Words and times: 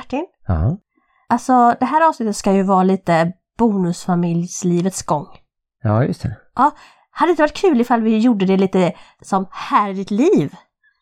Martin. 0.00 0.26
Ja. 0.46 0.76
Alltså 1.28 1.74
det 1.80 1.86
här 1.86 2.08
avsnittet 2.08 2.36
ska 2.36 2.52
ju 2.52 2.62
vara 2.62 2.82
lite 2.82 3.32
bonusfamiljslivets 3.58 5.02
gång. 5.02 5.26
ja, 5.82 6.04
just 6.04 6.22
det. 6.22 6.36
Ja, 6.56 6.70
hade 7.10 7.28
det 7.28 7.30
inte 7.30 7.42
varit 7.42 7.56
kul 7.56 7.80
ifall 7.80 8.02
vi 8.02 8.18
gjorde 8.18 8.46
det 8.46 8.56
lite 8.56 8.92
som 9.22 9.46
Här 9.50 9.90
är 9.90 9.94
ditt 9.94 10.10
liv? 10.10 10.54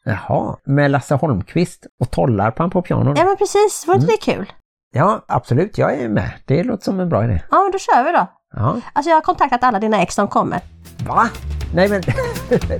Jaha, 0.04 0.56
med 0.64 0.90
Lasse 0.90 1.14
Holmqvist 1.14 1.86
och 2.00 2.10
Tollarpan 2.10 2.70
på 2.70 2.82
piano. 2.82 3.14
Ja 3.16 3.24
men 3.24 3.36
precis, 3.36 3.84
var 3.86 3.94
inte 3.94 4.06
det 4.06 4.16
kul? 4.16 4.52
Ja, 4.92 5.24
absolut. 5.28 5.78
Jag 5.78 5.94
är 6.00 6.08
med. 6.08 6.30
Det 6.44 6.64
låter 6.64 6.84
som 6.84 7.00
en 7.00 7.08
bra 7.08 7.24
idé. 7.24 7.42
Ja 7.50 7.62
men 7.62 7.72
då 7.72 7.78
kör 7.78 8.04
vi 8.04 8.12
då. 8.12 8.26
Ja. 8.56 8.76
Alltså 8.92 9.10
jag 9.10 9.16
har 9.16 9.22
kontaktat 9.22 9.64
alla 9.64 9.78
dina 9.80 10.02
ex 10.02 10.14
som 10.14 10.28
kommer. 10.28 10.60
Va? 11.08 11.28
Nej 11.74 11.88
men, 11.88 12.02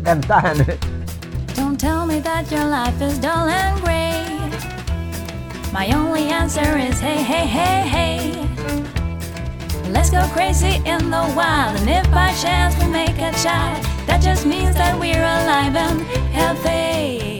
vänta 0.05 0.35
här 0.35 0.55
nu. 0.55 0.64
Don't 1.55 1.77
tell 1.79 2.07
me 2.07 2.23
that 2.23 2.53
your 2.53 2.64
life 2.71 3.05
is 3.05 3.19
dull 3.19 3.30
and 3.30 3.85
grey. 3.85 4.38
My 5.73 5.91
only 5.95 6.29
answer 6.29 6.79
is 6.79 6.98
hey, 6.98 7.23
hey, 7.23 7.46
hey, 7.46 7.87
hey. 7.87 8.49
Let's 9.90 10.11
go 10.11 10.26
crazy 10.32 10.76
in 10.85 11.11
the 11.11 11.32
wild, 11.36 11.76
and 11.81 11.89
if 11.89 12.11
by 12.11 12.32
chance 12.35 12.76
we 12.82 12.90
make 12.90 13.18
a 13.18 13.32
child, 13.43 13.85
that 14.07 14.21
just 14.23 14.46
means 14.46 14.75
that 14.76 14.99
we're 14.99 15.17
alive 15.17 15.76
and 15.76 16.00
healthy. 16.32 17.37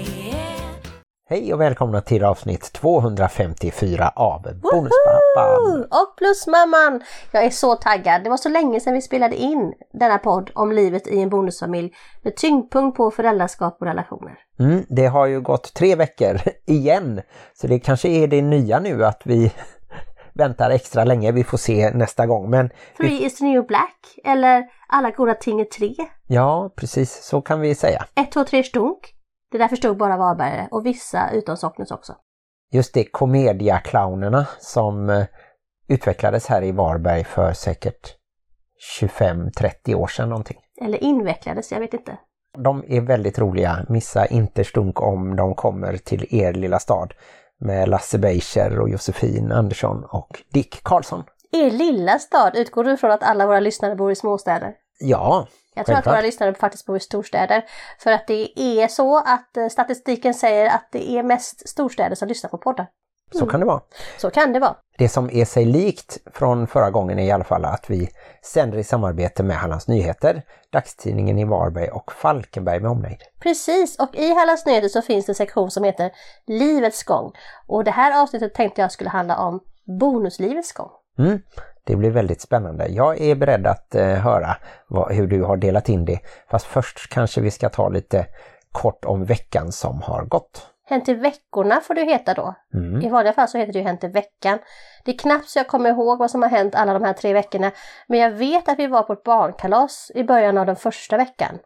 Hej 1.31 1.55
och 1.55 1.61
välkomna 1.61 2.01
till 2.01 2.25
avsnitt 2.25 2.73
254 2.73 4.13
av 4.17 4.43
Bonuspappan. 4.43 5.85
Och 5.91 6.17
plus 6.17 6.47
mamman! 6.47 7.03
Jag 7.33 7.45
är 7.45 7.51
så 7.51 7.75
taggad. 7.75 8.25
Det 8.25 8.31
var 8.31 8.37
så 8.37 8.49
länge 8.49 8.81
sedan 8.81 8.95
vi 8.95 9.03
spelade 9.03 9.37
in 9.37 9.73
denna 9.93 10.19
podd 10.19 10.51
om 10.55 10.73
livet 10.73 11.07
i 11.07 11.21
en 11.21 11.29
bonusfamilj 11.29 11.93
med 12.23 12.37
tyngdpunkt 12.37 12.97
på 12.97 13.11
föräldraskap 13.11 13.77
och 13.81 13.87
relationer. 13.87 14.39
Mm, 14.59 14.85
det 14.89 15.07
har 15.07 15.27
ju 15.27 15.41
gått 15.41 15.75
tre 15.75 15.95
veckor 15.95 16.41
igen. 16.67 17.21
Så 17.55 17.67
det 17.67 17.79
kanske 17.79 18.09
är 18.09 18.27
det 18.27 18.43
nya 18.43 18.81
nu 18.81 19.05
att 19.05 19.23
vi 19.25 19.53
väntar 20.33 20.71
extra 20.71 21.05
länge. 21.05 21.33
Vi 21.33 21.45
får 21.45 21.59
se 21.59 21.91
nästa 21.91 22.27
gång. 22.27 22.51
Men 22.51 22.71
vi, 22.99 23.09
Three 23.09 23.25
is 23.27 23.39
the 23.39 23.45
new 23.45 23.67
black 23.67 24.19
eller 24.25 24.65
Alla 24.89 25.11
goda 25.11 25.35
ting 25.35 25.61
är 25.61 25.65
tre. 25.65 25.95
ja, 26.27 26.71
precis 26.77 27.25
så 27.25 27.41
kan 27.41 27.61
vi 27.61 27.75
säga. 27.75 28.05
Ett, 28.15 28.33
två, 28.33 28.45
tre 28.45 28.63
stunk. 28.65 29.15
Det 29.51 29.59
där 29.59 29.69
förstod 29.69 29.97
bara 29.97 30.17
Varbergare 30.17 30.69
och 30.71 30.87
vissa 30.87 31.31
utom 31.31 31.57
Socknes 31.57 31.91
också. 31.91 32.15
Just 32.73 32.95
det, 32.95 33.05
komediaclownerna 33.05 34.47
som 34.59 35.11
eh, 35.11 35.25
utvecklades 35.89 36.47
här 36.47 36.65
i 36.65 36.73
Varberg 36.73 37.25
för 37.25 37.53
säkert 37.53 38.15
25-30 39.01 39.95
år 39.95 40.07
sedan 40.07 40.29
någonting. 40.29 40.59
Eller 40.81 41.05
invecklades, 41.05 41.73
jag 41.73 41.81
vet 41.81 41.95
inte. 41.95 42.19
De 42.59 42.85
är 42.89 43.01
väldigt 43.01 43.39
roliga. 43.39 43.87
Missa 43.89 44.27
inte 44.27 44.65
stunk 44.65 45.03
om 45.03 45.37
de 45.37 45.55
kommer 45.55 45.97
till 45.97 46.27
er 46.35 46.53
lilla 46.53 46.79
stad 46.79 47.15
med 47.61 47.89
Lasse 47.89 48.19
Beischer 48.19 48.81
och 48.81 48.89
Josefin 48.89 49.53
Andersson 49.53 50.05
och 50.05 50.43
Dick 50.53 50.83
Karlsson. 50.83 51.25
Er 51.53 51.71
lilla 51.71 52.19
stad, 52.19 52.57
utgår 52.57 52.85
du 52.85 52.97
från 52.97 53.11
att 53.11 53.23
alla 53.23 53.47
våra 53.47 53.61
lyssnare 53.61 53.97
bor 53.97 54.13
i 54.13 54.15
småstäder? 54.15 54.75
Ja, 55.01 55.47
Jag 55.79 55.87
tror 55.87 55.95
att 55.95 55.97
självklart. 55.97 56.15
våra 56.15 56.27
lyssnare 56.27 56.55
faktiskt 56.55 56.87
bor 56.87 56.97
i 56.97 57.01
storstäder. 57.01 57.65
För 57.99 58.13
att 58.13 58.27
det 58.27 58.61
är 58.61 58.89
så 58.89 59.19
att 59.19 59.57
eh, 59.57 59.69
statistiken 59.69 60.35
säger 60.35 60.67
att 60.67 60.89
det 60.93 61.11
är 61.11 61.23
mest 61.23 61.69
storstäder 61.69 62.17
som 62.17 62.29
lyssnar 62.29 62.51
på 62.51 62.59
poddar. 62.59 62.87
Så 63.33 63.47
kan 63.47 63.61
det 63.61 63.67
vara. 63.67 63.81
Så 64.19 64.31
kan 64.31 64.53
det 64.53 64.61
vara. 64.61 64.77
Det 64.99 65.09
som 65.09 65.31
är 65.31 65.45
sig 65.45 65.65
likt 65.65 66.19
från 66.33 66.67
förra 66.67 66.91
gången 66.91 67.19
är 67.19 67.25
i 67.25 67.31
alla 67.31 67.45
fall 67.45 67.65
att 67.65 67.91
vi 67.91 68.09
sänder 68.43 68.79
i 68.79 68.85
samarbete 68.85 69.43
med 69.43 69.57
Hallands 69.57 69.89
Nyheter, 69.89 70.43
dagstidningen 70.73 71.39
i 71.39 71.45
Varberg 71.45 71.89
och 71.89 72.13
Falkenberg 72.13 72.81
med 72.81 72.91
omnejd. 72.91 73.19
Precis, 73.41 73.99
och 73.99 74.15
i 74.15 74.35
Hallands 74.35 74.67
Nyheter 74.67 74.89
så 74.89 75.03
finns 75.03 75.27
det 75.27 75.31
en 75.31 75.35
sektion 75.35 75.71
som 75.71 75.85
heter 75.85 76.11
Livets 76.47 77.05
gång. 77.05 77.33
Och 77.67 77.85
det 77.85 77.91
här 77.91 78.23
avsnittet 78.23 78.55
tänkte 78.55 78.81
jag 78.81 78.93
skulle 78.93 79.11
handla 79.11 79.37
om 79.37 79.61
bonuslivets 80.01 80.73
gång. 80.73 80.91
Mm, 81.19 81.43
det 81.89 81.97
blir 81.97 82.11
väldigt 82.11 82.41
spännande. 82.41 82.87
Jag 82.89 83.21
är 83.21 83.35
beredd 83.35 83.67
att 83.67 83.95
eh, 83.95 84.07
höra 84.07 84.57
vad, 84.89 85.13
hur 85.13 85.27
du 85.27 85.43
har 85.43 85.57
delat 85.57 85.89
in 85.89 86.05
det. 86.05 86.19
Fast 86.51 86.67
först 86.67 87.09
kanske 87.09 87.41
vi 87.41 87.51
ska 87.51 87.69
ta 87.69 87.89
lite 87.89 88.27
kort 88.73 89.05
om 89.05 89.25
veckan 89.25 89.73
som 89.73 90.03
har 90.03 90.25
gått. 90.25 90.67
Hänt 90.85 91.09
i 91.09 91.15
veckorna 91.15 91.81
får 91.81 91.99
ju 91.99 92.05
heta 92.05 92.35
då. 92.35 92.55
Mm. 92.75 93.03
I 93.03 93.09
vanliga 93.09 93.33
fall 93.33 93.49
så 93.49 93.59
heter 93.59 93.73
det 93.73 93.79
ju 93.79 93.85
Hänt 93.85 94.05
i 94.05 94.09
veckan. 94.09 94.59
Det 95.05 95.11
är 95.11 95.19
knappt 95.19 95.49
så 95.49 95.59
jag 95.59 95.69
kommer 95.69 95.91
ihåg 95.91 96.19
vad 96.19 96.31
som 96.31 96.43
har 96.43 96.49
hänt 96.49 96.75
alla 96.75 96.93
de 96.93 97.05
här 97.05 97.13
tre 97.13 97.33
veckorna. 97.33 97.71
Men 98.09 98.19
jag 98.19 98.31
vet 98.31 98.69
att 98.69 98.79
vi 98.79 98.87
var 98.87 99.03
på 99.03 99.13
ett 99.13 99.23
barnkalas 99.23 100.11
i 100.15 100.25
början 100.25 100.59
av 100.59 100.67
den 100.67 100.77
första 100.77 101.17
veckan. 101.17 101.59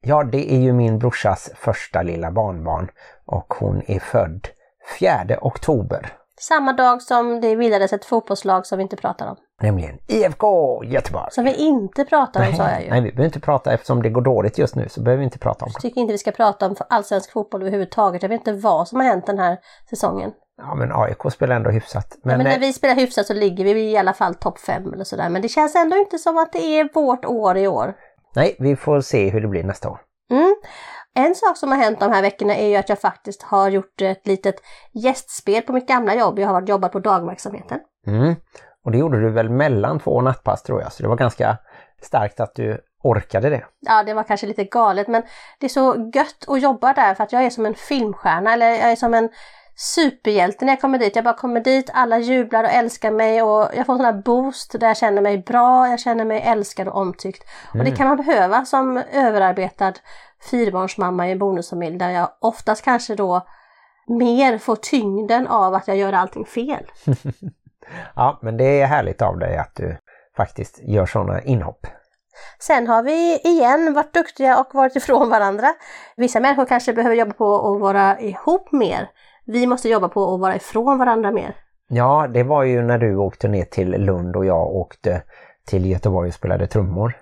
Ja, 0.00 0.24
det 0.24 0.52
är 0.52 0.58
ju 0.58 0.72
min 0.72 0.98
brorsas 0.98 1.50
första 1.54 2.02
lilla 2.02 2.30
barnbarn 2.30 2.90
och 3.24 3.54
hon 3.54 3.82
är 3.86 4.00
född 4.00 4.48
4 4.98 5.38
oktober. 5.40 6.12
Samma 6.40 6.72
dag 6.72 7.02
som 7.02 7.40
det 7.40 7.56
bildades 7.56 7.92
ett 7.92 8.04
fotbollslag 8.04 8.66
som 8.66 8.78
vi 8.78 8.82
inte 8.82 8.96
pratar 8.96 9.26
om. 9.26 9.36
Nämligen 9.62 9.98
IFK 10.06 10.84
Göteborg. 10.84 11.28
Som 11.30 11.44
vi 11.44 11.54
inte 11.54 12.04
pratar 12.04 12.48
om 12.48 12.54
sa 12.56 12.70
jag 12.70 12.82
ju. 12.84 12.90
nej, 12.90 13.00
vi 13.00 13.10
behöver 13.10 13.24
inte 13.24 13.40
prata 13.40 13.72
eftersom 13.72 14.02
det 14.02 14.10
går 14.10 14.20
dåligt 14.22 14.58
just 14.58 14.74
nu 14.76 14.88
så 14.88 15.00
behöver 15.02 15.18
vi 15.18 15.24
inte 15.24 15.38
prata 15.38 15.64
om 15.64 15.70
Jag 15.74 15.82
det. 15.82 15.88
tycker 15.88 16.00
inte 16.00 16.12
vi 16.12 16.18
ska 16.18 16.30
prata 16.30 16.66
om 16.66 16.76
allsvensk 16.88 17.32
fotboll 17.32 17.62
överhuvudtaget. 17.62 18.22
Jag 18.22 18.28
vet 18.28 18.38
inte 18.46 18.52
vad 18.52 18.88
som 18.88 19.00
har 19.00 19.06
hänt 19.06 19.26
den 19.26 19.38
här 19.38 19.58
säsongen. 19.90 20.30
Ja, 20.62 20.74
men 20.74 20.92
AIK 20.92 21.32
spelar 21.32 21.56
ändå 21.56 21.70
hyfsat. 21.70 22.06
Men, 22.10 22.18
Men, 22.22 22.38
men 22.38 22.44
när 22.46 22.54
eh, 22.54 22.60
vi 22.60 22.72
spelar 22.72 22.94
hyfsat 22.94 23.26
så 23.26 23.34
ligger 23.34 23.64
vi 23.64 23.90
i 23.90 23.96
alla 23.96 24.12
fall 24.12 24.34
topp 24.34 24.58
fem 24.58 24.92
eller 24.92 25.04
sådär. 25.04 25.28
Men 25.28 25.42
det 25.42 25.48
känns 25.48 25.74
ändå 25.76 25.96
inte 25.96 26.18
som 26.18 26.38
att 26.38 26.52
det 26.52 26.58
är 26.78 26.88
vårt 26.94 27.24
år 27.24 27.56
i 27.56 27.68
år. 27.68 27.94
nej, 28.34 28.56
vi 28.58 28.76
får 28.76 29.00
se 29.00 29.28
hur 29.30 29.40
det 29.40 29.48
blir 29.48 29.64
nästa 29.64 29.88
år. 29.90 29.98
Mm. 30.30 30.54
En 31.18 31.34
sak 31.34 31.56
som 31.56 31.70
har 31.70 31.78
hänt 31.78 32.00
de 32.00 32.12
här 32.12 32.22
veckorna 32.22 32.54
är 32.56 32.68
ju 32.68 32.76
att 32.76 32.88
jag 32.88 33.00
faktiskt 33.00 33.42
har 33.42 33.68
gjort 33.68 34.00
ett 34.02 34.26
litet 34.26 34.54
gästspel 34.92 35.62
på 35.62 35.72
mitt 35.72 35.88
gamla 35.88 36.14
jobb. 36.14 36.38
Jag 36.38 36.46
har 36.46 36.54
varit- 36.54 36.68
jobbat 36.68 36.92
på 36.92 36.98
dagverksamheten. 36.98 37.80
Mm. 38.06 38.34
Och 38.84 38.92
det 38.92 38.98
gjorde 38.98 39.20
du 39.20 39.30
väl 39.30 39.50
mellan 39.50 40.00
två 40.00 40.20
nattpass 40.20 40.62
tror 40.62 40.82
jag, 40.82 40.92
så 40.92 41.02
det 41.02 41.08
var 41.08 41.16
ganska 41.16 41.56
starkt 42.02 42.40
att 42.40 42.54
du 42.54 42.80
orkade 43.02 43.50
det. 43.50 43.64
Ja, 43.80 44.02
det 44.02 44.14
var 44.14 44.22
kanske 44.22 44.46
lite 44.46 44.64
galet 44.64 45.08
men 45.08 45.22
det 45.60 45.66
är 45.66 45.70
så 45.70 46.10
gött 46.14 46.44
att 46.48 46.62
jobba 46.62 46.92
där 46.92 47.14
för 47.14 47.24
att 47.24 47.32
jag 47.32 47.44
är 47.44 47.50
som 47.50 47.66
en 47.66 47.74
filmstjärna 47.74 48.52
eller 48.52 48.66
jag 48.70 48.90
är 48.92 48.96
som 48.96 49.14
en 49.14 49.28
superhjälte 49.80 50.64
när 50.64 50.72
jag 50.72 50.80
kommer 50.80 50.98
dit. 50.98 51.16
Jag 51.16 51.24
bara 51.24 51.34
kommer 51.34 51.60
dit, 51.60 51.90
alla 51.94 52.18
jublar 52.18 52.64
och 52.64 52.70
älskar 52.70 53.10
mig 53.10 53.42
och 53.42 53.68
jag 53.74 53.86
får 53.86 53.92
en 53.92 53.98
sån 53.98 54.06
här 54.06 54.22
boost 54.22 54.80
där 54.80 54.86
jag 54.86 54.96
känner 54.96 55.22
mig 55.22 55.38
bra, 55.38 55.88
jag 55.88 56.00
känner 56.00 56.24
mig 56.24 56.40
älskad 56.40 56.88
och 56.88 56.96
omtyckt. 57.00 57.44
Och 57.72 57.84
det 57.84 57.96
kan 57.96 58.08
man 58.08 58.16
behöva 58.16 58.64
som 58.64 59.02
överarbetad 59.12 59.92
fyrbarnsmamma 60.50 61.28
i 61.28 61.32
en 61.32 61.38
bonusfamilj 61.38 61.98
där 61.98 62.10
jag 62.10 62.28
oftast 62.40 62.84
kanske 62.84 63.14
då 63.14 63.46
mer 64.06 64.58
får 64.58 64.76
tyngden 64.76 65.46
av 65.46 65.74
att 65.74 65.88
jag 65.88 65.96
gör 65.96 66.12
allting 66.12 66.44
fel. 66.44 66.84
Ja, 68.14 68.38
men 68.42 68.56
det 68.56 68.80
är 68.80 68.86
härligt 68.86 69.22
av 69.22 69.38
dig 69.38 69.56
att 69.56 69.74
du 69.74 69.96
faktiskt 70.36 70.80
gör 70.82 71.06
sådana 71.06 71.42
inhopp. 71.42 71.86
Sen 72.58 72.86
har 72.86 73.02
vi 73.02 73.40
igen 73.44 73.94
varit 73.94 74.14
duktiga 74.14 74.60
och 74.60 74.74
varit 74.74 74.96
ifrån 74.96 75.30
varandra. 75.30 75.74
Vissa 76.16 76.40
människor 76.40 76.64
kanske 76.64 76.92
behöver 76.92 77.16
jobba 77.16 77.32
på 77.32 77.74
att 77.74 77.80
vara 77.80 78.20
ihop 78.20 78.72
mer. 78.72 79.10
Vi 79.52 79.66
måste 79.66 79.88
jobba 79.88 80.08
på 80.08 80.34
att 80.34 80.40
vara 80.40 80.56
ifrån 80.56 80.98
varandra 80.98 81.30
mer. 81.32 81.56
Ja, 81.88 82.26
det 82.34 82.42
var 82.42 82.62
ju 82.62 82.82
när 82.82 82.98
du 82.98 83.16
åkte 83.16 83.48
ner 83.48 83.64
till 83.64 83.90
Lund 83.90 84.36
och 84.36 84.46
jag 84.46 84.66
åkte 84.66 85.22
till 85.66 85.86
Göteborg 85.86 86.28
och 86.28 86.34
spelade 86.34 86.66
trummor. 86.66 87.16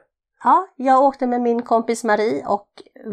Ja, 0.44 0.66
jag 0.76 1.02
åkte 1.02 1.26
med 1.26 1.40
min 1.40 1.62
kompis 1.62 2.04
Marie 2.04 2.46
och 2.46 2.68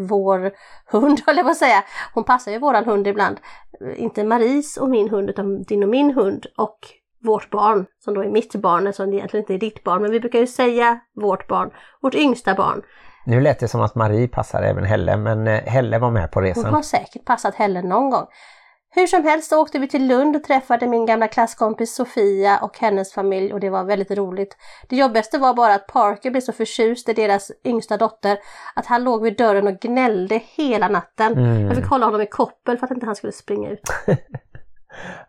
vår 0.08 0.50
hund, 0.92 1.20
höll 1.26 1.36
jag 1.36 1.44
på 1.46 1.50
att 1.50 1.56
säga. 1.56 1.82
Hon 2.14 2.24
passar 2.24 2.52
ju 2.52 2.58
våran 2.58 2.84
hund 2.84 3.06
ibland. 3.06 3.36
Inte 3.96 4.24
Maries 4.24 4.76
och 4.76 4.88
min 4.88 5.08
hund, 5.10 5.30
utan 5.30 5.62
din 5.62 5.82
och 5.82 5.88
min 5.88 6.10
hund 6.14 6.46
och 6.58 6.78
vårt 7.24 7.50
barn, 7.50 7.86
som 8.04 8.14
då 8.14 8.22
är 8.24 8.28
mitt 8.28 8.54
barn, 8.54 8.92
som 8.92 9.12
egentligen 9.12 9.42
inte 9.42 9.54
är 9.54 9.58
ditt 9.58 9.84
barn. 9.84 10.02
Men 10.02 10.10
vi 10.10 10.20
brukar 10.20 10.38
ju 10.38 10.46
säga 10.46 10.98
vårt 11.14 11.48
barn, 11.48 11.70
vårt 12.02 12.14
yngsta 12.14 12.54
barn. 12.54 12.82
Nu 13.26 13.40
lät 13.40 13.58
det 13.60 13.68
som 13.68 13.80
att 13.80 13.94
Marie 13.94 14.28
passar 14.28 14.62
även 14.62 14.84
Helle, 14.84 15.16
men 15.16 15.46
eh, 15.46 15.60
Helle 15.64 15.98
var 15.98 16.10
med 16.10 16.30
på 16.32 16.40
Hon 16.40 16.46
resan. 16.48 16.74
har 16.74 16.82
säkert 16.82 17.24
passat 17.24 17.54
Helen 17.54 17.88
någon 17.88 18.10
gång. 18.10 18.26
Hur 18.94 19.06
som 19.06 19.24
helst 19.24 19.48
så 19.48 19.62
åkte 19.62 19.78
vi 19.78 19.88
till 19.88 20.06
Lund 20.06 20.36
och 20.36 20.44
träffade 20.44 20.86
min 20.86 21.06
gamla 21.06 21.28
klasskompis 21.28 21.94
Sofia 21.94 22.58
och 22.58 22.78
hennes 22.78 23.12
familj 23.12 23.52
och 23.52 23.60
det 23.60 23.70
var 23.70 23.84
väldigt 23.84 24.10
roligt. 24.10 24.56
Det 24.88 24.96
jobbigaste 24.96 25.38
var 25.38 25.54
bara 25.54 25.74
att 25.74 25.86
Parker 25.86 26.30
blev 26.30 26.40
så 26.40 26.52
förtjust 26.52 27.08
i 27.08 27.12
deras 27.12 27.50
yngsta 27.64 27.96
dotter 27.96 28.38
att 28.74 28.86
han 28.86 29.04
låg 29.04 29.22
vid 29.22 29.36
dörren 29.36 29.66
och 29.66 29.80
gnällde 29.80 30.40
hela 30.56 30.88
natten. 30.88 31.32
Mm. 31.32 31.66
Jag 31.66 31.76
fick 31.76 31.86
hålla 31.86 32.06
honom 32.06 32.20
i 32.20 32.26
koppel 32.26 32.78
för 32.78 32.86
att 32.86 32.90
inte 32.90 33.06
han 33.06 33.16
skulle 33.16 33.32
springa 33.32 33.70
ut. 33.70 33.82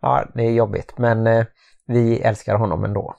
Ja, 0.01 0.31
det 0.33 0.43
är 0.43 0.51
jobbigt, 0.51 0.97
men 0.97 1.27
eh, 1.27 1.45
vi 1.87 2.21
älskar 2.21 2.55
honom 2.55 2.83
ändå. 2.83 3.15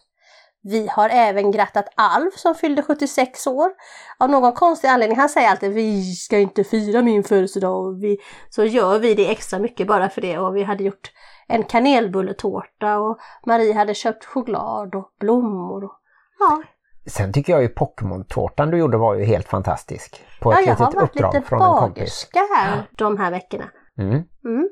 Vi 0.71 0.89
har 0.93 1.09
även 1.09 1.51
grattat 1.51 1.89
Alf 1.95 2.35
som 2.35 2.55
fyllde 2.55 2.83
76 2.83 3.47
år. 3.47 3.71
Av 4.19 4.31
någon 4.31 4.53
konstig 4.53 4.89
anledning, 4.89 5.19
han 5.19 5.29
säger 5.29 5.51
alltid 5.51 5.73
vi 5.73 6.15
ska 6.15 6.39
inte 6.39 6.65
fira 6.65 7.03
min 7.03 7.25
födelsedag. 7.25 7.87
Och 7.87 8.03
vi, 8.03 8.19
så 8.51 8.65
gör 8.65 8.99
vi 8.99 9.15
det 9.15 9.31
extra 9.31 9.59
mycket 9.59 9.87
bara 9.87 10.09
för 10.09 10.21
det. 10.21 10.39
Och 10.39 10.57
vi 10.57 10.63
hade 10.63 10.85
gjort 10.85 11.13
en 11.49 11.65
kanelbulletårta 11.65 12.99
och 12.99 13.19
Marie 13.47 13.75
hade 13.75 13.95
köpt 13.95 14.25
choklad 14.25 14.95
och 14.95 15.11
blommor. 15.21 15.85
Och, 15.85 15.93
ja, 16.39 16.63
Sen 17.07 17.33
tycker 17.33 17.53
jag 17.53 17.63
ju 17.63 17.69
Pokémon-tårtan 17.69 18.71
du 18.71 18.79
gjorde 18.79 18.97
var 18.97 19.15
ju 19.15 19.25
helt 19.25 19.49
fantastisk. 19.49 20.25
På 20.41 20.53
ja 20.53 20.61
ett 20.61 20.67
jag 20.67 20.75
har 20.75 20.93
varit 20.93 21.15
lite 21.15 21.43
bagerska 21.51 22.41
här 22.57 22.89
de 22.93 23.19
här 23.19 23.31
veckorna. 23.31 23.71
Mm. 23.99 24.23
Mm. 24.45 24.69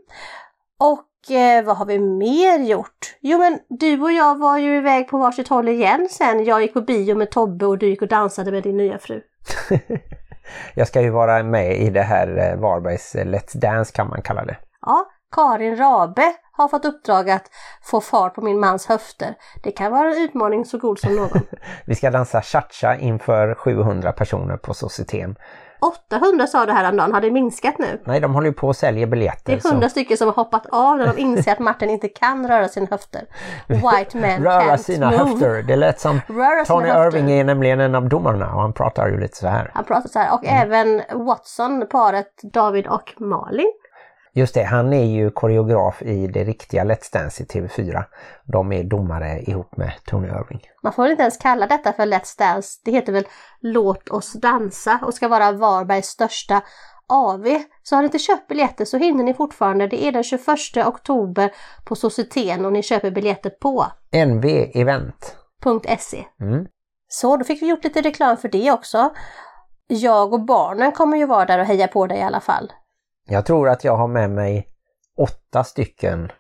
Och 0.81 1.05
eh, 1.30 1.64
vad 1.64 1.76
har 1.76 1.86
vi 1.86 1.98
mer 1.98 2.58
gjort? 2.58 3.16
Jo 3.20 3.38
men 3.38 3.58
du 3.68 4.00
och 4.00 4.12
jag 4.12 4.38
var 4.38 4.58
ju 4.58 4.76
iväg 4.76 5.08
på 5.08 5.18
varsitt 5.18 5.48
håll 5.48 5.68
igen 5.68 6.08
sen. 6.10 6.44
Jag 6.44 6.62
gick 6.62 6.74
på 6.74 6.80
bio 6.80 7.14
med 7.14 7.30
Tobbe 7.30 7.66
och 7.66 7.78
du 7.78 7.86
gick 7.86 8.02
och 8.02 8.08
dansade 8.08 8.52
med 8.52 8.62
din 8.62 8.76
nya 8.76 8.98
fru. 8.98 9.20
Jag 10.74 10.88
ska 10.88 11.00
ju 11.00 11.10
vara 11.10 11.42
med 11.42 11.76
i 11.76 11.90
det 11.90 12.02
här 12.02 12.38
eh, 12.38 12.60
Varbergs 12.60 13.14
eh, 13.14 13.26
Let's 13.26 13.58
Dance 13.58 13.92
kan 13.92 14.08
man 14.08 14.22
kalla 14.22 14.44
det. 14.44 14.56
Ja, 14.80 15.06
Karin 15.34 15.76
Rabe 15.76 16.34
har 16.52 16.68
fått 16.68 16.84
uppdrag 16.84 17.30
att 17.30 17.50
få 17.82 18.00
fart 18.00 18.34
på 18.34 18.40
min 18.40 18.60
mans 18.60 18.86
höfter. 18.86 19.34
Det 19.62 19.70
kan 19.70 19.92
vara 19.92 20.08
en 20.08 20.22
utmaning 20.22 20.64
så 20.64 20.78
god 20.78 20.98
som 20.98 21.16
någon. 21.16 21.40
Vi 21.86 21.94
ska 21.94 22.10
dansa 22.10 22.42
cha-cha 22.42 22.96
inför 22.96 23.54
700 23.54 24.12
personer 24.12 24.56
på 24.56 24.74
Societen. 24.74 25.36
800 25.84 26.46
sa 26.46 26.66
du 26.66 26.72
häromdagen, 26.72 27.12
har 27.12 27.20
det 27.20 27.31
minskat 27.31 27.78
nu? 27.78 28.00
Nej, 28.04 28.20
de 28.20 28.34
håller 28.34 28.46
ju 28.46 28.52
på 28.52 28.70
att 28.70 28.76
sälja 28.76 29.06
biljetter. 29.06 29.52
Det 29.52 29.64
är 29.64 29.70
100 29.70 29.88
stycken 29.88 30.16
som 30.16 30.26
har 30.28 30.34
hoppat 30.34 30.66
av 30.66 30.98
när 30.98 31.06
de 31.06 31.19
inser 31.19 31.52
att 31.52 31.58
Martin 31.58 31.90
inte 31.90 32.08
kan 32.08 32.48
röra 32.48 32.69
sina 32.69 32.86
höfter. 32.90 33.22
White 33.66 34.19
man 34.19 34.44
Röra 34.44 34.78
sina 34.78 35.10
move. 35.10 35.19
höfter. 35.19 35.62
Det 35.62 35.76
lät 35.76 36.00
som 36.00 36.20
Röra 36.26 36.64
Tony. 36.64 36.88
Irving 36.88 37.31
är 37.31 37.44
nämligen 37.44 37.81
en 37.81 37.94
av 37.94 38.08
domarna 38.08 38.54
och 38.54 38.60
han 38.60 38.72
pratar 38.72 39.08
ju 39.08 39.20
lite 39.20 39.36
så 39.36 39.46
här. 39.48 39.70
Han 39.75 39.84
pratar 39.84 40.08
så 40.08 40.19
här 40.19 40.34
och 40.34 40.40
även 40.44 41.02
Watson, 41.12 41.86
paret 41.90 42.42
David 42.42 42.86
och 42.86 43.14
Malin. 43.19 43.72
Just 44.36 44.54
det, 44.54 44.62
han 44.62 44.92
är 44.92 45.04
ju 45.04 45.31
koreograf 45.31 46.02
i 46.02 46.26
det 46.26 46.44
riktiga 46.44 46.84
Let's 46.84 47.12
Dance 47.12 47.42
i 47.42 47.46
TV4. 47.46 48.04
De 48.44 48.72
är 48.72 48.84
domare 48.84 49.40
ihop 49.40 49.76
med 49.76 49.92
Tony 50.04 50.28
Irving. 50.28 50.60
Man 50.82 50.92
får 50.92 51.02
väl 51.02 51.10
inte 51.10 51.22
ens 51.22 51.36
kalla 51.36 51.66
detta 51.66 51.92
för 51.92 52.06
Let's 52.06 52.38
Dance. 52.38 52.81
Det 52.84 52.90
heter 52.90 53.12
väl 53.12 53.26
Låt 53.60 54.08
oss 54.08 54.32
dansa 54.32 55.00
och 55.02 55.14
ska 55.14 55.28
vara 55.28 55.52
Varbergs 55.52 56.06
största 56.06 56.62
AV. 57.08 57.46
Så 57.82 57.96
har 57.96 58.02
ni 58.02 58.06
inte 58.06 58.19
köpt 58.19 58.48
biljetter 58.48 58.84
så 58.84 58.96
hinner 58.96 59.25
ni 59.25 59.34
fortfarande. 59.34 59.86
Det 59.86 60.04
är 60.04 60.12
den 60.12 60.25
21 60.25 60.46
oktober 60.86 61.52
på 61.84 61.96
Societen 61.96 62.64
och 62.64 62.72
ni 62.72 62.82
köper 62.82 63.10
biljetter 63.10 63.50
på 63.50 63.86
NV 64.26 64.70
Event. 64.75 65.36
.se. 65.98 66.25
Mm. 66.40 66.66
Så 67.08 67.36
då 67.36 67.44
fick 67.44 67.62
vi 67.62 67.69
gjort 67.69 67.84
lite 67.84 68.00
reklam 68.02 68.36
för 68.36 68.48
det 68.48 68.72
också. 68.72 69.10
Jag 69.86 70.32
och 70.32 70.44
barnen 70.44 70.92
kommer 70.92 71.16
ju 71.16 71.26
vara 71.26 71.44
där 71.44 71.58
och 71.58 71.66
heja 71.66 71.88
på 71.88 72.06
dig 72.06 72.19
i 72.19 72.22
alla 72.22 72.40
fall. 72.40 72.72
Jag 73.26 73.46
tror 73.46 73.68
att 73.68 73.84
jag 73.84 73.96
har 73.96 74.08
med 74.08 74.30
mig 74.30 74.68
åtta 75.18 75.64
stycken 75.64 76.32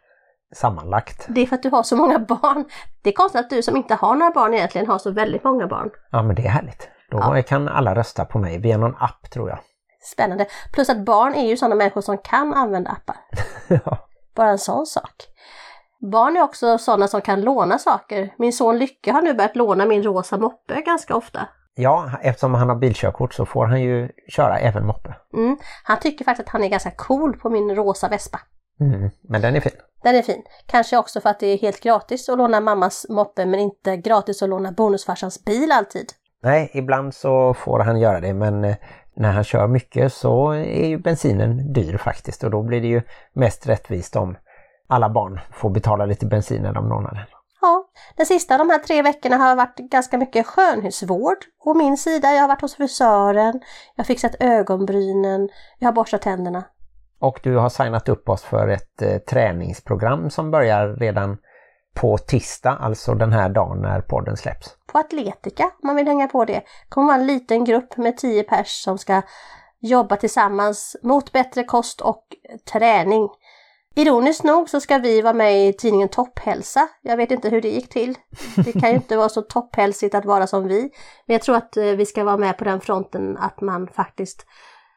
sammanlagt. 0.54 1.26
Det 1.28 1.40
är 1.40 1.46
för 1.46 1.56
att 1.56 1.62
du 1.62 1.70
har 1.70 1.82
så 1.82 1.96
många 1.96 2.18
barn. 2.18 2.64
Det 3.02 3.10
är 3.10 3.14
konstigt 3.14 3.40
att 3.40 3.50
du 3.50 3.62
som 3.62 3.76
inte 3.76 3.94
har 3.94 4.14
några 4.14 4.30
barn 4.32 4.54
egentligen 4.54 4.86
har 4.86 4.98
så 4.98 5.10
väldigt 5.10 5.44
många 5.44 5.66
barn. 5.66 5.90
Ja 6.10 6.22
men 6.22 6.36
det 6.36 6.42
är 6.46 6.50
härligt. 6.50 6.88
Då 7.10 7.18
Ja. 7.18 7.42
kan 7.42 7.68
alla 7.68 7.94
rösta 7.94 8.24
på 8.24 8.38
mig 8.38 8.58
via 8.58 8.76
någon 8.78 8.96
app 8.96 9.30
tror 9.30 9.48
jag. 9.48 9.58
Spännande. 10.12 10.46
Plus 10.72 10.90
att 10.90 11.04
barn 11.04 11.34
är 11.34 11.46
ju 11.46 11.56
sådana 11.56 11.74
människor 11.74 12.00
som 12.00 12.18
kan 12.18 12.54
använda 12.54 12.90
appar. 12.90 13.16
Ja. 13.84 13.98
Bara 14.36 14.48
en 14.50 14.58
sån 14.58 14.86
sak. 14.86 15.14
Barn 16.12 16.36
är 16.36 16.42
också 16.42 16.78
sådana 16.78 17.08
som 17.08 17.20
kan 17.20 17.40
låna 17.40 17.78
saker. 17.78 18.34
Min 18.38 18.52
son 18.52 18.78
Lycke 18.78 19.12
har 19.12 19.22
nu 19.22 19.34
börjat 19.34 19.56
låna 19.56 19.86
min 19.86 20.02
rosa 20.02 20.38
moppe 20.38 20.80
ganska 20.80 21.16
ofta. 21.16 21.48
Ja, 21.74 22.10
eftersom 22.22 22.54
han 22.54 22.68
har 22.68 22.76
bilkörkort 22.76 23.34
så 23.34 23.46
får 23.46 23.66
han 23.66 23.82
ju 23.82 24.08
köra 24.28 24.58
även 24.58 24.86
moppe. 24.86 25.14
Mm. 25.34 25.56
Han 25.84 25.98
tycker 26.00 26.24
faktiskt 26.24 26.48
att 26.48 26.52
han 26.52 26.64
är 26.64 26.68
ganska 26.68 26.90
cool 26.90 27.36
på 27.36 27.50
min 27.50 27.74
rosa 27.74 28.08
vespa. 28.08 28.40
Mm. 28.80 29.10
Men 29.28 29.40
den 29.40 29.56
är 29.56 29.60
fin. 29.60 29.72
Den 30.02 30.14
är 30.16 30.22
fin. 30.22 30.42
Kanske 30.66 30.98
också 30.98 31.20
för 31.20 31.30
att 31.30 31.40
det 31.40 31.46
är 31.46 31.58
helt 31.58 31.80
gratis 31.80 32.28
att 32.28 32.38
låna 32.38 32.60
mammas 32.60 33.06
moppe 33.08 33.46
men 33.46 33.60
inte 33.60 33.96
gratis 33.96 34.42
att 34.42 34.48
låna 34.48 34.72
bonusfarsans 34.72 35.44
bil 35.44 35.72
alltid. 35.72 36.06
Nej, 36.42 36.70
ibland 36.74 37.14
så 37.14 37.54
får 37.54 37.80
han 37.80 38.00
göra 38.00 38.20
det 38.20 38.34
men 38.34 38.64
eh, 38.64 38.76
när 39.16 39.32
han 39.32 39.44
kör 39.44 39.66
mycket 39.66 40.12
så 40.12 40.50
är 40.50 40.86
ju 40.86 40.98
bensinen 40.98 41.72
dyr 41.72 41.96
faktiskt 41.96 42.44
och 42.44 42.50
då 42.50 42.62
blir 42.62 42.80
det 42.80 42.86
ju 42.86 43.02
mest 43.32 43.68
rättvist 43.68 44.16
om 44.16 44.36
alla 44.86 45.10
barn 45.10 45.40
får 45.52 45.70
betala 45.70 46.06
lite 46.06 46.26
bensin 46.26 46.62
när 46.62 46.72
de 46.72 46.88
lånar 46.88 47.14
den. 47.14 47.33
Ja, 47.64 47.88
den 48.16 48.26
sista 48.26 48.58
de 48.58 48.70
här 48.70 48.78
tre 48.78 49.02
veckorna 49.02 49.36
har 49.36 49.56
varit 49.56 49.76
ganska 49.76 50.18
mycket 50.18 50.46
skönhetsvård 50.46 51.36
på 51.64 51.74
min 51.74 51.96
sida. 51.96 52.32
Jag 52.32 52.40
har 52.40 52.48
varit 52.48 52.60
hos 52.60 52.74
frisören, 52.74 53.60
jag 53.94 54.04
har 54.04 54.04
fixat 54.04 54.34
ögonbrynen, 54.40 55.48
jag 55.78 55.88
har 55.88 55.92
borstat 55.92 56.22
tänderna. 56.22 56.64
Och 57.18 57.40
du 57.42 57.56
har 57.56 57.68
signat 57.68 58.08
upp 58.08 58.28
oss 58.28 58.42
för 58.42 58.68
ett 58.68 59.02
eh, 59.02 59.18
träningsprogram 59.18 60.30
som 60.30 60.50
börjar 60.50 60.88
redan 60.88 61.36
på 61.94 62.18
tisdag, 62.18 62.78
alltså 62.80 63.14
den 63.14 63.32
här 63.32 63.48
dagen 63.48 63.82
när 63.82 64.00
podden 64.00 64.36
släpps. 64.36 64.76
På 64.86 64.98
Atletica, 64.98 65.64
om 65.64 65.86
man 65.86 65.96
vill 65.96 66.06
hänga 66.06 66.26
på 66.26 66.44
det, 66.44 66.52
Det 66.52 66.64
kommer 66.88 67.06
vara 67.06 67.16
en 67.16 67.26
liten 67.26 67.64
grupp 67.64 67.96
med 67.96 68.16
10 68.16 68.42
pers 68.42 68.82
som 68.84 68.98
ska 68.98 69.22
jobba 69.80 70.16
tillsammans 70.16 70.96
mot 71.02 71.32
bättre 71.32 71.64
kost 71.64 72.00
och 72.00 72.24
träning. 72.72 73.28
Ironiskt 73.96 74.44
nog 74.44 74.68
så 74.68 74.80
ska 74.80 74.98
vi 74.98 75.20
vara 75.22 75.34
med 75.34 75.68
i 75.68 75.72
tidningen 75.72 76.08
Topphälsa. 76.08 76.88
Jag 77.02 77.16
vet 77.16 77.30
inte 77.30 77.48
hur 77.48 77.60
det 77.60 77.68
gick 77.68 77.88
till. 77.88 78.18
Det 78.56 78.72
kan 78.72 78.90
ju 78.90 78.96
inte 78.96 79.16
vara 79.16 79.28
så 79.28 79.42
topphälsigt 79.42 80.14
att 80.14 80.24
vara 80.24 80.46
som 80.46 80.68
vi. 80.68 80.80
Men 81.26 81.34
jag 81.34 81.42
tror 81.42 81.56
att 81.56 81.76
eh, 81.76 81.84
vi 81.84 82.06
ska 82.06 82.24
vara 82.24 82.36
med 82.36 82.58
på 82.58 82.64
den 82.64 82.80
fronten 82.80 83.36
att 83.36 83.60
man 83.60 83.88
faktiskt 83.88 84.46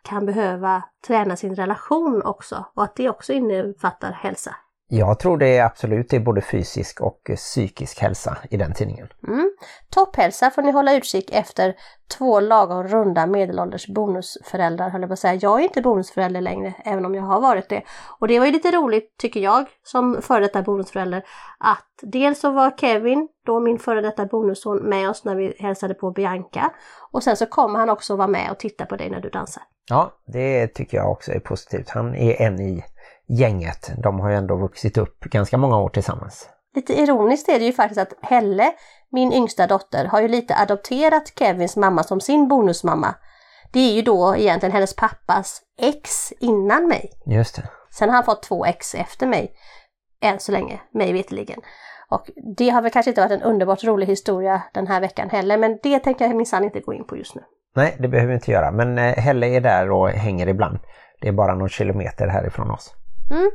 kan 0.04 0.26
behöva 0.26 0.84
träna 1.08 1.36
sin 1.36 1.56
relation 1.56 2.22
också 2.24 2.66
och 2.74 2.84
att 2.84 2.96
det 2.96 3.10
också 3.10 3.34
innefattar 3.34 4.12
hälsa. 4.12 4.56
Jag 4.90 5.20
tror 5.20 5.38
det 5.38 5.58
är 5.58 5.66
absolut 5.66 6.10
det 6.10 6.16
är 6.16 6.20
både 6.20 6.42
fysisk 6.42 7.02
och 7.02 7.30
eh, 7.30 7.36
psykisk 7.36 8.00
hälsa 8.00 8.38
i 8.50 8.58
den 8.58 8.74
tidningen. 8.74 9.08
Mm. 9.28 9.52
Topphälsa 9.90 10.52
får 10.52 10.62
ni 10.62 10.72
hålla 10.72 10.96
utkik 10.96 11.32
efter 11.34 11.76
två 12.18 12.40
lagom 12.40 12.88
runda 12.88 13.28
medelålders 13.28 13.88
bonusföräldrar 13.88 14.90
höll 14.90 15.02
jag 15.02 15.10
på 15.10 15.14
att 15.14 15.20
säga. 15.20 15.40
Jag 15.42 15.60
är 15.60 15.64
inte 15.64 15.82
bonusförälder 15.82 16.42
längre, 16.42 16.74
även 16.86 17.06
om 17.06 17.16
jag 17.16 17.24
har 17.24 17.42
varit 17.42 17.70
det. 17.70 17.84
Och 18.20 18.28
det 18.28 18.40
var 18.40 18.46
ju 18.46 18.52
lite 18.52 18.72
roligt, 18.72 19.18
tycker 19.18 19.40
jag, 19.40 19.66
som 19.84 20.22
före 20.22 20.40
detta 20.40 20.62
bonusförälder, 20.62 21.24
att 21.60 21.88
dels 22.02 22.40
så 22.40 22.52
var 22.52 22.72
Kevin, 22.78 23.28
då 23.46 23.60
min 23.60 23.80
före 23.80 24.02
detta 24.02 24.26
bonusson, 24.26 24.78
med 24.78 25.10
oss 25.10 25.24
när 25.24 25.36
vi 25.36 25.56
hälsade 25.60 25.94
på 25.94 26.12
Bianca. 26.12 26.74
Och 27.12 27.24
sen 27.24 27.38
så 27.38 27.46
kommer 27.46 27.80
han 27.80 27.90
också 27.90 28.16
vara 28.16 28.28
med 28.28 28.52
och 28.52 28.60
titta 28.60 28.86
på 28.86 28.96
dig 28.96 29.10
när 29.10 29.20
du 29.20 29.30
dansar. 29.30 29.64
Ja, 29.90 30.12
det 30.28 30.68
tycker 30.68 30.98
jag 30.98 31.12
också 31.12 31.32
är 31.32 31.40
positivt. 31.40 31.90
Han 31.90 32.16
är 32.16 32.42
en 32.42 32.60
i 32.60 32.84
gänget. 33.28 33.92
De 34.04 34.20
har 34.20 34.30
ju 34.30 34.36
ändå 34.36 34.56
vuxit 34.56 34.98
upp 34.98 35.20
ganska 35.20 35.58
många 35.58 35.78
år 35.78 35.90
tillsammans. 35.90 36.50
Lite 36.76 36.94
ironiskt 36.94 37.50
är 37.50 37.60
det 37.60 37.66
ju 37.66 37.74
faktiskt 37.74 38.02
att 38.02 38.14
Helle, 38.22 38.74
min 39.12 39.34
yngsta 39.34 39.68
dotter, 39.68 40.06
har 40.06 40.22
ju 40.22 40.28
lite 40.28 40.56
adopterat 40.56 41.34
Kevins 41.40 41.78
mamma 41.78 42.04
som 42.04 42.20
sin 42.22 42.48
bonusmamma. 42.48 43.16
Det 43.74 43.80
är 43.80 43.94
ju 43.94 44.02
då 44.02 44.36
egentligen 44.38 44.74
hennes 44.74 44.96
pappas 44.96 45.62
ex 45.82 46.32
innan 46.40 46.88
mig. 46.88 47.12
Just 47.26 47.56
det. 47.56 47.70
Sen 47.92 48.10
har 48.10 48.16
han 48.16 48.24
fått 48.24 48.44
två 48.44 48.66
ex 48.66 48.96
efter 48.96 49.28
mig. 49.28 49.54
Än 50.22 50.40
så 50.40 50.52
länge, 50.52 50.80
mig 50.94 51.14
veterligen. 51.14 51.60
Och 52.10 52.30
det 52.58 52.70
har 52.70 52.82
väl 52.82 52.92
kanske 52.92 53.12
inte 53.12 53.22
varit 53.22 53.32
en 53.32 53.42
underbart 53.42 53.84
rolig 53.84 54.08
historia 54.08 54.62
den 54.74 54.88
här 54.88 55.02
veckan 55.02 55.30
heller, 55.30 55.58
men 55.58 55.80
det 55.84 56.00
tänker 56.00 56.26
jag 56.26 56.36
minsann 56.36 56.64
inte 56.64 56.80
gå 56.80 56.94
in 56.94 57.08
på 57.08 57.18
just 57.18 57.36
nu. 57.36 57.42
Nej, 57.76 57.96
det 58.00 58.08
behöver 58.08 58.28
vi 58.28 58.36
inte 58.36 58.52
göra. 58.52 58.72
Men 58.72 58.98
eh, 58.98 59.16
Helle 59.16 59.48
är 59.48 59.62
där 59.62 59.92
och 59.92 60.10
hänger 60.10 60.48
ibland. 60.48 60.80
Det 61.22 61.28
är 61.28 61.32
bara 61.32 61.56
någon 61.56 61.70
kilometer 61.70 62.28
härifrån 62.28 62.72
oss. 62.72 62.96
Mm. 63.32 63.52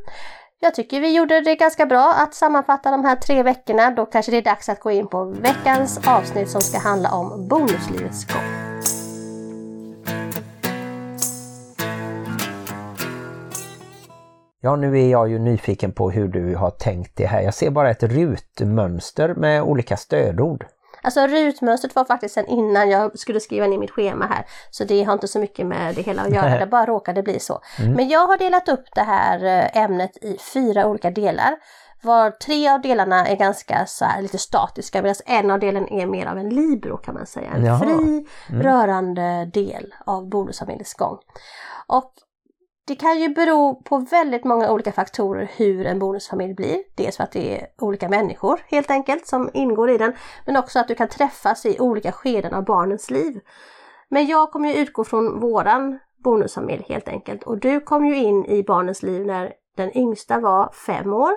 Jag 0.60 0.74
tycker 0.74 1.00
vi 1.00 1.16
gjorde 1.16 1.40
det 1.40 1.54
ganska 1.54 1.86
bra 1.86 2.14
att 2.18 2.34
sammanfatta 2.34 2.90
de 2.90 3.04
här 3.04 3.16
tre 3.16 3.42
veckorna. 3.42 3.90
Då 3.90 4.06
kanske 4.06 4.32
det 4.32 4.38
är 4.38 4.42
dags 4.42 4.68
att 4.68 4.80
gå 4.80 4.90
in 4.90 5.08
på 5.08 5.24
veckans 5.24 6.08
avsnitt 6.08 6.50
som 6.50 6.60
ska 6.60 6.78
handla 6.78 7.10
om 7.10 7.48
bonuslivets 7.48 8.24
gång. 8.24 8.72
Ja, 14.60 14.76
nu 14.76 15.00
är 15.00 15.10
jag 15.10 15.28
ju 15.28 15.38
nyfiken 15.38 15.92
på 15.92 16.10
hur 16.10 16.28
du 16.28 16.56
har 16.56 16.70
tänkt 16.70 17.16
det 17.16 17.26
här. 17.26 17.42
Jag 17.42 17.54
ser 17.54 17.70
bara 17.70 17.90
ett 17.90 18.02
rutmönster 18.02 19.34
med 19.34 19.62
olika 19.62 19.96
stödord. 19.96 20.66
Alltså 21.02 21.26
rutmönstret 21.26 21.94
var 21.94 22.04
faktiskt 22.04 22.35
sen 22.35 22.47
innan 22.47 22.90
jag 22.90 23.18
skulle 23.18 23.40
skriva 23.40 23.66
ner 23.66 23.78
mitt 23.78 23.90
schema 23.90 24.26
här. 24.26 24.47
Så 24.71 24.85
det 24.85 25.04
har 25.04 25.12
inte 25.12 25.28
så 25.28 25.38
mycket 25.38 25.66
med 25.66 25.94
det 25.94 26.02
hela 26.02 26.23
att 26.23 26.35
göra, 26.35 26.59
det 26.59 26.66
bara 26.66 26.87
råkade 26.87 27.23
bli 27.23 27.40
så. 27.40 27.61
Men 27.97 28.09
jag 28.09 28.26
har 28.26 28.38
delat 28.38 28.68
upp 28.68 28.85
det 28.94 29.02
här 29.02 29.44
eh, 29.44 29.82
ämnet 29.82 30.16
i 30.16 30.38
fyra 30.54 30.87
olika 30.87 31.11
delar. 31.11 31.56
Var 32.02 32.30
tre 32.30 32.68
av 32.68 32.80
delarna 32.80 33.26
är 33.26 33.37
ganska 33.37 33.87
så 33.87 34.04
här, 34.04 34.23
lite 34.23 34.38
statiska 34.38 35.02
medan 35.02 35.14
en 35.26 35.50
av 35.50 35.59
delen 35.61 35.88
är 35.88 36.06
mer 36.06 36.26
av 36.26 36.38
en 36.38 36.49
libro 36.49 36.97
kan 36.97 37.14
man 37.14 37.26
säga. 37.26 37.50
En 37.50 37.64
Jaha. 37.64 37.78
fri, 37.78 38.26
rörande 38.49 39.50
del 39.54 39.94
av 40.06 40.28
bonusfamiljens 40.28 40.94
gång. 40.94 41.18
Och 41.87 42.12
det 42.86 42.94
kan 42.94 43.18
ju 43.18 43.28
bero 43.28 43.82
på 43.82 43.98
väldigt 43.98 44.44
många 44.44 44.70
olika 44.70 44.92
faktorer 44.92 45.50
hur 45.56 45.86
en 45.86 45.98
bonusfamilj 45.98 46.54
blir. 46.54 46.78
Dels 46.96 47.16
för 47.16 47.24
att 47.24 47.32
det 47.32 47.60
är 47.60 47.66
olika 47.78 48.08
människor 48.08 48.60
helt 48.66 48.90
enkelt 48.90 49.26
som 49.26 49.50
ingår 49.54 49.90
i 49.90 49.98
den, 49.98 50.12
men 50.46 50.56
också 50.56 50.78
att 50.78 50.88
du 50.88 50.94
kan 50.94 51.08
träffas 51.08 51.66
i 51.66 51.80
olika 51.80 52.12
skeden 52.12 52.54
av 52.54 52.64
barnens 52.64 53.10
liv. 53.10 53.40
Men 54.08 54.26
jag 54.26 54.50
kommer 54.50 54.68
ju 54.68 54.74
utgå 54.74 55.04
från 55.04 55.40
våran 55.40 55.98
bonusfamilj 56.24 56.84
helt 56.88 57.08
enkelt 57.08 57.42
och 57.42 57.58
du 57.58 57.80
kom 57.80 58.06
ju 58.06 58.16
in 58.16 58.44
i 58.44 58.62
barnens 58.62 59.02
liv 59.02 59.26
när 59.26 59.52
den 59.76 59.96
yngsta 59.96 60.40
var 60.40 60.72
fem 60.86 61.12
år 61.12 61.32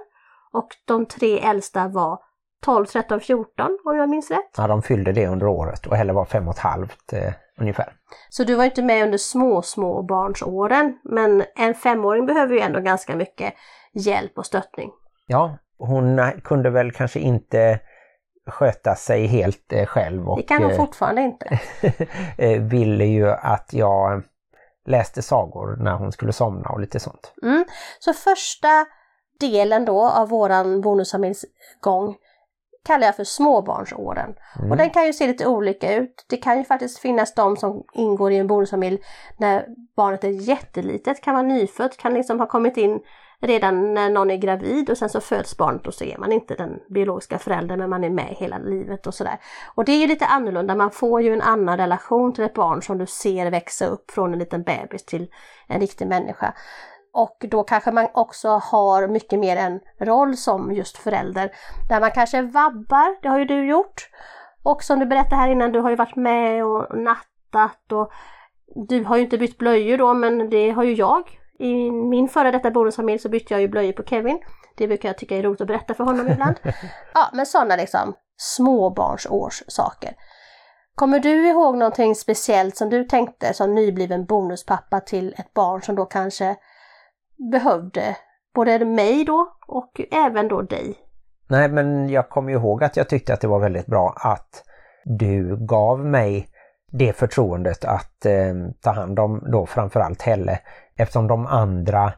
och 0.51 0.67
de 0.85 1.05
tre 1.05 1.39
äldsta 1.39 1.87
var 1.87 2.19
12, 2.65 2.85
13, 2.85 3.19
14 3.19 3.77
om 3.85 3.97
jag 3.97 4.09
minns 4.09 4.31
rätt. 4.31 4.51
Ja, 4.57 4.67
de 4.67 4.81
fyllde 4.81 5.11
det 5.11 5.27
under 5.27 5.47
året 5.47 5.87
och 5.87 5.95
Helle 5.95 6.13
var 6.13 6.25
fem 6.25 6.47
och 6.47 6.53
ett 6.53 6.59
halvt 6.59 7.13
eh, 7.13 7.33
ungefär. 7.59 7.93
Så 8.29 8.43
du 8.43 8.55
var 8.55 8.65
inte 8.65 8.83
med 8.83 9.03
under 9.03 9.17
små, 9.17 9.61
små 9.61 10.03
barnsåren. 10.03 10.99
Men 11.03 11.43
en 11.55 11.75
femåring 11.75 12.25
behöver 12.25 12.53
ju 12.53 12.59
ändå 12.59 12.79
ganska 12.79 13.15
mycket 13.15 13.53
hjälp 13.93 14.37
och 14.37 14.45
stöttning. 14.45 14.91
Ja, 15.27 15.57
hon 15.77 16.31
kunde 16.43 16.69
väl 16.69 16.91
kanske 16.91 17.19
inte 17.19 17.79
sköta 18.47 18.95
sig 18.95 19.25
helt 19.25 19.73
eh, 19.73 19.85
själv. 19.85 20.29
Och, 20.29 20.37
det 20.37 20.43
kan 20.43 20.63
hon 20.63 20.71
eh, 20.71 20.77
fortfarande 20.77 21.21
inte. 21.21 21.59
eh, 22.37 22.61
ville 22.61 23.05
ju 23.05 23.29
att 23.29 23.69
jag 23.73 24.23
läste 24.85 25.21
sagor 25.21 25.75
när 25.79 25.93
hon 25.93 26.11
skulle 26.11 26.33
somna 26.33 26.69
och 26.69 26.79
lite 26.79 26.99
sånt. 26.99 27.33
Mm. 27.43 27.65
Så 27.99 28.13
första 28.13 28.85
delen 29.39 29.85
då 29.85 30.01
av 30.01 30.29
våran 30.29 30.81
bonusfamiljsgång 30.81 32.15
kallar 32.85 33.05
jag 33.05 33.15
för 33.15 33.23
småbarnsåren. 33.23 34.35
Mm. 34.59 34.71
Och 34.71 34.77
den 34.77 34.89
kan 34.89 35.05
ju 35.05 35.13
se 35.13 35.27
lite 35.27 35.47
olika 35.47 35.95
ut. 35.95 36.25
Det 36.29 36.37
kan 36.37 36.57
ju 36.57 36.63
faktiskt 36.63 36.99
finnas 36.99 37.33
de 37.33 37.57
som 37.57 37.83
ingår 37.93 38.31
i 38.31 38.37
en 38.37 38.47
bonusfamilj 38.47 38.99
när 39.37 39.65
barnet 39.95 40.23
är 40.23 40.29
jättelitet, 40.29 41.21
kan 41.21 41.33
vara 41.33 41.47
nyfött, 41.47 41.97
kan 41.97 42.13
liksom 42.13 42.39
ha 42.39 42.47
kommit 42.47 42.77
in 42.77 42.99
redan 43.39 43.93
när 43.93 44.09
någon 44.09 44.31
är 44.31 44.37
gravid 44.37 44.89
och 44.89 44.97
sen 44.97 45.09
så 45.09 45.21
föds 45.21 45.57
barnet 45.57 45.87
och 45.87 45.93
så 45.93 46.03
är 46.03 46.17
man 46.17 46.31
inte 46.31 46.55
den 46.55 46.79
biologiska 46.89 47.39
föräldern 47.39 47.79
men 47.79 47.89
man 47.89 48.03
är 48.03 48.09
med 48.09 48.35
hela 48.39 48.57
livet 48.57 49.07
och 49.07 49.13
sådär. 49.13 49.37
Och 49.75 49.85
det 49.85 49.91
är 49.91 49.99
ju 49.99 50.07
lite 50.07 50.25
annorlunda, 50.25 50.75
man 50.75 50.91
får 50.91 51.21
ju 51.21 51.33
en 51.33 51.41
annan 51.41 51.77
relation 51.77 52.33
till 52.33 52.43
ett 52.43 52.53
barn 52.53 52.81
som 52.81 52.97
du 52.97 53.05
ser 53.05 53.51
växa 53.51 53.85
upp 53.85 54.11
från 54.11 54.33
en 54.33 54.39
liten 54.39 54.63
bebis 54.63 55.05
till 55.05 55.27
en 55.67 55.79
riktig 55.79 56.07
människa. 56.07 56.53
Och 57.15 57.37
då 57.39 57.63
kanske 57.63 57.91
man 57.91 58.07
också 58.13 58.49
har 58.49 59.07
mycket 59.07 59.39
mer 59.39 59.57
en 59.57 59.79
roll 59.99 60.37
som 60.37 60.71
just 60.73 60.97
förälder. 60.97 61.51
Där 61.89 61.99
man 61.99 62.11
kanske 62.11 62.41
vabbar, 62.41 63.21
det 63.21 63.29
har 63.29 63.39
ju 63.39 63.45
du 63.45 63.67
gjort. 63.67 64.09
Och 64.63 64.83
som 64.83 64.99
du 64.99 65.05
berättade 65.05 65.35
här 65.35 65.49
innan, 65.49 65.71
du 65.71 65.79
har 65.79 65.89
ju 65.89 65.95
varit 65.95 66.15
med 66.15 66.65
och 66.65 66.97
nattat 66.97 67.91
och 67.91 68.11
du 68.87 69.03
har 69.03 69.17
ju 69.17 69.23
inte 69.23 69.37
bytt 69.37 69.57
blöjor 69.57 69.97
då 69.97 70.13
men 70.13 70.49
det 70.49 70.71
har 70.71 70.83
ju 70.83 70.93
jag. 70.93 71.39
I 71.59 71.91
min 71.91 72.29
före 72.29 72.51
detta 72.51 72.71
bonusfamilj 72.71 73.19
så 73.19 73.29
bytte 73.29 73.53
jag 73.53 73.61
ju 73.61 73.67
blöjor 73.67 73.93
på 73.93 74.03
Kevin. 74.03 74.39
Det 74.77 74.87
brukar 74.87 75.09
jag 75.09 75.17
tycka 75.17 75.37
är 75.37 75.43
roligt 75.43 75.61
att 75.61 75.67
berätta 75.67 75.93
för 75.93 76.03
honom 76.03 76.27
ibland. 76.27 76.55
Ja, 77.13 77.29
men 77.33 77.45
sådana 77.45 77.75
liksom 77.75 78.13
småbarnsårssaker. 78.37 80.13
Kommer 80.95 81.19
du 81.19 81.47
ihåg 81.49 81.77
någonting 81.77 82.15
speciellt 82.15 82.77
som 82.77 82.89
du 82.89 83.03
tänkte 83.03 83.53
som 83.53 83.75
nybliven 83.75 84.25
bonuspappa 84.25 84.99
till 84.99 85.35
ett 85.37 85.53
barn 85.53 85.81
som 85.81 85.95
då 85.95 86.05
kanske 86.05 86.55
behövde 87.51 88.17
både 88.55 88.85
mig 88.85 89.25
då 89.25 89.47
och 89.67 90.01
även 90.11 90.47
då 90.47 90.61
dig? 90.61 90.95
Nej, 91.47 91.69
men 91.69 92.09
jag 92.09 92.29
kommer 92.29 92.51
ihåg 92.51 92.83
att 92.83 92.97
jag 92.97 93.09
tyckte 93.09 93.33
att 93.33 93.41
det 93.41 93.47
var 93.47 93.59
väldigt 93.59 93.85
bra 93.85 94.13
att 94.17 94.63
du 95.03 95.57
gav 95.65 96.05
mig 96.05 96.47
det 96.91 97.13
förtroendet 97.13 97.85
att 97.85 98.25
eh, 98.25 98.53
ta 98.81 98.91
hand 98.91 99.19
om 99.19 99.43
då 99.51 99.65
framförallt 99.65 100.21
Helle 100.21 100.59
eftersom 100.95 101.27
de 101.27 101.45
andra 101.45 102.13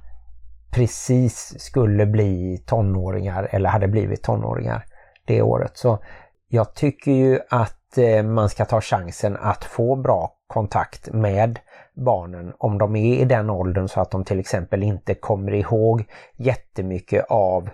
precis 0.71 1.59
skulle 1.59 2.05
bli 2.05 2.63
tonåringar 2.65 3.47
eller 3.51 3.69
hade 3.69 3.88
blivit 3.88 4.24
tonåringar 4.24 4.86
det 5.25 5.41
året. 5.41 5.77
Så 5.77 6.00
jag 6.47 6.74
tycker 6.74 7.12
ju 7.12 7.39
att 7.50 7.97
eh, 7.97 8.24
man 8.24 8.50
ska 8.50 8.65
ta 8.65 8.81
chansen 8.81 9.38
att 9.38 9.63
få 9.63 9.95
bra 9.95 10.33
kontakt 10.47 11.13
med 11.13 11.59
barnen 11.98 12.54
om 12.58 12.77
de 12.77 12.96
är 12.96 13.16
i 13.16 13.25
den 13.25 13.50
åldern 13.50 13.88
så 13.88 14.01
att 14.01 14.12
de 14.12 14.24
till 14.24 14.39
exempel 14.39 14.84
inte 14.84 15.13
kommer 15.13 15.54
ihåg 15.54 16.06
jättemycket 16.36 17.25
av 17.30 17.70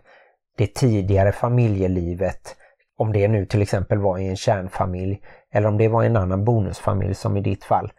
det 0.58 0.74
tidigare 0.74 1.32
familjelivet. 1.32 2.56
Om 2.98 3.14
det 3.14 3.28
nu 3.28 3.46
till 3.46 3.62
exempel 3.62 3.98
var 3.98 4.18
i 4.18 4.28
en 4.28 4.36
kärnfamilj 4.36 5.22
eller 5.52 5.68
om 5.68 5.78
det 5.78 5.88
var 5.88 6.04
en 6.04 6.18
annan 6.18 6.46
bonusfamilj 6.46 7.16
som 7.16 7.38
i 7.38 7.42
ditt 7.42 7.64
fall. 7.64 7.92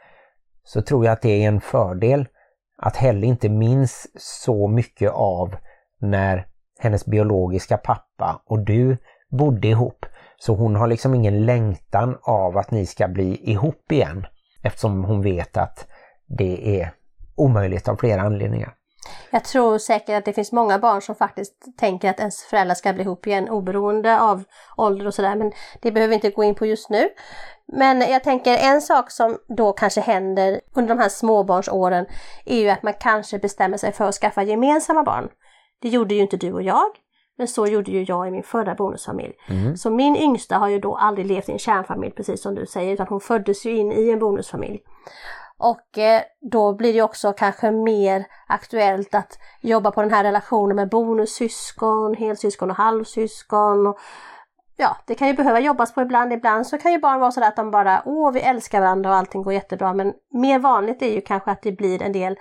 Så 0.64 0.82
tror 0.82 1.04
jag 1.04 1.12
att 1.12 1.22
det 1.22 1.44
är 1.44 1.48
en 1.48 1.60
fördel 1.60 2.26
att 2.78 2.96
Helle 2.96 3.26
inte 3.26 3.48
minns 3.48 4.06
så 4.16 4.68
mycket 4.68 5.10
av 5.10 5.56
när 6.00 6.46
hennes 6.78 7.06
biologiska 7.06 7.76
pappa 7.76 8.42
och 8.46 8.58
du 8.58 8.96
bodde 9.30 9.68
ihop. 9.68 10.06
Så 10.36 10.54
hon 10.54 10.76
har 10.76 10.86
liksom 10.86 11.14
ingen 11.14 11.46
längtan 11.46 12.18
av 12.22 12.58
att 12.58 12.70
ni 12.70 12.86
ska 12.86 13.08
bli 13.08 13.50
ihop 13.50 13.92
igen 13.92 14.26
eftersom 14.62 15.04
hon 15.04 15.22
vet 15.22 15.56
att 15.56 15.86
det 16.26 16.80
är 16.80 16.94
omöjligt 17.36 17.88
av 17.88 17.96
flera 17.96 18.22
anledningar. 18.22 18.74
Jag 19.30 19.44
tror 19.44 19.78
säkert 19.78 20.18
att 20.18 20.24
det 20.24 20.32
finns 20.32 20.52
många 20.52 20.78
barn 20.78 21.02
som 21.02 21.14
faktiskt 21.14 21.54
tänker 21.76 22.10
att 22.10 22.18
ens 22.18 22.42
föräldrar 22.42 22.74
ska 22.74 22.92
bli 22.92 23.02
ihop 23.02 23.26
igen 23.26 23.48
oberoende 23.48 24.20
av 24.20 24.44
ålder 24.76 25.06
och 25.06 25.14
sådär 25.14 25.36
men 25.36 25.52
det 25.82 25.92
behöver 25.92 26.08
vi 26.08 26.14
inte 26.14 26.30
gå 26.30 26.44
in 26.44 26.54
på 26.54 26.66
just 26.66 26.90
nu. 26.90 27.08
Men 27.72 28.00
jag 28.00 28.24
tänker 28.24 28.58
en 28.58 28.80
sak 28.80 29.10
som 29.10 29.38
då 29.56 29.72
kanske 29.72 30.00
händer 30.00 30.60
under 30.74 30.94
de 30.94 31.00
här 31.00 31.08
småbarnsåren 31.08 32.06
är 32.44 32.58
ju 32.58 32.70
att 32.70 32.82
man 32.82 32.94
kanske 33.00 33.38
bestämmer 33.38 33.76
sig 33.76 33.92
för 33.92 34.04
att 34.04 34.14
skaffa 34.14 34.42
gemensamma 34.42 35.02
barn. 35.02 35.28
Det 35.82 35.88
gjorde 35.88 36.14
ju 36.14 36.20
inte 36.20 36.36
du 36.36 36.52
och 36.52 36.62
jag, 36.62 36.86
men 37.38 37.48
så 37.48 37.66
gjorde 37.66 37.90
ju 37.90 38.02
jag 38.02 38.28
i 38.28 38.30
min 38.30 38.42
förra 38.42 38.74
bonusfamilj. 38.74 39.32
Mm. 39.48 39.76
Så 39.76 39.90
min 39.90 40.16
yngsta 40.16 40.56
har 40.56 40.68
ju 40.68 40.78
då 40.78 40.96
aldrig 40.96 41.26
levt 41.26 41.48
i 41.48 41.52
en 41.52 41.58
kärnfamilj 41.58 42.14
precis 42.14 42.42
som 42.42 42.54
du 42.54 42.66
säger 42.66 42.92
utan 42.92 43.06
hon 43.06 43.20
föddes 43.20 43.66
ju 43.66 43.76
in 43.76 43.92
i 43.92 44.10
en 44.10 44.18
bonusfamilj. 44.18 44.80
Och 45.58 45.98
eh, 45.98 46.22
då 46.50 46.74
blir 46.74 46.92
det 46.92 47.02
också 47.02 47.32
kanske 47.32 47.70
mer 47.70 48.26
aktuellt 48.48 49.14
att 49.14 49.38
jobba 49.60 49.90
på 49.90 50.02
den 50.02 50.10
här 50.10 50.24
relationen 50.24 50.76
med 50.76 50.88
bonussyskon, 50.88 52.14
helsyskon 52.14 52.70
och 52.70 52.76
halvsyskon. 52.76 53.86
Och, 53.86 53.98
ja, 54.76 54.96
det 55.06 55.14
kan 55.14 55.28
ju 55.28 55.34
behöva 55.34 55.60
jobbas 55.60 55.94
på 55.94 56.02
ibland. 56.02 56.32
Ibland 56.32 56.66
så 56.66 56.78
kan 56.78 56.92
ju 56.92 56.98
barn 56.98 57.20
vara 57.20 57.30
så 57.30 57.44
att 57.44 57.56
de 57.56 57.70
bara 57.70 58.02
åh, 58.04 58.32
vi 58.32 58.40
älskar 58.40 58.80
varandra 58.80 59.10
och 59.10 59.16
allting 59.16 59.42
går 59.42 59.52
jättebra. 59.52 59.94
Men 59.94 60.12
mer 60.32 60.58
vanligt 60.58 61.02
är 61.02 61.14
ju 61.14 61.20
kanske 61.20 61.50
att 61.50 61.62
det 61.62 61.72
blir 61.72 62.02
en 62.02 62.12
del 62.12 62.36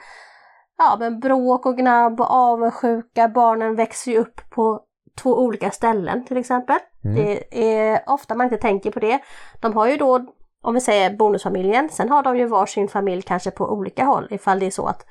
ja, 0.77 0.97
men 0.99 1.19
bråk 1.19 1.65
och 1.65 1.77
gnabb 1.77 2.21
och 2.21 2.31
avundsjuka. 2.31 3.27
Barnen 3.27 3.75
växer 3.75 4.11
ju 4.11 4.17
upp 4.17 4.41
på 4.49 4.81
två 5.21 5.39
olika 5.39 5.71
ställen 5.71 6.25
till 6.25 6.37
exempel. 6.37 6.77
Mm. 7.03 7.15
Det 7.15 7.43
är 7.83 8.03
ofta 8.07 8.35
man 8.35 8.45
inte 8.45 8.57
tänker 8.57 8.91
på 8.91 8.99
det. 8.99 9.19
De 9.61 9.73
har 9.73 9.87
ju 9.87 9.97
då 9.97 10.25
om 10.63 10.73
vi 10.73 10.81
säger 10.81 11.17
bonusfamiljen. 11.17 11.89
Sen 11.89 12.09
har 12.09 12.23
de 12.23 12.37
ju 12.37 12.45
varsin 12.45 12.87
familj 12.87 13.21
kanske 13.21 13.51
på 13.51 13.73
olika 13.73 14.03
håll 14.03 14.27
ifall 14.31 14.59
det 14.59 14.65
är 14.65 14.71
så 14.71 14.85
att 14.85 15.05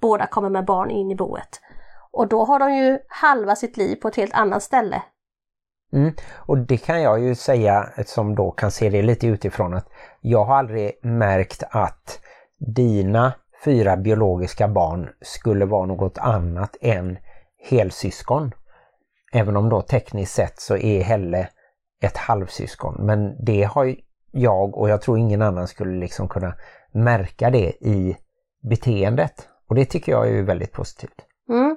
båda 0.00 0.26
kommer 0.26 0.50
med 0.50 0.64
barn 0.64 0.90
in 0.90 1.10
i 1.10 1.16
boet. 1.16 1.60
Och 2.10 2.28
då 2.28 2.44
har 2.44 2.58
de 2.58 2.74
ju 2.74 2.98
halva 3.08 3.56
sitt 3.56 3.76
liv 3.76 3.96
på 3.96 4.08
ett 4.08 4.16
helt 4.16 4.34
annat 4.34 4.62
ställe. 4.62 5.02
Mm. 5.92 6.14
Och 6.36 6.58
det 6.58 6.76
kan 6.76 7.02
jag 7.02 7.20
ju 7.20 7.34
säga 7.34 7.90
som 8.06 8.34
då 8.34 8.50
kan 8.50 8.70
se 8.70 8.90
det 8.90 9.02
lite 9.02 9.26
utifrån 9.26 9.74
att 9.74 9.88
jag 10.20 10.44
har 10.44 10.56
aldrig 10.56 11.04
märkt 11.04 11.62
att 11.70 12.20
dina 12.58 13.32
fyra 13.64 13.96
biologiska 13.96 14.68
barn 14.68 15.08
skulle 15.20 15.64
vara 15.64 15.86
något 15.86 16.18
annat 16.18 16.76
än 16.80 17.18
helsyskon. 17.70 18.52
Även 19.32 19.56
om 19.56 19.68
då 19.68 19.82
tekniskt 19.82 20.34
sett 20.34 20.60
så 20.60 20.76
är 20.76 21.02
Helle 21.02 21.48
ett 22.02 22.16
halvsyskon. 22.16 22.96
Men 22.98 23.44
det 23.44 23.62
har 23.62 23.84
ju 23.84 23.96
jag 24.30 24.76
och 24.76 24.88
jag 24.88 25.02
tror 25.02 25.18
ingen 25.18 25.42
annan 25.42 25.68
skulle 25.68 26.00
liksom 26.00 26.28
kunna 26.28 26.54
märka 26.92 27.50
det 27.50 27.68
i 27.80 28.16
beteendet. 28.70 29.48
Och 29.68 29.74
det 29.74 29.84
tycker 29.84 30.12
jag 30.12 30.28
är 30.28 30.42
väldigt 30.42 30.72
positivt. 30.72 31.24
Mm. 31.48 31.76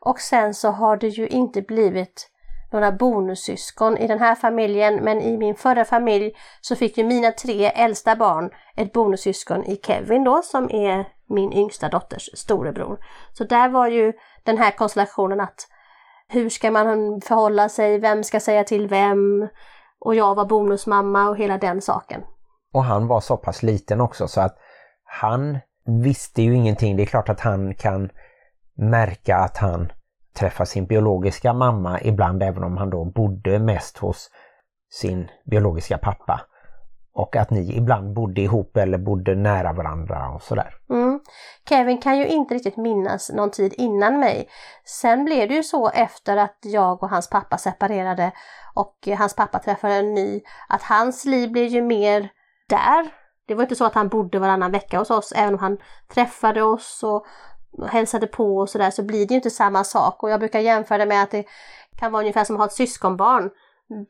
Och 0.00 0.18
sen 0.18 0.54
så 0.54 0.70
har 0.70 0.96
det 0.96 1.08
ju 1.08 1.28
inte 1.28 1.62
blivit 1.62 2.28
några 2.72 2.92
bonussyskon 2.92 3.98
i 3.98 4.06
den 4.06 4.18
här 4.18 4.34
familjen 4.34 4.94
men 4.94 5.20
i 5.20 5.38
min 5.38 5.54
förra 5.54 5.84
familj 5.84 6.32
så 6.60 6.76
fick 6.76 6.98
ju 6.98 7.04
mina 7.04 7.32
tre 7.32 7.66
äldsta 7.66 8.16
barn 8.16 8.50
ett 8.76 8.92
bonussyskon 8.92 9.64
i 9.64 9.76
Kevin 9.76 10.24
då 10.24 10.42
som 10.42 10.70
är 10.70 11.08
min 11.28 11.52
yngsta 11.52 11.88
dotters 11.88 12.30
storebror. 12.34 12.98
Så 13.32 13.44
där 13.44 13.68
var 13.68 13.88
ju 13.88 14.12
den 14.44 14.58
här 14.58 14.70
konstellationen 14.70 15.40
att 15.40 15.68
hur 16.28 16.48
ska 16.48 16.70
man 16.70 17.20
förhålla 17.20 17.68
sig, 17.68 17.98
vem 17.98 18.24
ska 18.24 18.40
säga 18.40 18.64
till 18.64 18.88
vem, 18.88 19.48
och 20.04 20.14
jag 20.14 20.34
var 20.34 20.44
bonusmamma 20.44 21.28
och 21.28 21.36
hela 21.36 21.58
den 21.58 21.82
saken. 21.82 22.20
Och 22.72 22.84
han 22.84 23.06
var 23.06 23.20
så 23.20 23.36
pass 23.36 23.62
liten 23.62 24.00
också 24.00 24.28
så 24.28 24.40
att 24.40 24.56
han 25.04 25.58
visste 25.84 26.42
ju 26.42 26.54
ingenting. 26.54 26.96
Det 26.96 27.02
är 27.02 27.06
klart 27.06 27.28
att 27.28 27.40
han 27.40 27.74
kan 27.74 28.10
märka 28.74 29.36
att 29.36 29.56
han 29.56 29.92
träffar 30.36 30.64
sin 30.64 30.86
biologiska 30.86 31.52
mamma 31.52 32.00
ibland 32.00 32.42
även 32.42 32.64
om 32.64 32.76
han 32.76 32.90
då 32.90 33.04
bodde 33.04 33.58
mest 33.58 33.98
hos 33.98 34.30
sin 34.90 35.28
biologiska 35.50 35.98
pappa. 35.98 36.40
Och 37.14 37.36
att 37.36 37.50
ni 37.50 37.76
ibland 37.76 38.14
bodde 38.14 38.40
ihop 38.40 38.76
eller 38.76 38.98
bodde 38.98 39.34
nära 39.34 39.72
varandra 39.72 40.30
och 40.30 40.42
sådär. 40.42 40.74
Mm. 40.90 41.11
Kevin 41.72 42.00
kan 42.00 42.18
ju 42.18 42.26
inte 42.26 42.54
riktigt 42.54 42.76
minnas 42.76 43.30
någon 43.30 43.50
tid 43.50 43.74
innan 43.76 44.20
mig. 44.20 44.48
Sen 44.84 45.24
blev 45.24 45.48
det 45.48 45.54
ju 45.54 45.62
så 45.62 45.88
efter 45.88 46.36
att 46.36 46.58
jag 46.60 47.02
och 47.02 47.10
hans 47.10 47.30
pappa 47.30 47.58
separerade 47.58 48.32
och 48.74 49.08
hans 49.18 49.36
pappa 49.36 49.58
träffade 49.58 49.94
en 49.94 50.14
ny, 50.14 50.40
att 50.68 50.82
hans 50.82 51.24
liv 51.24 51.52
blev 51.52 51.66
ju 51.66 51.82
mer 51.82 52.28
där. 52.68 53.14
Det 53.46 53.54
var 53.54 53.62
inte 53.62 53.76
så 53.76 53.84
att 53.84 53.94
han 53.94 54.08
bodde 54.08 54.38
varannan 54.38 54.72
vecka 54.72 54.98
hos 54.98 55.10
oss, 55.10 55.32
även 55.36 55.54
om 55.54 55.60
han 55.60 55.78
träffade 56.14 56.62
oss 56.62 57.02
och 57.02 57.26
hälsade 57.88 58.26
på 58.26 58.56
och 58.56 58.68
sådär 58.68 58.90
så 58.90 59.02
blir 59.02 59.26
det 59.26 59.34
ju 59.34 59.36
inte 59.36 59.50
samma 59.50 59.84
sak 59.84 60.22
och 60.22 60.30
jag 60.30 60.40
brukar 60.40 60.60
jämföra 60.60 60.98
det 60.98 61.06
med 61.06 61.22
att 61.22 61.30
det 61.30 61.44
kan 61.98 62.12
vara 62.12 62.22
ungefär 62.22 62.44
som 62.44 62.56
att 62.56 62.60
ha 62.60 62.66
ett 62.66 62.72
syskonbarn. 62.72 63.50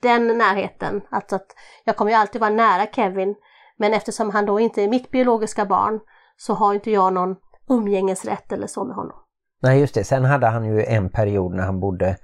Den 0.01 0.39
närheten, 0.39 1.03
alltså 1.11 1.37
att 1.37 1.47
jag 1.85 1.97
kommer 1.97 2.11
ju 2.11 2.17
alltid 2.17 2.41
vara 2.41 2.51
nära 2.51 2.87
Kevin 2.87 3.35
men 3.77 3.95
eftersom 3.95 4.31
han 4.31 4.47
då 4.47 4.61
inte 4.61 4.83
är 4.83 4.89
mitt 4.89 5.11
biologiska 5.11 5.67
barn 5.67 6.01
så 6.37 6.55
har 6.55 6.75
inte 6.75 6.91
jag 6.91 7.13
någon 7.13 7.37
umgängesrätt 7.69 8.53
eller 8.53 8.67
så 8.67 8.85
med 8.85 8.97
honom. 8.97 9.17
Nej 9.63 9.81
just 9.81 9.95
det, 9.95 10.05
sen 10.05 10.25
hade 10.25 10.47
han 10.47 10.65
ju 10.65 10.85
en 10.85 11.11
period 11.11 11.55
när 11.55 11.63
han 11.63 11.81
bodde 11.81 12.17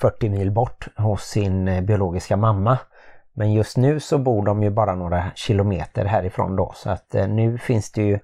40 0.00 0.28
mil 0.28 0.52
bort 0.52 0.88
hos 0.96 1.22
sin 1.22 1.68
eh, 1.68 1.82
biologiska 1.82 2.36
mamma. 2.36 2.78
Men 3.34 3.52
just 3.52 3.76
nu 3.76 4.00
så 4.00 4.18
bor 4.18 4.44
de 4.44 4.62
ju 4.62 4.70
bara 4.70 4.94
några 4.94 5.24
kilometer 5.34 6.04
härifrån 6.04 6.56
då 6.56 6.72
så 6.74 6.90
att 6.90 7.14
eh, 7.14 7.28
nu 7.28 7.58
finns 7.58 7.92
det 7.92 8.02
ju 8.02 8.18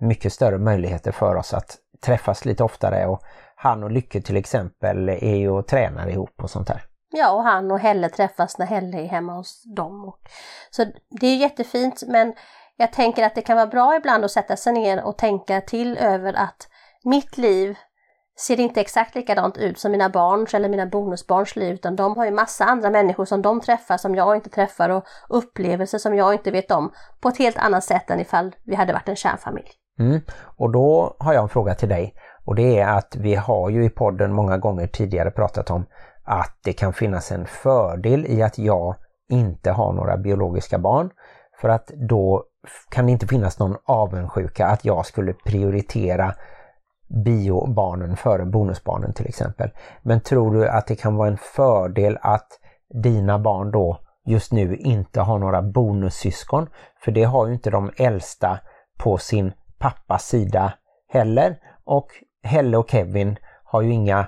mycket 0.00 0.32
större 0.32 0.58
möjligheter 0.58 1.12
för 1.12 1.36
oss 1.36 1.54
att 1.54 1.76
träffas 2.04 2.44
lite 2.44 2.64
oftare 2.64 3.06
och 3.06 3.22
han 3.56 3.82
och 3.82 3.90
Lycke 3.90 4.20
till 4.20 4.36
exempel 4.36 5.08
är 5.08 5.36
ju 5.36 5.50
och 5.50 5.66
tränar 5.66 6.08
ihop 6.08 6.42
och 6.42 6.50
sånt 6.50 6.68
där. 6.68 6.82
Ja, 7.12 7.32
och 7.32 7.42
han 7.42 7.70
och 7.70 7.78
Helle 7.78 8.08
träffas 8.08 8.58
när 8.58 8.66
Helle 8.66 9.00
är 9.00 9.06
hemma 9.06 9.32
hos 9.32 9.62
dem. 9.76 10.12
Så 10.70 10.84
det 11.20 11.26
är 11.26 11.36
jättefint 11.36 12.02
men 12.06 12.34
jag 12.80 12.92
tänker 12.92 13.26
att 13.26 13.34
det 13.34 13.42
kan 13.42 13.56
vara 13.56 13.66
bra 13.66 13.96
ibland 13.96 14.24
att 14.24 14.30
sätta 14.30 14.56
sig 14.56 14.72
ner 14.72 15.04
och 15.04 15.18
tänka 15.18 15.60
till 15.60 15.96
över 15.96 16.32
att 16.32 16.68
mitt 17.04 17.38
liv 17.38 17.76
ser 18.46 18.60
inte 18.60 18.80
exakt 18.80 19.14
likadant 19.14 19.56
ut 19.56 19.78
som 19.78 19.92
mina 19.92 20.08
barns 20.08 20.54
eller 20.54 20.68
mina 20.68 20.86
bonusbarns 20.86 21.56
liv 21.56 21.74
utan 21.74 21.96
de 21.96 22.16
har 22.16 22.24
ju 22.24 22.30
massa 22.30 22.64
andra 22.64 22.90
människor 22.90 23.24
som 23.24 23.42
de 23.42 23.60
träffar 23.60 23.96
som 23.96 24.14
jag 24.14 24.36
inte 24.36 24.50
träffar 24.50 24.88
och 24.88 25.04
upplevelser 25.28 25.98
som 25.98 26.14
jag 26.14 26.34
inte 26.34 26.50
vet 26.50 26.70
om 26.70 26.92
på 27.20 27.28
ett 27.28 27.38
helt 27.38 27.58
annat 27.58 27.84
sätt 27.84 28.10
än 28.10 28.20
ifall 28.20 28.54
vi 28.64 28.74
hade 28.74 28.92
varit 28.92 29.08
en 29.08 29.16
kärnfamilj. 29.16 29.68
Mm. 29.98 30.20
Och 30.56 30.72
då 30.72 31.16
har 31.18 31.32
jag 31.32 31.42
en 31.42 31.48
fråga 31.48 31.74
till 31.74 31.88
dig 31.88 32.14
och 32.44 32.54
det 32.54 32.78
är 32.78 32.88
att 32.88 33.16
vi 33.16 33.34
har 33.34 33.70
ju 33.70 33.84
i 33.84 33.90
podden 33.90 34.32
många 34.32 34.58
gånger 34.58 34.86
tidigare 34.86 35.30
pratat 35.30 35.70
om 35.70 35.86
att 36.24 36.58
det 36.64 36.72
kan 36.72 36.92
finnas 36.92 37.32
en 37.32 37.46
fördel 37.46 38.26
i 38.26 38.42
att 38.42 38.58
jag 38.58 38.94
inte 39.28 39.70
har 39.70 39.92
några 39.92 40.16
biologiska 40.16 40.78
barn 40.78 41.10
för 41.60 41.68
att 41.68 41.86
då 41.86 42.46
kan 42.88 43.06
det 43.06 43.12
inte 43.12 43.26
finnas 43.26 43.58
någon 43.58 43.76
avundsjuka 43.84 44.66
att 44.66 44.84
jag 44.84 45.06
skulle 45.06 45.32
prioritera 45.32 46.34
biobarnen 47.24 48.16
före 48.16 48.44
bonusbarnen 48.44 49.14
till 49.14 49.26
exempel. 49.26 49.70
Men 50.02 50.20
tror 50.20 50.54
du 50.54 50.68
att 50.68 50.86
det 50.86 50.96
kan 50.96 51.16
vara 51.16 51.28
en 51.28 51.38
fördel 51.38 52.18
att 52.20 52.48
dina 53.02 53.38
barn 53.38 53.70
då 53.70 54.00
just 54.26 54.52
nu 54.52 54.76
inte 54.76 55.20
har 55.20 55.38
några 55.38 55.62
bonussyskon? 55.62 56.68
För 57.04 57.12
det 57.12 57.24
har 57.24 57.46
ju 57.46 57.52
inte 57.52 57.70
de 57.70 57.90
äldsta 57.96 58.58
på 58.98 59.18
sin 59.18 59.52
pappas 59.78 60.26
sida 60.26 60.72
heller. 61.08 61.56
Och 61.84 62.06
Helle 62.42 62.76
och 62.76 62.90
Kevin 62.90 63.36
har 63.64 63.82
ju 63.82 63.92
inga 63.92 64.26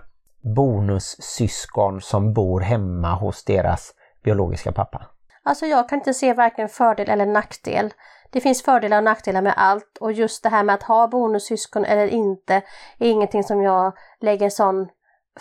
bonussyskon 0.55 2.01
som 2.01 2.33
bor 2.33 2.61
hemma 2.61 3.15
hos 3.15 3.45
deras 3.45 3.93
biologiska 4.25 4.73
pappa. 4.73 5.07
Alltså 5.45 5.67
jag 5.67 5.89
kan 5.89 5.99
inte 5.99 6.15
se 6.15 6.35
varken 6.35 6.69
fördel 6.69 7.09
eller 7.09 7.27
nackdel. 7.27 7.93
Det 8.33 8.41
finns 8.41 8.63
fördelar 8.63 8.97
och 8.97 9.05
nackdelar 9.05 9.43
med 9.43 9.55
allt 9.57 9.99
och 10.01 10.13
just 10.13 10.43
det 10.43 10.49
här 10.49 10.63
med 10.63 10.75
att 10.75 10.83
ha 10.83 11.09
bonussyskon 11.09 11.85
eller 11.85 12.07
inte 12.07 12.55
är 12.99 13.11
ingenting 13.11 13.45
som 13.45 13.63
jag 13.63 13.93
lägger 14.21 14.51
sån 14.51 14.89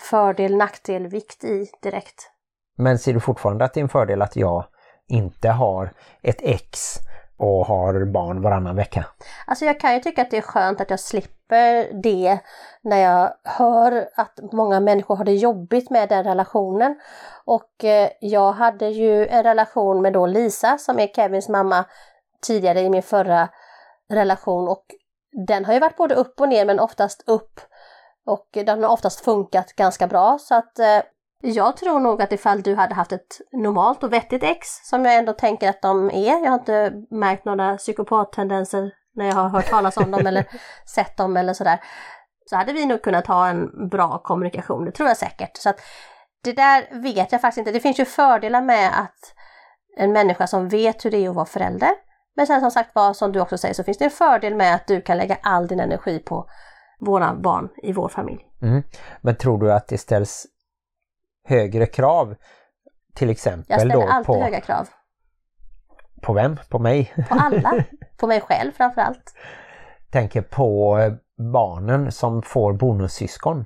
fördel 0.00 0.56
nackdel 0.56 1.06
vikt 1.06 1.44
i 1.44 1.66
direkt. 1.82 2.30
Men 2.76 2.98
ser 2.98 3.12
du 3.12 3.20
fortfarande 3.20 3.64
att 3.64 3.74
det 3.74 3.80
är 3.80 3.82
en 3.82 3.88
fördel 3.88 4.22
att 4.22 4.36
jag 4.36 4.64
inte 5.08 5.48
har 5.48 5.92
ett 6.22 6.42
ex 6.42 6.98
och 7.36 7.66
har 7.66 8.04
barn 8.04 8.42
varannan 8.42 8.76
vecka? 8.76 9.04
Alltså 9.46 9.64
jag 9.64 9.80
kan 9.80 9.94
ju 9.94 10.00
tycka 10.00 10.22
att 10.22 10.30
det 10.30 10.36
är 10.36 10.42
skönt 10.42 10.80
att 10.80 10.90
jag 10.90 11.00
slipper 11.00 12.02
det 12.02 12.38
när 12.82 12.96
jag 12.96 13.32
hör 13.44 14.08
att 14.16 14.38
många 14.52 14.80
människor 14.80 15.16
har 15.16 15.24
det 15.24 15.34
jobbigt 15.34 15.90
med 15.90 16.08
den 16.08 16.24
relationen. 16.24 17.00
Och 17.44 17.84
eh, 17.84 18.08
jag 18.20 18.52
hade 18.52 18.88
ju 18.88 19.26
en 19.26 19.42
relation 19.42 20.02
med 20.02 20.12
då 20.12 20.26
Lisa 20.26 20.78
som 20.78 20.98
är 20.98 21.06
Kevins 21.06 21.48
mamma 21.48 21.84
tidigare 22.42 22.80
i 22.80 22.90
min 22.90 23.02
förra 23.02 23.48
relation 24.10 24.68
och 24.68 24.84
den 25.46 25.64
har 25.64 25.72
ju 25.72 25.80
varit 25.80 25.96
både 25.96 26.14
upp 26.14 26.40
och 26.40 26.48
ner 26.48 26.64
men 26.64 26.80
oftast 26.80 27.28
upp 27.28 27.60
och 28.26 28.48
den 28.52 28.82
har 28.82 28.90
oftast 28.90 29.24
funkat 29.24 29.72
ganska 29.72 30.06
bra 30.06 30.38
så 30.40 30.54
att 30.54 30.78
eh, 30.78 31.02
jag 31.42 31.76
tror 31.76 32.00
nog 32.00 32.22
att 32.22 32.32
ifall 32.32 32.62
du 32.62 32.74
hade 32.74 32.94
haft 32.94 33.12
ett 33.12 33.40
normalt 33.52 34.02
och 34.02 34.12
vettigt 34.12 34.42
ex, 34.42 34.68
som 34.84 35.04
jag 35.04 35.14
ändå 35.14 35.32
tänker 35.32 35.68
att 35.68 35.82
de 35.82 36.10
är, 36.10 36.44
jag 36.44 36.50
har 36.50 36.58
inte 36.58 36.92
märkt 37.10 37.44
några 37.44 37.76
psykopattendenser 37.76 38.90
när 39.14 39.26
jag 39.26 39.34
har 39.34 39.48
hört 39.48 39.70
talas 39.70 39.96
om 39.96 40.10
dem 40.10 40.26
eller 40.26 40.46
sett 40.94 41.16
dem 41.16 41.36
eller 41.36 41.52
sådär, 41.52 41.80
så 42.46 42.56
hade 42.56 42.72
vi 42.72 42.86
nog 42.86 43.02
kunnat 43.02 43.26
ha 43.26 43.48
en 43.48 43.88
bra 43.88 44.18
kommunikation, 44.18 44.84
det 44.84 44.92
tror 44.92 45.08
jag 45.08 45.16
säkert. 45.16 45.56
Så 45.56 45.68
att 45.68 45.80
det 46.44 46.52
där 46.52 47.02
vet 47.02 47.32
jag 47.32 47.40
faktiskt 47.40 47.58
inte. 47.58 47.72
Det 47.72 47.80
finns 47.80 48.00
ju 48.00 48.04
fördelar 48.04 48.62
med 48.62 49.00
att 49.00 49.34
en 49.96 50.12
människa 50.12 50.46
som 50.46 50.68
vet 50.68 51.04
hur 51.04 51.10
det 51.10 51.24
är 51.24 51.28
att 51.28 51.34
vara 51.34 51.46
förälder. 51.46 51.90
Men 52.34 52.46
sen 52.46 52.60
som 52.60 52.70
sagt 52.70 52.94
var, 52.94 53.12
som 53.12 53.32
du 53.32 53.40
också 53.40 53.58
säger, 53.58 53.74
så 53.74 53.84
finns 53.84 53.98
det 53.98 54.04
en 54.04 54.10
fördel 54.10 54.54
med 54.54 54.74
att 54.74 54.86
du 54.86 55.00
kan 55.00 55.16
lägga 55.16 55.38
all 55.42 55.66
din 55.66 55.80
energi 55.80 56.18
på 56.18 56.46
våra 57.00 57.34
barn 57.34 57.68
i 57.82 57.92
vår 57.92 58.08
familj. 58.08 58.46
Mm. 58.62 58.82
Men 59.20 59.36
tror 59.36 59.58
du 59.58 59.72
att 59.72 59.88
det 59.88 59.98
ställs 59.98 60.46
högre 61.44 61.86
krav 61.86 62.34
till 63.14 63.30
exempel 63.30 63.66
Jag 63.68 63.80
ställer 63.80 63.94
då 63.94 64.02
alltid 64.02 64.26
på, 64.26 64.42
höga 64.42 64.60
krav. 64.60 64.88
på 66.22 66.32
vem? 66.32 66.58
På 66.68 66.78
mig? 66.78 67.14
På 67.28 67.34
alla. 67.34 67.84
på 68.16 68.26
mig 68.26 68.40
själv 68.40 68.72
framförallt. 68.72 69.34
Tänker 70.10 70.42
på 70.42 70.98
eh, 70.98 71.12
barnen 71.52 72.12
som 72.12 72.42
får 72.42 72.72
bonussyskon. 72.72 73.64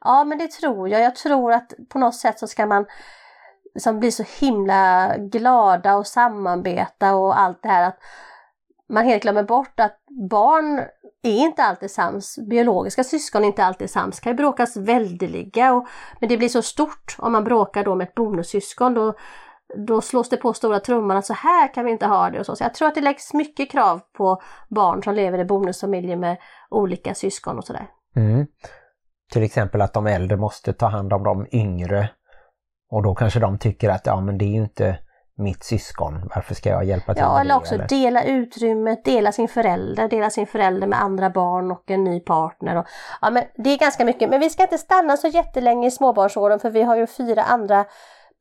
Ja 0.00 0.24
men 0.24 0.38
det 0.38 0.50
tror 0.50 0.88
jag. 0.88 1.00
Jag 1.00 1.16
tror 1.16 1.52
att 1.52 1.72
på 1.88 1.98
något 1.98 2.14
sätt 2.14 2.38
så 2.38 2.46
ska 2.46 2.66
man 2.66 2.86
som 3.78 4.00
blir 4.00 4.10
så 4.10 4.24
himla 4.40 5.14
glada 5.18 5.96
och 5.96 6.06
samarbeta 6.06 7.14
och 7.14 7.40
allt 7.40 7.62
det 7.62 7.68
här 7.68 7.88
att 7.88 7.98
man 8.88 9.04
helt 9.04 9.22
glömmer 9.22 9.42
bort 9.42 9.80
att 9.80 9.98
barn 10.30 10.84
är 11.22 11.38
inte 11.38 11.62
alltid 11.62 11.90
sams. 11.90 12.38
Biologiska 12.50 13.04
syskon 13.04 13.42
är 13.42 13.46
inte 13.46 13.64
alltid 13.64 13.90
sams. 13.90 14.20
kan 14.20 14.32
ju 14.32 14.36
bråkas 14.36 14.76
väldeliga 14.76 15.72
och, 15.72 15.86
men 16.20 16.28
det 16.28 16.36
blir 16.36 16.48
så 16.48 16.62
stort 16.62 17.16
om 17.18 17.32
man 17.32 17.44
bråkar 17.44 17.84
då 17.84 17.94
med 17.94 18.08
ett 18.08 18.14
bonussyskon. 18.14 18.94
Då, 18.94 19.14
då 19.86 20.00
slås 20.00 20.28
det 20.28 20.36
på 20.36 20.52
stora 20.52 20.80
trumman 20.80 21.16
att 21.16 21.26
så 21.26 21.34
här 21.34 21.74
kan 21.74 21.84
vi 21.84 21.90
inte 21.90 22.06
ha 22.06 22.30
det 22.30 22.40
och 22.40 22.46
så. 22.46 22.56
Så 22.56 22.64
jag 22.64 22.74
tror 22.74 22.88
att 22.88 22.94
det 22.94 23.00
läggs 23.00 23.34
mycket 23.34 23.70
krav 23.70 24.00
på 24.16 24.42
barn 24.68 25.02
som 25.02 25.14
lever 25.14 25.38
i 25.38 25.44
bonusfamiljer 25.44 26.16
med 26.16 26.36
olika 26.70 27.14
syskon 27.14 27.58
och 27.58 27.64
sådär. 27.64 27.86
Mm. 28.16 28.46
Till 29.32 29.42
exempel 29.42 29.80
att 29.80 29.92
de 29.92 30.06
äldre 30.06 30.36
måste 30.36 30.72
ta 30.72 30.86
hand 30.86 31.12
om 31.12 31.22
de 31.22 31.46
yngre 31.52 32.10
och 32.90 33.02
då 33.02 33.14
kanske 33.14 33.40
de 33.40 33.58
tycker 33.58 33.88
att 33.88 34.06
ja 34.06 34.20
men 34.20 34.38
det 34.38 34.44
är 34.44 34.54
ju 34.54 34.62
inte 34.62 34.98
mitt 35.40 35.64
syskon, 35.64 36.30
varför 36.34 36.54
ska 36.54 36.68
jag 36.68 36.84
hjälpa 36.84 37.14
till 37.14 37.22
Ja, 37.22 37.32
med 37.32 37.40
eller 37.40 37.54
det? 37.54 37.58
också 37.58 37.76
dela 37.76 38.24
utrymmet, 38.24 39.04
dela 39.04 39.32
sin 39.32 39.48
förälder, 39.48 40.08
dela 40.08 40.30
sin 40.30 40.46
förälder 40.46 40.86
med 40.86 41.02
andra 41.02 41.30
barn 41.30 41.70
och 41.70 41.90
en 41.90 42.04
ny 42.04 42.20
partner. 42.20 42.76
Och, 42.76 42.86
ja, 43.20 43.30
men 43.30 43.44
det 43.56 43.70
är 43.70 43.78
ganska 43.78 44.04
mycket, 44.04 44.30
men 44.30 44.40
vi 44.40 44.50
ska 44.50 44.62
inte 44.62 44.78
stanna 44.78 45.16
så 45.16 45.28
jättelänge 45.28 45.88
i 45.88 45.90
småbarnsåren 45.90 46.60
för 46.60 46.70
vi 46.70 46.82
har 46.82 46.96
ju 46.96 47.06
fyra 47.06 47.42
andra 47.42 47.84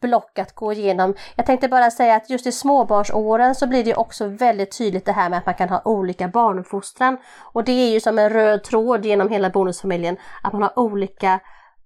block 0.01 0.39
att 0.39 0.55
gå 0.55 0.73
igenom. 0.73 1.15
Jag 1.35 1.45
tänkte 1.45 1.67
bara 1.67 1.91
säga 1.91 2.15
att 2.15 2.29
just 2.29 2.47
i 2.47 2.51
småbarnsåren 2.51 3.55
så 3.55 3.67
blir 3.67 3.83
det 3.83 3.95
också 3.95 4.27
väldigt 4.27 4.77
tydligt 4.77 5.05
det 5.05 5.11
här 5.11 5.29
med 5.29 5.39
att 5.39 5.45
man 5.45 5.55
kan 5.55 5.69
ha 5.69 5.81
olika 5.85 6.27
barnuppfostran. 6.27 7.17
Och 7.53 7.63
det 7.63 7.71
är 7.71 7.91
ju 7.91 7.99
som 7.99 8.19
en 8.19 8.29
röd 8.29 8.63
tråd 8.63 9.05
genom 9.05 9.29
hela 9.29 9.49
bonusfamiljen, 9.49 10.17
att 10.43 10.53
man 10.53 10.61
har 10.61 10.79
olika 10.79 11.39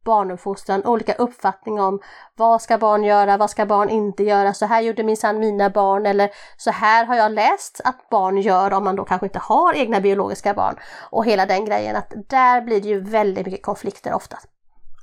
barnuppfostran, 0.04 0.86
olika 0.86 1.14
uppfattning 1.14 1.80
om 1.82 2.00
vad 2.36 2.62
ska 2.62 2.78
barn 2.78 3.04
göra, 3.04 3.38
vad 3.38 3.50
ska 3.50 3.66
barn 3.66 3.90
inte 3.90 4.24
göra, 4.24 4.54
så 4.54 4.66
här 4.66 4.82
gjorde 4.82 5.04
minsann 5.04 5.40
mina 5.40 5.70
barn 5.70 6.06
eller 6.06 6.30
så 6.58 6.72
här 6.72 7.06
har 7.06 7.16
jag 7.16 7.32
läst 7.32 7.82
att 7.84 8.10
barn 8.10 8.38
gör 8.38 8.74
om 8.74 8.84
man 8.84 8.96
då 8.96 9.06
kanske 9.06 9.26
inte 9.26 9.40
har 9.40 9.74
egna 9.74 10.00
biologiska 10.00 10.54
barn. 10.54 10.76
Och 11.10 11.26
hela 11.26 11.46
den 11.46 11.66
grejen 11.66 11.96
att 11.96 12.14
där 12.30 12.62
blir 12.62 12.82
det 12.82 12.88
ju 12.88 13.00
väldigt 13.00 13.46
mycket 13.46 13.64
konflikter 13.64 14.14
ofta. 14.14 14.38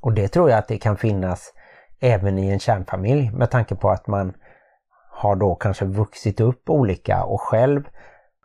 Och 0.02 0.12
det 0.12 0.28
tror 0.28 0.50
jag 0.50 0.58
att 0.58 0.68
det 0.68 0.78
kan 0.78 0.96
finnas 0.96 1.52
även 2.00 2.38
i 2.38 2.48
en 2.48 2.58
kärnfamilj 2.58 3.30
med 3.30 3.50
tanke 3.50 3.74
på 3.74 3.90
att 3.90 4.06
man 4.06 4.34
har 5.10 5.36
då 5.36 5.54
kanske 5.54 5.84
vuxit 5.84 6.40
upp 6.40 6.70
olika 6.70 7.24
och 7.24 7.40
själv 7.40 7.82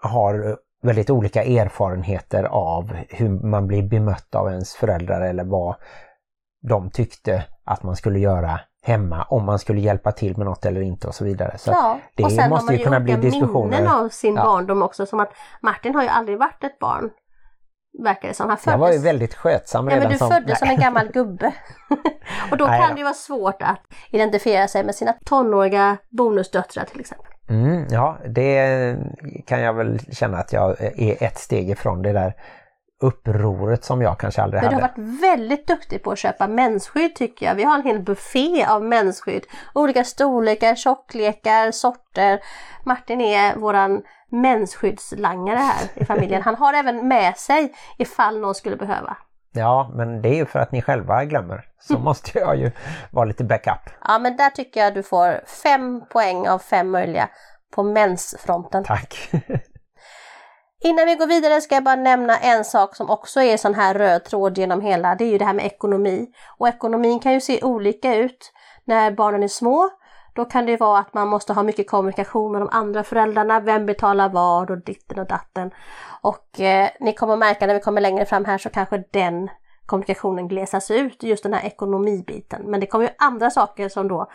har 0.02 0.58
väldigt 0.86 1.10
olika 1.10 1.44
erfarenheter 1.44 2.44
av 2.44 2.91
hur 3.10 3.30
man 3.30 3.68
blir 3.68 3.84
bemött 3.84 4.36
av 4.36 4.50
ens 4.50 4.76
föräldrar 4.76 5.22
eller 5.22 5.44
vad 5.44 5.76
de 6.69 6.89
tyckte 6.91 7.43
att 7.65 7.84
man 7.84 7.95
skulle 7.95 8.19
göra 8.19 8.60
hemma, 8.84 9.23
om 9.30 9.45
man 9.45 9.60
skulle 9.60 9.82
hjälpa 9.82 10.12
till 10.12 10.38
med 10.38 10.45
något 10.45 10.65
eller 10.65 10.82
inte 10.82 11.08
och 11.08 11.15
så 11.15 11.25
vidare. 11.25 11.58
Så 11.58 11.71
ja, 11.71 11.99
det 12.15 12.23
och 12.23 12.32
sen 12.32 12.49
måste 12.49 12.63
har 12.63 12.71
man 12.71 12.78
ju 12.78 12.84
kunna 12.84 12.99
bli 12.99 13.15
diskussioner. 13.15 13.78
minnen 13.78 13.93
av 13.93 14.10
sin 14.10 14.36
Ja. 14.36 14.43
barndom 14.43 14.82
också, 14.84 15.06
som 15.06 15.19
att 15.19 15.32
Martin 15.62 15.95
har 15.95 16.04
ju 16.04 16.10
aldrig 16.10 16.39
varit 16.39 16.63
ett 16.63 16.80
barn. 16.80 17.10
Verkar 18.04 18.28
det 18.28 18.34
som. 18.34 18.49
Han 18.49 18.58
Jag 18.65 18.78
var 18.78 18.88
ju 18.88 18.93
föddes 18.93 19.06
väldigt 19.06 19.34
skötsam 19.36 19.88
Ja, 19.88 19.95
redan 19.95 20.04
men 20.04 20.12
du 20.12 20.17
som... 20.17 20.30
föddes 20.32 20.60
som 20.60 20.69
en 20.69 20.78
gammal 20.80 21.08
gubbe. 21.12 21.54
och 22.51 22.58
då 22.58 22.65
Nej 22.65 22.80
kan 22.82 22.89
då. 22.89 22.95
det 22.95 23.04
vara 23.04 23.13
svårt 23.13 23.62
att 23.62 23.80
identifiera 24.12 24.67
sig 24.67 24.84
med 24.84 24.95
sina 24.95 25.13
tonåriga 25.25 25.97
bonusdöttrar 26.10 26.84
till 26.84 26.99
exempel. 26.99 27.28
Mm, 27.49 27.88
ja, 27.89 28.17
det 28.28 28.97
kan 29.45 29.62
jag 29.62 29.73
väl 29.73 29.99
känna 30.12 30.38
att 30.38 30.54
jag 30.54 30.82
är 30.82 31.23
ett 31.23 31.38
steg 31.38 31.69
ifrån 31.69 32.01
det 32.01 32.13
där 32.13 32.34
upproret 33.06 33.84
som 33.84 34.02
jag 34.02 34.20
kanske 34.20 34.41
aldrig 34.41 34.62
Men 34.63 34.70
du 34.70 34.76
har 34.76 34.82
hade. 34.82 35.02
varit 35.02 35.22
väldigt 35.22 35.68
duktig 35.68 36.04
på 36.04 36.12
att 36.12 36.20
köpa 36.20 36.48
mensskydd 36.48 37.15
tycker 37.15 37.46
jag. 37.46 37.56
Vi 37.56 37.63
har 37.63 37.76
en 37.76 37.84
hel 37.84 38.00
buffé 38.00 38.65
av 38.65 38.84
mensskydd. 38.84 39.44
Olika 39.74 40.04
storlekar, 40.04 40.76
tjocklekar, 40.76 41.72
sorter. 41.72 42.39
Martin 42.86 43.22
är 43.22 43.56
våran 43.56 44.02
mensskyddslangare 44.32 45.58
här 45.58 45.89
i 46.02 46.06
familjen. 46.12 46.41
Han 46.41 46.56
har 46.56 46.74
även 46.74 47.08
med 47.08 47.38
sig 47.38 47.74
ifall 47.98 48.39
någon 48.39 48.56
skulle 48.56 48.76
behöva. 48.76 49.18
Ja, 49.52 49.91
men 49.94 50.22
det 50.22 50.30
är 50.30 50.36
ju 50.36 50.46
för 50.46 50.60
att 50.60 50.72
ni 50.72 50.82
själva 50.82 51.26
glömmer. 51.26 51.65
Så 51.80 52.00
måste 52.00 52.39
jag 52.39 52.58
ju 52.58 52.72
vara 53.12 53.26
lite 53.26 53.44
backup. 53.44 53.89
Ja 54.08 54.20
men 54.20 54.38
där 54.38 54.50
tycker 54.50 54.80
jag 54.84 54.94
du 54.94 55.04
får 55.04 55.41
fem 55.63 56.02
poäng 56.10 56.48
av 56.48 56.60
fem 56.60 56.91
möjliga 56.91 57.30
på 57.76 57.84
mensfronten. 57.84 58.84
Tack! 58.84 59.30
Innan 60.86 61.06
vi 61.06 61.15
går 61.15 61.28
vidare 61.28 61.62
ska 61.62 61.76
jag 61.76 61.84
bara 61.84 61.95
nämna 61.95 62.38
en 62.38 62.65
sak 62.65 62.95
som 62.95 63.10
också 63.10 63.41
är 63.41 63.58
sån 63.58 63.74
här 63.74 63.93
röd 63.93 64.24
tråd 64.24 64.58
genom 64.58 64.82
hela, 64.82 65.15
det 65.15 65.24
är 65.24 65.30
ju 65.30 65.38
det 65.38 65.45
här 65.45 65.54
med 65.54 65.65
ekonomi. 65.65 66.28
Och 66.58 66.67
ekonomin 66.67 67.19
kan 67.19 67.34
ju 67.34 67.41
se 67.41 67.63
olika 67.63 68.15
ut 68.15 68.52
när 68.84 69.12
barnen 69.12 69.43
är 69.43 69.48
små. 69.48 69.89
Då 70.36 70.45
kan 70.45 70.65
det 70.65 70.78
vara 70.78 71.00
att 71.00 71.13
man 71.13 71.28
måste 71.28 71.54
ha 71.54 71.63
mycket 71.63 71.89
kommunikation 71.89 72.52
med 72.52 72.62
de 72.62 72.69
andra 72.71 73.04
föräldrarna, 73.04 73.60
vem 73.60 73.86
betalar 73.86 74.30
vad 74.30 74.71
och 74.71 74.84
ditten 74.84 75.19
och 75.19 75.28
datten. 75.28 75.71
Och 76.21 76.60
eh, 76.60 76.89
ni 77.00 77.13
kommer 77.13 77.36
märka 77.36 77.67
när 77.67 77.74
vi 77.74 77.80
kommer 77.80 78.02
längre 78.02 78.26
fram 78.26 78.45
här 78.45 78.58
så 78.58 78.69
kanske 78.69 79.04
den 79.12 79.50
kommunikationen 79.86 80.48
glesas 80.48 80.91
ut, 80.91 81.24
just 81.24 81.43
den 81.43 81.54
här 81.54 81.65
ekonomibiten. 81.65 82.62
Men 82.65 82.80
det 82.80 82.86
kommer 82.86 83.06
ju 83.06 83.12
andra 83.17 83.50
saker 83.50 83.89
som 83.89 84.08
då 84.08 84.32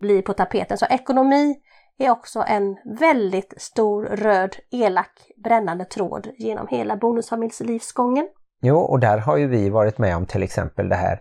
blir 0.00 0.22
på 0.22 0.32
tapeten. 0.32 0.78
Så 0.78 0.86
ekonomi 0.86 1.56
är 1.98 2.10
också 2.10 2.44
en 2.46 2.76
väldigt 3.00 3.54
stor 3.56 4.04
röd, 4.04 4.56
elak, 4.70 5.30
brännande 5.44 5.84
tråd 5.84 6.28
genom 6.38 6.66
hela 6.68 6.96
bonusfamiljslivsgången. 6.96 8.28
Jo, 8.62 8.78
och 8.78 9.00
där 9.00 9.18
har 9.18 9.36
ju 9.36 9.46
vi 9.46 9.70
varit 9.70 9.98
med 9.98 10.16
om 10.16 10.26
till 10.26 10.42
exempel 10.42 10.88
det 10.88 10.96
här, 10.96 11.20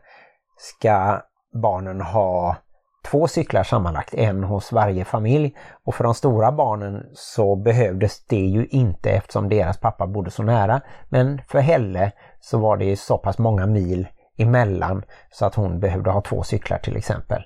ska 0.57 1.21
barnen 1.61 2.01
ha 2.01 2.55
två 3.03 3.27
cyklar 3.27 3.63
sammanlagt, 3.63 4.13
en 4.13 4.43
hos 4.43 4.71
varje 4.71 5.05
familj. 5.05 5.57
Och 5.85 5.95
för 5.95 6.03
de 6.03 6.13
stora 6.13 6.51
barnen 6.51 7.03
så 7.13 7.55
behövdes 7.55 8.25
det 8.25 8.35
ju 8.35 8.65
inte 8.65 9.09
eftersom 9.09 9.49
deras 9.49 9.79
pappa 9.79 10.07
bodde 10.07 10.31
så 10.31 10.43
nära. 10.43 10.81
Men 11.09 11.41
för 11.47 11.59
Helle 11.59 12.11
så 12.39 12.57
var 12.57 12.77
det 12.77 12.99
så 12.99 13.17
pass 13.17 13.37
många 13.37 13.65
mil 13.65 14.07
emellan 14.37 15.03
så 15.31 15.45
att 15.45 15.55
hon 15.55 15.79
behövde 15.79 16.11
ha 16.11 16.21
två 16.21 16.43
cyklar 16.43 16.77
till 16.77 16.97
exempel. 16.97 17.43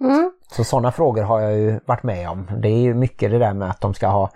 Mm. 0.00 0.33
Så 0.52 0.64
sådana 0.64 0.92
frågor 0.92 1.22
har 1.22 1.40
jag 1.40 1.52
ju 1.52 1.80
varit 1.86 2.02
med 2.02 2.30
om. 2.30 2.50
Det 2.62 2.68
är 2.68 2.80
ju 2.80 2.94
mycket 2.94 3.30
det 3.30 3.38
där 3.38 3.54
med 3.54 3.70
att 3.70 3.80
de 3.80 3.94
ska 3.94 4.06
ha 4.06 4.30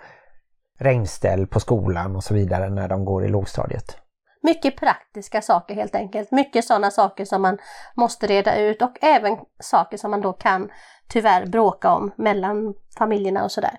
regnställ 0.79 1.47
på 1.47 1.59
skolan 1.59 2.15
och 2.15 2.23
så 2.23 2.33
vidare 2.33 2.69
när 2.69 2.87
de 2.87 3.05
går 3.05 3.25
i 3.25 3.29
lågstadiet. 3.29 3.97
Mycket 4.43 4.77
praktiska 4.77 5.41
saker 5.41 5.75
helt 5.75 5.95
enkelt. 5.95 6.31
Mycket 6.31 6.65
sådana 6.65 6.91
saker 6.91 7.25
som 7.25 7.41
man 7.41 7.57
måste 7.95 8.27
reda 8.27 8.55
ut 8.55 8.81
och 8.81 8.97
även 9.01 9.37
saker 9.59 9.97
som 9.97 10.11
man 10.11 10.21
då 10.21 10.33
kan 10.33 10.69
tyvärr 11.07 11.45
bråka 11.45 11.91
om 11.91 12.11
mellan 12.15 12.73
familjerna 12.97 13.43
och 13.43 13.51
sådär. 13.51 13.77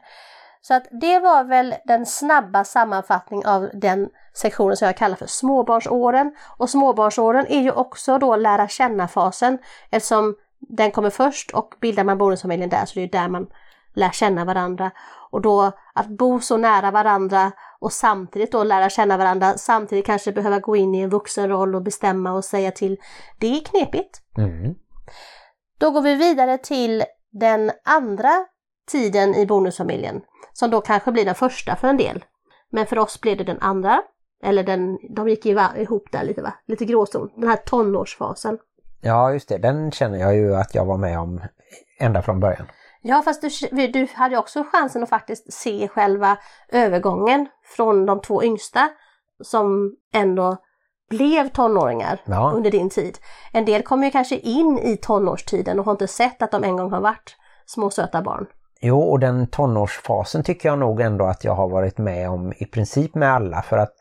Så 0.62 0.74
att 0.74 0.86
det 1.00 1.18
var 1.18 1.44
väl 1.44 1.74
den 1.84 2.06
snabba 2.06 2.64
sammanfattning 2.64 3.46
av 3.46 3.70
den 3.74 4.08
sektionen 4.34 4.76
som 4.76 4.86
jag 4.86 4.96
kallar 4.96 5.16
för 5.16 5.26
småbarnsåren. 5.26 6.34
Och 6.58 6.70
småbarnsåren 6.70 7.46
är 7.46 7.60
ju 7.60 7.70
också 7.70 8.18
då 8.18 8.36
lära 8.36 8.68
känna-fasen 8.68 9.58
eftersom 9.90 10.34
den 10.60 10.90
kommer 10.90 11.10
först 11.10 11.50
och 11.50 11.74
bildar 11.80 12.04
man 12.04 12.18
bonusfamiljen 12.18 12.70
där 12.70 12.84
så 12.84 12.94
det 12.94 13.02
är 13.02 13.08
där 13.08 13.28
man 13.28 13.46
lär 13.94 14.10
känna 14.10 14.44
varandra. 14.44 14.90
Och 15.30 15.40
då 15.40 15.72
att 15.94 16.08
bo 16.08 16.40
så 16.40 16.56
nära 16.56 16.90
varandra 16.90 17.52
och 17.80 17.92
samtidigt 17.92 18.52
då 18.52 18.64
lära 18.64 18.90
känna 18.90 19.16
varandra, 19.16 19.58
samtidigt 19.58 20.06
kanske 20.06 20.32
behöva 20.32 20.58
gå 20.58 20.76
in 20.76 20.94
i 20.94 21.00
en 21.00 21.10
vuxenroll 21.10 21.74
och 21.74 21.82
bestämma 21.82 22.32
och 22.32 22.44
säga 22.44 22.70
till. 22.70 22.96
Det 23.38 23.46
är 23.46 23.64
knepigt. 23.64 24.22
Mm. 24.38 24.74
Då 25.78 25.90
går 25.90 26.02
vi 26.02 26.14
vidare 26.14 26.58
till 26.58 27.04
den 27.32 27.70
andra 27.84 28.30
tiden 28.90 29.34
i 29.34 29.46
bonusfamiljen, 29.46 30.20
som 30.52 30.70
då 30.70 30.80
kanske 30.80 31.12
blir 31.12 31.24
den 31.24 31.34
första 31.34 31.76
för 31.76 31.88
en 31.88 31.96
del. 31.96 32.24
Men 32.70 32.86
för 32.86 32.98
oss 32.98 33.20
blev 33.20 33.36
det 33.36 33.44
den 33.44 33.60
andra, 33.60 34.02
eller 34.42 34.64
den, 34.64 34.98
de 35.14 35.28
gick 35.28 35.46
ihop 35.46 36.12
där 36.12 36.24
lite 36.24 36.42
va, 36.42 36.52
lite 36.66 36.84
gråzon, 36.84 37.30
den 37.36 37.48
här 37.48 37.56
tonårsfasen. 37.56 38.58
Ja, 39.00 39.32
just 39.32 39.48
det. 39.48 39.58
Den 39.58 39.90
känner 39.90 40.18
jag 40.18 40.34
ju 40.34 40.54
att 40.56 40.74
jag 40.74 40.84
var 40.84 40.96
med 40.96 41.18
om 41.18 41.40
ända 42.00 42.22
från 42.22 42.40
början. 42.40 42.66
Ja, 43.02 43.22
fast 43.24 43.42
du, 43.70 43.86
du 43.86 44.06
hade 44.14 44.36
också 44.36 44.64
chansen 44.72 45.02
att 45.02 45.08
faktiskt 45.08 45.52
se 45.52 45.88
själva 45.88 46.36
övergången 46.72 47.46
från 47.76 48.06
de 48.06 48.20
två 48.20 48.44
yngsta 48.44 48.88
som 49.42 49.94
ändå 50.14 50.56
blev 51.10 51.48
tonåringar 51.48 52.20
Ja. 52.24 52.52
under 52.54 52.70
din 52.70 52.90
tid. 52.90 53.18
En 53.52 53.64
del 53.64 53.82
kommer 53.82 54.04
ju 54.04 54.10
kanske 54.10 54.36
in 54.36 54.78
i 54.78 54.96
tonårstiden 54.96 55.78
och 55.78 55.84
har 55.84 55.92
inte 55.92 56.06
sett 56.06 56.42
att 56.42 56.50
de 56.50 56.64
en 56.64 56.76
gång 56.76 56.92
har 56.92 57.00
varit 57.00 57.36
små 57.66 57.90
söta 57.90 58.22
barn. 58.22 58.46
Jo, 58.80 59.00
och 59.00 59.18
den 59.20 59.46
tonårsfasen 59.46 60.42
tycker 60.42 60.68
jag 60.68 60.78
nog 60.78 61.00
ändå 61.00 61.24
att 61.24 61.44
jag 61.44 61.54
har 61.54 61.68
varit 61.68 61.98
med 61.98 62.30
om 62.30 62.52
i 62.56 62.64
princip 62.66 63.14
med 63.14 63.32
alla 63.32 63.62
för 63.62 63.78
att 63.78 63.92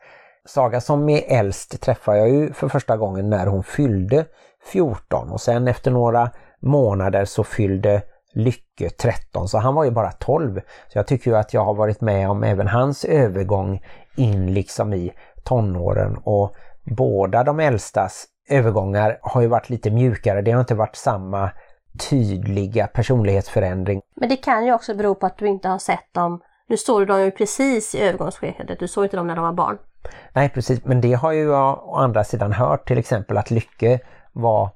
Saga 0.44 0.80
som 0.80 1.08
är 1.08 1.22
äldst 1.38 1.80
träffade 1.80 2.18
jag 2.18 2.28
ju 2.30 2.52
för 2.52 2.68
första 2.68 2.96
gången 2.96 3.30
när 3.30 3.46
hon 3.46 3.64
fyllde 3.64 4.24
14 4.64 5.30
och 5.30 5.40
sen 5.40 5.68
efter 5.68 5.90
några 5.90 6.30
månader 6.60 7.24
så 7.24 7.44
fyllde 7.44 8.02
Lycke 8.34 8.90
13 8.90 9.48
så 9.48 9.58
han 9.58 9.74
var 9.74 9.84
ju 9.84 9.90
bara 9.90 10.12
12. 10.12 10.60
Så 10.88 10.98
jag 10.98 11.06
tycker 11.06 11.30
ju 11.30 11.36
att 11.36 11.54
jag 11.54 11.64
har 11.64 11.74
varit 11.74 12.00
med 12.00 12.30
om 12.30 12.44
även 12.44 12.68
hans 12.68 13.04
övergång 13.04 13.82
in 14.16 14.54
liksom 14.54 14.94
i 14.94 15.12
tonåren 15.44 16.16
och 16.24 16.54
båda 16.96 17.44
de 17.44 17.60
äldstas 17.60 18.26
övergångar 18.48 19.18
har 19.22 19.40
ju 19.40 19.46
varit 19.46 19.70
lite 19.70 19.90
mjukare. 19.90 20.42
Det 20.42 20.50
har 20.50 20.60
inte 20.60 20.74
varit 20.74 20.96
samma 20.96 21.50
tydliga 22.10 22.86
personlighetsförändring. 22.86 24.00
Men 24.16 24.28
det 24.28 24.36
kan 24.36 24.66
ju 24.66 24.74
också 24.74 24.94
bero 24.94 25.14
på 25.14 25.26
att 25.26 25.38
du 25.38 25.46
inte 25.46 25.68
har 25.68 25.78
sett 25.78 26.14
dem. 26.14 26.40
Nu 26.68 26.76
såg 26.76 27.00
du 27.00 27.06
dem 27.06 27.20
ju 27.20 27.30
precis 27.30 27.94
i 27.94 28.00
övergångsskedet, 28.00 28.78
du 28.78 28.88
såg 28.88 29.04
inte 29.04 29.16
dem 29.16 29.26
när 29.26 29.36
de 29.36 29.44
var 29.44 29.52
barn. 29.52 29.78
Nej 30.32 30.48
precis, 30.48 30.84
men 30.84 31.00
det 31.00 31.12
har 31.12 31.32
ju 31.32 31.42
jag 31.42 31.88
å 31.88 31.94
andra 31.94 32.24
sidan 32.24 32.52
hört 32.52 32.88
till 32.88 32.98
exempel 32.98 33.38
att 33.38 33.50
Lycke 33.50 34.00
var 34.32 34.70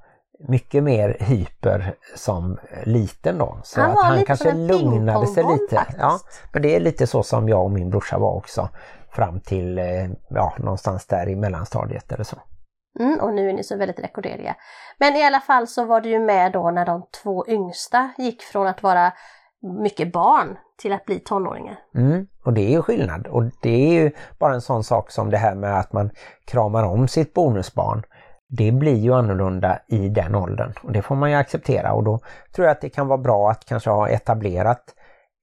mycket 0.49 0.83
mer 0.83 1.17
hyper 1.21 1.95
som 2.17 2.59
liten 2.85 3.39
då. 3.39 3.59
Så 3.63 3.81
Han 3.81 3.91
att 3.91 4.05
han 4.05 4.25
kanske 4.25 4.53
lugnade 4.53 5.27
sig 5.27 5.45
lite. 5.45 5.77
faktiskt. 5.77 5.99
Ja, 6.01 6.19
men 6.53 6.63
det 6.63 6.77
är 6.77 6.81
lite 6.81 7.07
så 7.07 7.23
som 7.23 7.49
jag 7.49 7.65
och 7.65 7.71
min 7.71 7.91
brorsa 7.91 8.19
var 8.19 8.35
också. 8.35 8.69
Fram 9.11 9.41
till 9.41 9.79
eh, 9.79 9.85
ja, 10.29 10.55
någonstans 10.59 11.07
där 11.07 11.29
i 11.29 11.37
mellanstadiet 11.37 12.13
eller 12.13 12.25
så. 12.25 12.37
Mm, 13.01 13.21
och 13.21 13.35
nu 13.35 13.49
är 13.49 13.53
ni 13.53 13.65
så 13.65 13.77
väldigt 13.77 13.99
rekorderliga. 14.01 14.57
Men 14.99 15.17
i 15.17 15.25
alla 15.27 15.41
fall 15.41 15.67
så 15.67 15.85
var 15.85 16.01
du 16.01 16.09
ju 16.09 16.19
med 16.19 16.53
då 16.53 16.71
när 16.71 16.87
de 16.87 17.03
två 17.23 17.45
yngsta 17.49 18.11
gick 18.19 18.43
från 18.43 18.67
att 18.67 18.83
vara 18.83 19.13
mycket 19.83 20.13
barn 20.13 20.57
till 20.79 20.93
att 20.93 21.05
bli 21.05 21.19
tonåringar. 21.19 21.79
Mm, 21.95 22.27
och 22.45 22.53
det 22.53 22.61
är 22.61 22.71
ju 22.71 22.83
skillnad 22.83 23.27
och 23.27 23.43
det 23.63 23.87
är 23.89 23.93
ju 24.03 24.11
bara 24.39 24.55
en 24.55 24.61
sån 24.61 24.85
sak 24.85 25.11
som 25.11 25.31
det 25.31 25.37
här 25.37 25.55
med 25.55 25.79
att 25.79 25.93
man 25.93 26.11
kramar 26.45 26.85
om 26.85 27.09
sitt 27.09 27.35
bonusbarn. 27.35 28.03
Det 28.49 28.73
blir 28.73 28.97
ju 28.97 29.15
annorlunda 29.15 29.79
i 29.89 30.09
den 30.09 30.35
åldern 30.35 30.73
och 30.83 30.93
det 30.93 31.03
får 31.03 31.15
man 31.15 31.31
ju 31.31 31.37
acceptera 31.37 31.93
och 31.93 32.05
då 32.05 32.21
tror 32.55 32.67
jag 32.67 32.73
att 32.73 32.81
det 32.81 32.89
kan 32.89 33.09
vara 33.09 33.19
bra 33.19 33.51
att 33.51 33.65
kanske 33.65 33.91
ha 33.91 34.09
etablerat 34.09 34.95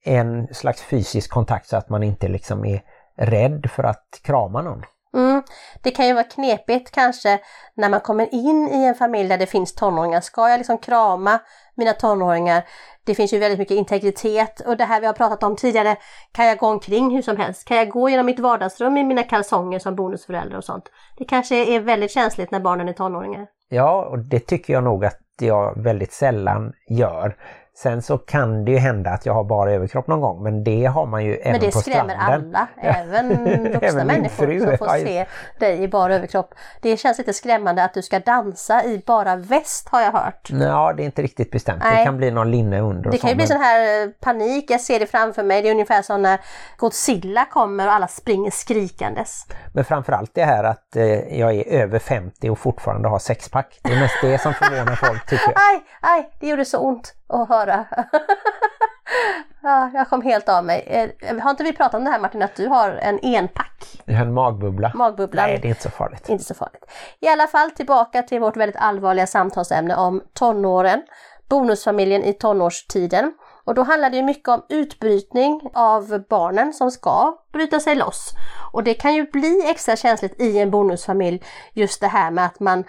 en 0.04 0.54
slags 0.54 0.82
fysisk 0.82 1.30
kontakt 1.30 1.68
så 1.68 1.76
att 1.76 1.88
man 1.88 2.02
inte 2.02 2.28
liksom 2.28 2.64
är 2.64 2.82
rädd 3.16 3.70
för 3.70 3.84
att 3.84 4.20
krama 4.22 4.62
någon. 4.62 4.82
Mm. 5.14 5.42
Det 5.82 5.90
kan 5.90 6.06
ju 6.06 6.12
vara 6.12 6.24
knepigt 6.24 6.90
kanske 6.90 7.38
när 7.74 7.88
man 7.88 8.00
kommer 8.00 8.34
in 8.34 8.68
i 8.68 8.84
en 8.84 8.94
familj 8.94 9.28
där 9.28 9.38
det 9.38 9.46
finns 9.46 9.74
tonåringar. 9.74 10.20
Ska 10.20 10.48
jag 10.48 10.58
liksom 10.58 10.78
krama 10.78 11.40
mina 11.74 11.92
tonåringar? 11.92 12.62
Det 13.04 13.14
finns 13.14 13.32
ju 13.32 13.38
väldigt 13.38 13.58
mycket 13.58 13.76
integritet 13.76 14.60
och 14.60 14.76
det 14.76 14.84
här 14.84 15.00
vi 15.00 15.06
har 15.06 15.12
pratat 15.12 15.42
om 15.42 15.56
tidigare. 15.56 15.96
Kan 16.32 16.46
jag 16.46 16.58
gå 16.58 16.66
omkring 16.66 17.10
hur 17.14 17.22
som 17.22 17.36
helst? 17.36 17.64
Kan 17.64 17.76
jag 17.76 17.88
gå 17.88 18.08
genom 18.08 18.26
mitt 18.26 18.40
vardagsrum 18.40 18.96
i 18.96 19.04
mina 19.04 19.22
kalsonger 19.22 19.78
som 19.78 19.96
bonusförälder 19.96 20.56
och 20.56 20.64
sånt? 20.64 20.84
Det 21.18 21.24
kanske 21.24 21.74
är 21.74 21.80
väldigt 21.80 22.10
känsligt 22.10 22.50
när 22.50 22.60
barnen 22.60 22.88
är 22.88 22.92
tonåringar. 22.92 23.46
Ja, 23.68 24.04
och 24.10 24.18
det 24.18 24.40
tycker 24.40 24.72
jag 24.72 24.84
nog 24.84 25.04
att 25.04 25.18
jag 25.40 25.82
väldigt 25.82 26.12
sällan 26.12 26.72
gör. 26.88 27.36
Sen 27.74 28.02
så 28.02 28.18
kan 28.18 28.64
det 28.64 28.70
ju 28.70 28.78
hända 28.78 29.10
att 29.10 29.26
jag 29.26 29.32
har 29.34 29.44
bara 29.44 29.72
överkropp 29.72 30.06
någon 30.06 30.20
gång 30.20 30.42
men 30.42 30.64
det 30.64 30.84
har 30.84 31.06
man 31.06 31.24
ju 31.24 31.34
även 31.36 31.52
Men 31.52 31.60
det 31.60 31.72
på 31.72 31.78
skrämmer 31.78 32.14
stranden. 32.14 32.54
alla, 32.54 32.66
även 32.82 33.28
vuxna 33.72 33.88
Även 33.88 34.06
människor 34.06 34.46
fru. 34.46 34.60
som 34.60 34.78
får 34.78 34.86
Ja, 34.88 34.94
se 35.04 35.26
dig 35.60 35.82
i 35.82 35.88
bara 35.88 36.14
överkropp. 36.14 36.54
Det 36.82 36.96
känns 36.96 37.18
lite 37.18 37.32
skrämmande 37.32 37.84
att 37.84 37.94
du 37.94 38.02
ska 38.02 38.18
dansa 38.18 38.84
i 38.84 39.02
bara 39.06 39.36
väst 39.36 39.88
har 39.88 40.00
jag 40.00 40.12
hört. 40.12 40.48
Ja, 40.52 40.92
det 40.96 41.02
är 41.02 41.04
inte 41.04 41.22
riktigt 41.22 41.50
bestämt. 41.50 41.82
Det 41.82 41.88
Nej. 41.90 42.04
kan 42.04 42.16
bli 42.16 42.30
någon 42.30 42.50
linne 42.50 42.80
under. 42.80 43.10
Det 43.10 43.18
kan 43.18 43.30
ju 43.30 43.36
bli 43.36 43.46
sån 43.46 43.60
här 43.60 44.02
eh, 44.04 44.08
panik, 44.20 44.70
jag 44.70 44.80
ser 44.80 45.00
det 45.00 45.06
framför 45.06 45.42
mig. 45.42 45.62
Det 45.62 45.68
är 45.68 45.72
ungefär 45.72 46.02
som 46.02 46.22
när 46.22 46.40
Godzilla 46.76 47.44
kommer 47.44 47.86
och 47.86 47.92
alla 47.92 48.08
springer 48.08 48.50
skrikandes. 48.50 49.46
Men 49.72 49.84
framförallt 49.84 50.34
det 50.34 50.44
här 50.44 50.64
att 50.64 50.96
eh, 50.96 51.38
jag 51.38 51.54
är 51.54 51.66
över 51.68 51.98
50 51.98 52.50
och 52.50 52.58
fortfarande 52.58 53.08
har 53.08 53.18
sexpack. 53.18 53.80
Det 53.82 53.92
är 53.92 54.00
mest 54.00 54.14
det 54.22 54.38
som 54.38 54.54
förvånar 54.54 54.94
folk 54.96 55.26
tycker 55.26 55.44
jag. 55.50 55.54
Aj, 55.72 55.82
aj, 56.00 56.30
det 56.40 56.46
gjorde 56.46 56.64
så 56.64 56.78
ont 56.78 57.14
att 57.32 57.48
höra. 57.48 57.84
ja, 59.62 59.90
jag 59.94 60.08
kom 60.08 60.22
helt 60.22 60.48
av 60.48 60.64
mig. 60.64 61.12
Eh, 61.20 61.38
Har 61.38 61.50
inte 61.50 61.64
vi 61.64 61.72
pratat 61.72 61.94
om 61.94 62.04
det 62.04 62.10
här 62.10 62.18
Martin, 62.18 62.42
att 62.42 62.56
du 62.56 62.66
har 62.68 62.90
en 62.90 63.18
enpack? 63.22 64.02
Jag 64.04 64.14
har 64.14 64.26
en 64.26 64.34
magbubbla. 64.34 64.92
Magbubblan. 64.94 65.46
Nej, 65.46 65.58
det 65.62 65.66
är 65.66 65.68
inte 65.68 65.82
så 65.82 65.90
farligt. 65.90 66.28
Inte 66.28 66.44
så 66.44 66.54
farligt. 66.54 66.84
I 67.20 67.28
alla 67.28 67.46
fall 67.46 67.70
tillbaka 67.70 68.22
till 68.22 68.40
vårt 68.40 68.56
väldigt 68.56 68.76
allvarliga 68.76 69.26
samtalsämne 69.26 69.96
om 69.96 70.22
tonåren. 70.32 71.02
Bonusfamiljen 71.48 72.24
i 72.24 72.32
tonårstiden. 72.32 73.32
Och 73.64 73.74
då 73.74 73.82
handlar 73.82 74.10
det 74.10 74.22
mycket 74.22 74.48
om 74.48 74.62
utbrytning 74.68 75.60
av 75.74 76.24
barnen 76.30 76.72
som 76.72 76.90
ska 76.90 77.36
bryta 77.52 77.80
sig 77.80 77.94
loss. 77.94 78.30
Och 78.72 78.84
det 78.84 78.94
kan 78.94 79.14
ju 79.14 79.30
bli 79.30 79.70
extra 79.70 79.96
känsligt 79.96 80.40
i 80.40 80.58
en 80.58 80.70
bonusfamilj, 80.70 81.42
just 81.72 82.00
det 82.00 82.06
här 82.06 82.30
med 82.30 82.46
att 82.46 82.60
man 82.60 82.84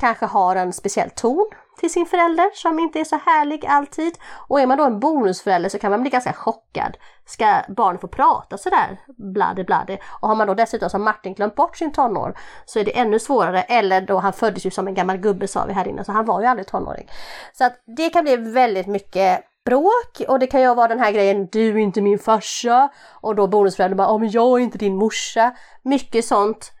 kanske 0.00 0.26
har 0.26 0.56
en 0.56 0.72
speciell 0.72 1.10
ton 1.10 1.50
till 1.78 1.92
sin 1.92 2.06
förälder 2.06 2.50
som 2.54 2.78
inte 2.78 3.00
är 3.00 3.04
så 3.04 3.16
härlig 3.16 3.66
alltid. 3.66 4.18
Och 4.48 4.60
är 4.60 4.66
man 4.66 4.78
då 4.78 4.84
en 4.84 5.00
bonusförälder 5.00 5.68
så 5.68 5.78
kan 5.78 5.90
man 5.90 6.00
bli 6.00 6.10
ganska 6.10 6.32
chockad. 6.32 6.96
Ska 7.26 7.62
barnet 7.68 8.00
få 8.00 8.08
prata 8.08 8.58
sådär 8.58 9.00
bladde 9.16 9.64
bladde? 9.64 9.98
Och 10.20 10.28
har 10.28 10.34
man 10.34 10.46
då 10.46 10.54
dessutom 10.54 10.90
som 10.90 11.04
Martin 11.04 11.34
glömt 11.34 11.54
bort 11.54 11.76
sin 11.76 11.92
tonår 11.92 12.38
så 12.64 12.78
är 12.78 12.84
det 12.84 12.98
ännu 12.98 13.18
svårare. 13.18 13.62
Eller 13.62 14.00
då 14.00 14.18
han 14.18 14.32
föddes 14.32 14.66
ju 14.66 14.70
som 14.70 14.88
en 14.88 14.94
gammal 14.94 15.16
gubbe 15.16 15.48
sa 15.48 15.64
vi 15.64 15.72
här 15.72 15.88
inne 15.88 16.04
så 16.04 16.12
han 16.12 16.24
var 16.24 16.40
ju 16.40 16.46
aldrig 16.46 16.66
tonåring. 16.66 17.10
Så 17.52 17.64
att 17.64 17.82
det 17.96 18.10
kan 18.10 18.24
bli 18.24 18.36
väldigt 18.36 18.86
mycket 18.86 19.44
bråk 19.64 20.22
och 20.28 20.38
det 20.38 20.46
kan 20.46 20.60
ju 20.60 20.74
vara 20.74 20.88
den 20.88 21.00
här 21.00 21.12
grejen 21.12 21.48
du 21.52 21.68
är 21.68 21.76
inte 21.76 22.00
min 22.00 22.18
farsa 22.18 22.88
och 23.20 23.34
då 23.34 23.46
bonusföräldern 23.46 23.96
bara, 23.96 24.08
om 24.08 24.20
men 24.20 24.30
jag 24.30 24.60
är 24.60 24.64
inte 24.64 24.78
din 24.78 24.96
morsa. 24.96 25.54
Mycket 25.82 26.24
sånt 26.24 26.72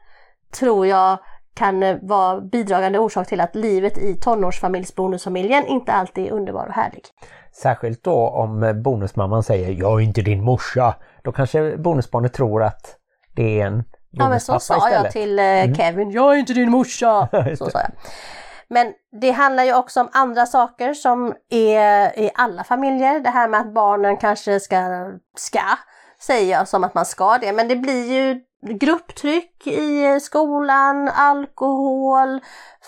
tror 0.58 0.86
jag 0.86 1.18
kan 1.54 1.82
eh, 1.82 1.96
vara 2.02 2.40
bidragande 2.40 2.98
orsak 2.98 3.28
till 3.28 3.40
att 3.40 3.54
livet 3.54 3.98
i 3.98 4.14
tonårsfamiljsbonusfamiljen 4.14 5.66
inte 5.66 5.92
alltid 5.92 6.26
är 6.26 6.30
underbar 6.30 6.66
och 6.66 6.74
härlig. 6.74 7.02
Särskilt 7.52 8.04
då 8.04 8.28
om 8.28 8.62
eh, 8.62 8.72
bonusmamman 8.72 9.42
säger 9.42 9.70
jag 9.70 10.00
är 10.00 10.04
inte 10.04 10.22
din 10.22 10.44
morsa. 10.44 10.94
Då 11.22 11.32
kanske 11.32 11.76
bonusbarnet 11.76 12.32
tror 12.32 12.62
att 12.62 12.96
det 13.34 13.60
är 13.60 13.66
en 13.66 13.84
Ja 14.16 14.28
men 14.28 14.40
så 14.40 14.60
sa 14.60 14.76
istället. 14.76 15.04
jag 15.04 15.12
till 15.12 15.38
eh, 15.38 15.44
mm. 15.44 15.74
Kevin, 15.74 16.10
jag 16.10 16.34
är 16.34 16.38
inte 16.38 16.52
din 16.52 16.70
morsa! 16.70 17.28
så 17.58 17.70
sa 17.70 17.78
jag. 17.78 17.90
Men 18.68 18.92
det 19.20 19.30
handlar 19.30 19.64
ju 19.64 19.74
också 19.74 20.00
om 20.00 20.08
andra 20.12 20.46
saker 20.46 20.94
som 20.94 21.34
är 21.50 22.18
i 22.18 22.30
alla 22.34 22.64
familjer. 22.64 23.20
Det 23.20 23.30
här 23.30 23.48
med 23.48 23.60
att 23.60 23.74
barnen 23.74 24.16
kanske 24.16 24.60
ska, 24.60 25.10
ska 25.36 25.60
säga 26.20 26.66
som 26.66 26.84
att 26.84 26.94
man 26.94 27.06
ska 27.06 27.38
det. 27.38 27.52
Men 27.52 27.68
det 27.68 27.76
blir 27.76 28.12
ju 28.12 28.40
grupptryck 28.64 29.66
i 29.66 30.04
eh, 30.04 30.18
skolan, 30.18 31.08
alkohol, 31.08 32.40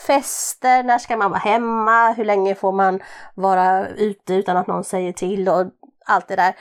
fester, 0.06 0.82
när 0.82 0.98
ska 0.98 1.16
man 1.16 1.30
vara 1.30 1.40
hemma, 1.40 2.12
hur 2.12 2.24
länge 2.24 2.54
får 2.54 2.72
man 2.72 3.00
vara 3.34 3.88
ute 3.88 4.34
utan 4.34 4.56
att 4.56 4.66
någon 4.66 4.84
säger 4.84 5.12
till 5.12 5.48
och 5.48 5.66
allt 6.06 6.28
det 6.28 6.36
där. 6.36 6.54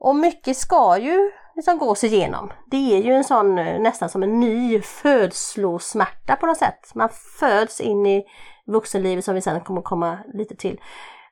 Och 0.00 0.16
mycket 0.16 0.56
ska 0.56 0.98
ju 0.98 1.30
liksom 1.56 1.78
gås 1.78 2.04
igenom. 2.04 2.52
Det 2.66 2.96
är 2.96 3.02
ju 3.02 3.12
en 3.12 3.24
sån 3.24 3.58
eh, 3.58 3.80
nästan 3.80 4.08
som 4.08 4.22
en 4.22 4.40
ny 4.40 4.80
födslosmärta 4.80 6.36
på 6.36 6.46
något 6.46 6.58
sätt. 6.58 6.94
Man 6.94 7.08
föds 7.40 7.80
in 7.80 8.06
i 8.06 8.24
vuxenlivet 8.66 9.24
som 9.24 9.34
vi 9.34 9.40
sen 9.40 9.60
kommer 9.60 9.82
komma 9.82 10.18
lite 10.34 10.56
till. 10.56 10.80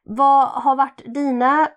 Vad 0.05 0.49
har 0.49 0.77
varit 0.77 1.15
dina 1.15 1.69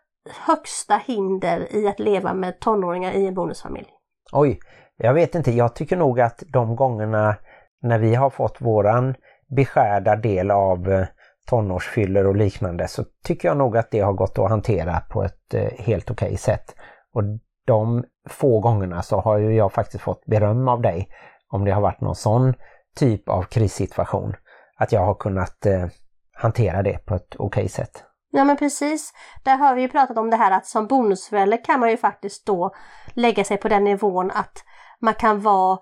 högsta 0.45 0.97
hinder 0.97 1.75
i 1.75 1.87
att 1.87 1.99
leva 1.99 2.33
med 2.33 2.59
tonåringar 2.59 3.11
i 3.11 3.27
en 3.27 3.33
bonusfamilj? 3.33 3.87
Oj, 4.31 4.59
jag 5.01 5.13
vet 5.13 5.35
inte, 5.35 5.51
jag 5.51 5.75
tycker 5.75 5.97
nog 5.97 6.19
att 6.19 6.43
de 6.47 6.75
gångerna 6.75 7.35
när 7.81 7.99
vi 7.99 8.15
har 8.15 8.29
fått 8.29 8.61
våran 8.61 9.15
beskärda 9.55 10.15
del 10.15 10.51
av 10.51 10.91
eh, 10.91 11.07
tonårsfyller 11.49 12.27
och 12.27 12.35
liknande 12.35 12.87
så 12.87 13.03
tycker 13.23 13.47
jag 13.47 13.57
nog 13.57 13.77
att 13.77 13.91
det 13.91 13.99
har 13.99 14.13
gått 14.13 14.39
att 14.39 14.49
hantera 14.49 14.99
på 14.99 15.23
ett 15.23 15.53
eh, 15.53 15.69
helt 15.77 16.11
okej 16.11 16.27
okay 16.27 16.37
sätt. 16.37 16.75
Och 17.13 17.23
de 17.65 18.03
få 18.29 18.59
gångerna 18.59 19.01
så 19.01 19.19
har 19.19 19.37
ju 19.37 19.55
jag 19.55 19.73
faktiskt 19.73 20.03
fått 20.03 20.25
beröm 20.25 20.67
av 20.67 20.81
dig 20.81 21.09
om 21.49 21.65
det 21.65 21.71
har 21.71 21.81
varit 21.81 22.01
någon 22.01 22.15
sån 22.15 22.53
typ 22.95 23.29
av 23.29 23.43
krissituation. 23.43 24.35
Att 24.77 24.91
jag 24.91 25.05
har 25.05 25.13
kunnat 25.13 25.65
eh, 25.65 25.85
hantera 26.33 26.83
det 26.83 27.05
på 27.05 27.15
ett 27.15 27.35
okej 27.35 27.45
okay 27.45 27.69
sätt. 27.69 28.03
Ja 28.31 28.43
men 28.43 28.57
precis. 28.57 29.13
Där 29.43 29.57
har 29.57 29.75
vi 29.75 29.81
ju 29.81 29.89
pratat 29.89 30.17
om 30.17 30.29
det 30.29 30.35
här 30.35 30.51
att 30.51 30.65
som 30.65 30.87
bonusförälder 30.87 31.65
kan 31.65 31.79
man 31.79 31.89
ju 31.89 31.97
faktiskt 31.97 32.45
då 32.45 32.73
lägga 33.13 33.43
sig 33.43 33.57
på 33.57 33.67
den 33.67 33.83
nivån 33.83 34.31
att 34.31 34.63
man 35.01 35.13
kan 35.13 35.41
vara 35.41 35.79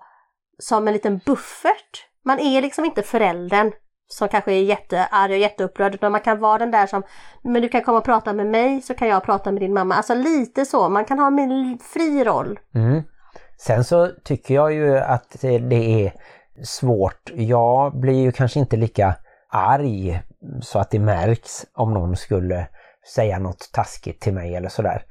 som 0.58 0.88
en 0.88 0.94
liten 0.94 1.20
buffert. 1.26 2.06
Man 2.24 2.38
är 2.38 2.62
liksom 2.62 2.84
inte 2.84 3.02
föräldern 3.02 3.72
som 4.08 4.28
kanske 4.28 4.52
är 4.52 4.62
jättearg 4.62 5.30
och 5.30 5.38
jätteupprörd 5.38 5.94
utan 5.94 6.12
man 6.12 6.20
kan 6.20 6.40
vara 6.40 6.58
den 6.58 6.70
där 6.70 6.86
som 6.86 7.02
Men 7.42 7.62
du 7.62 7.68
kan 7.68 7.82
komma 7.82 7.98
och 7.98 8.04
prata 8.04 8.32
med 8.32 8.46
mig 8.46 8.82
så 8.82 8.94
kan 8.94 9.08
jag 9.08 9.22
prata 9.22 9.52
med 9.52 9.62
din 9.62 9.74
mamma. 9.74 9.94
Alltså 9.94 10.14
lite 10.14 10.64
så, 10.64 10.88
man 10.88 11.04
kan 11.04 11.18
ha 11.18 11.26
en 11.26 11.78
fri 11.78 12.24
roll. 12.24 12.58
Mm. 12.74 13.02
Sen 13.58 13.84
så 13.84 14.10
tycker 14.24 14.54
jag 14.54 14.72
ju 14.72 14.98
att 14.98 15.36
det 15.40 16.04
är 16.04 16.12
svårt. 16.62 17.30
Jag 17.34 18.00
blir 18.00 18.20
ju 18.20 18.32
kanske 18.32 18.58
inte 18.58 18.76
lika 18.76 19.14
arg 19.50 20.22
så 20.62 20.78
att 20.78 20.90
det 20.90 20.98
märks 20.98 21.66
om 21.74 21.94
någon 21.94 22.16
skulle 22.16 22.66
säga 23.14 23.38
något 23.38 23.70
taskigt 23.72 24.20
till 24.20 24.34
mig 24.34 24.54
eller 24.54 24.68
sådär. 24.68 25.02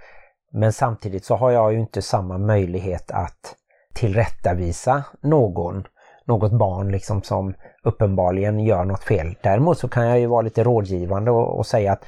Men 0.54 0.74
samtidigt 0.74 1.26
så 1.26 1.36
har 1.36 1.52
jag 1.52 1.74
ju 1.74 1.80
inte 1.80 2.02
samma 2.02 2.38
möjlighet 2.38 3.12
att 3.12 3.56
tillrättavisa 3.98 5.04
någon, 5.22 5.84
något 6.26 6.52
barn 6.52 6.92
liksom 6.92 7.24
som 7.24 7.54
uppenbarligen 7.84 8.60
gör 8.60 8.86
något 8.86 9.04
fel. 9.04 9.36
Däremot 9.42 9.78
så 9.80 9.88
kan 9.88 10.08
jag 10.08 10.20
ju 10.20 10.28
vara 10.28 10.42
lite 10.42 10.64
rådgivande 10.64 11.32
och, 11.32 11.58
och 11.58 11.66
säga 11.66 11.92
att 11.92 12.06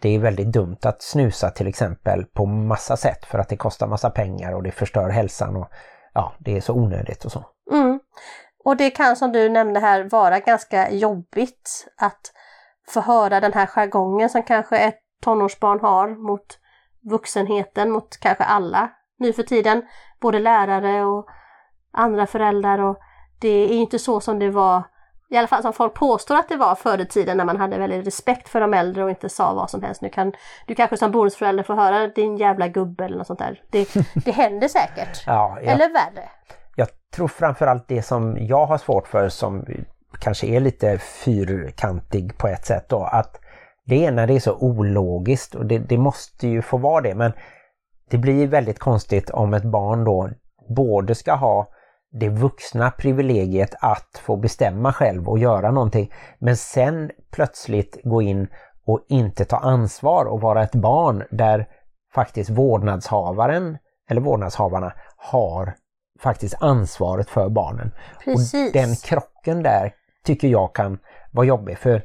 det 0.00 0.08
är 0.08 0.18
väldigt 0.18 0.52
dumt 0.52 0.78
att 0.82 1.02
snusa 1.02 1.50
till 1.50 1.66
exempel 1.66 2.24
på 2.24 2.46
massa 2.46 2.96
sätt 2.96 3.24
för 3.24 3.38
att 3.38 3.48
det 3.48 3.56
kostar 3.56 3.86
massa 3.86 4.10
pengar 4.10 4.54
och 4.54 4.62
det 4.62 4.70
förstör 4.70 5.08
hälsan 5.08 5.56
och 5.56 5.68
ja, 6.14 6.32
det 6.38 6.56
är 6.56 6.60
så 6.60 6.74
onödigt 6.74 7.24
och 7.24 7.32
så. 7.32 7.44
Mm. 7.72 8.00
Och 8.64 8.76
det 8.76 8.90
kan 8.90 9.16
som 9.16 9.32
du 9.32 9.48
nämnde 9.48 9.80
här 9.80 10.08
vara 10.10 10.38
ganska 10.38 10.90
jobbigt 10.90 11.86
att 11.96 12.32
få 12.88 13.00
höra 13.00 13.40
den 13.40 13.52
här 13.52 13.66
jargongen 13.66 14.30
som 14.30 14.42
kanske 14.42 14.78
ett 14.78 14.98
tonårsbarn 15.22 15.80
har 15.80 16.08
mot 16.08 16.58
vuxenheten, 17.10 17.90
mot 17.90 18.16
kanske 18.20 18.44
alla 18.44 18.90
nu 19.22 19.32
för 19.32 19.42
tiden. 19.42 19.82
Både 20.20 20.38
lärare 20.38 21.04
och 21.04 21.26
andra 21.92 22.26
föräldrar 22.26 22.78
och 22.78 22.98
det 23.38 23.48
är 23.48 23.68
inte 23.68 23.98
så 23.98 24.20
som 24.20 24.38
det 24.38 24.50
var 24.50 24.82
i 25.32 25.36
alla 25.36 25.48
fall 25.48 25.62
som 25.62 25.72
folk 25.72 25.94
påstår 25.94 26.36
att 26.36 26.48
det 26.48 26.56
var 26.56 26.74
förr 26.74 27.00
i 27.00 27.06
tiden 27.06 27.36
när 27.36 27.44
man 27.44 27.56
hade 27.56 27.78
väldigt 27.78 28.06
respekt 28.06 28.48
för 28.48 28.60
de 28.60 28.74
äldre 28.74 29.04
och 29.04 29.10
inte 29.10 29.28
sa 29.28 29.54
vad 29.54 29.70
som 29.70 29.82
helst. 29.82 30.02
Nu 30.02 30.08
kan 30.08 30.32
du 30.66 30.74
kanske 30.74 30.96
som 30.96 31.10
bonusförälder 31.10 31.62
få 31.62 31.74
höra 31.74 32.08
din 32.08 32.36
jävla 32.36 32.68
gubbe 32.68 33.04
eller 33.04 33.18
något 33.18 33.26
sånt 33.26 33.38
där. 33.38 33.62
Det, 33.70 33.88
det 34.24 34.30
händer 34.30 34.68
säkert. 34.68 35.22
Ja, 35.26 35.58
jag, 35.62 35.72
eller 35.72 35.92
värre. 35.92 36.28
Jag 36.76 36.88
tror 37.14 37.28
framförallt 37.28 37.88
det 37.88 38.02
som 38.02 38.36
jag 38.40 38.66
har 38.66 38.78
svårt 38.78 39.08
för 39.08 39.28
som 39.28 39.66
kanske 40.20 40.46
är 40.46 40.60
lite 40.60 40.98
fyrkantig 40.98 42.38
på 42.38 42.48
ett 42.48 42.66
sätt 42.66 42.88
då, 42.88 43.04
att 43.04 43.40
det 43.86 44.06
är 44.06 44.12
när 44.12 44.26
det 44.26 44.34
är 44.34 44.40
så 44.40 44.54
ologiskt 44.54 45.54
och 45.54 45.66
det, 45.66 45.78
det 45.78 45.98
måste 45.98 46.48
ju 46.48 46.62
få 46.62 46.76
vara 46.76 47.00
det 47.00 47.14
men 47.14 47.32
det 48.12 48.18
blir 48.18 48.46
väldigt 48.46 48.78
konstigt 48.78 49.30
om 49.30 49.54
ett 49.54 49.64
barn 49.64 50.04
då 50.04 50.30
både 50.68 51.14
ska 51.14 51.34
ha 51.34 51.68
det 52.10 52.28
vuxna 52.28 52.90
privilegiet 52.90 53.74
att 53.80 54.20
få 54.22 54.36
bestämma 54.36 54.92
själv 54.92 55.28
och 55.28 55.38
göra 55.38 55.70
någonting 55.70 56.12
men 56.38 56.56
sen 56.56 57.10
plötsligt 57.30 58.00
gå 58.04 58.22
in 58.22 58.48
och 58.86 59.00
inte 59.08 59.44
ta 59.44 59.56
ansvar 59.56 60.24
och 60.24 60.40
vara 60.40 60.62
ett 60.62 60.74
barn 60.74 61.24
där 61.30 61.68
faktiskt 62.14 62.50
vårdnadshavaren 62.50 63.78
eller 64.10 64.20
vårdnadshavarna 64.20 64.92
har 65.16 65.74
faktiskt 66.20 66.54
ansvaret 66.60 67.30
för 67.30 67.48
barnen. 67.48 67.90
Precis. 68.24 68.54
Och 68.54 68.72
den 68.72 68.96
krocken 68.96 69.62
där 69.62 69.94
tycker 70.24 70.48
jag 70.48 70.74
kan 70.74 70.98
vara 71.30 71.46
jobbig 71.46 71.78
för 71.78 72.02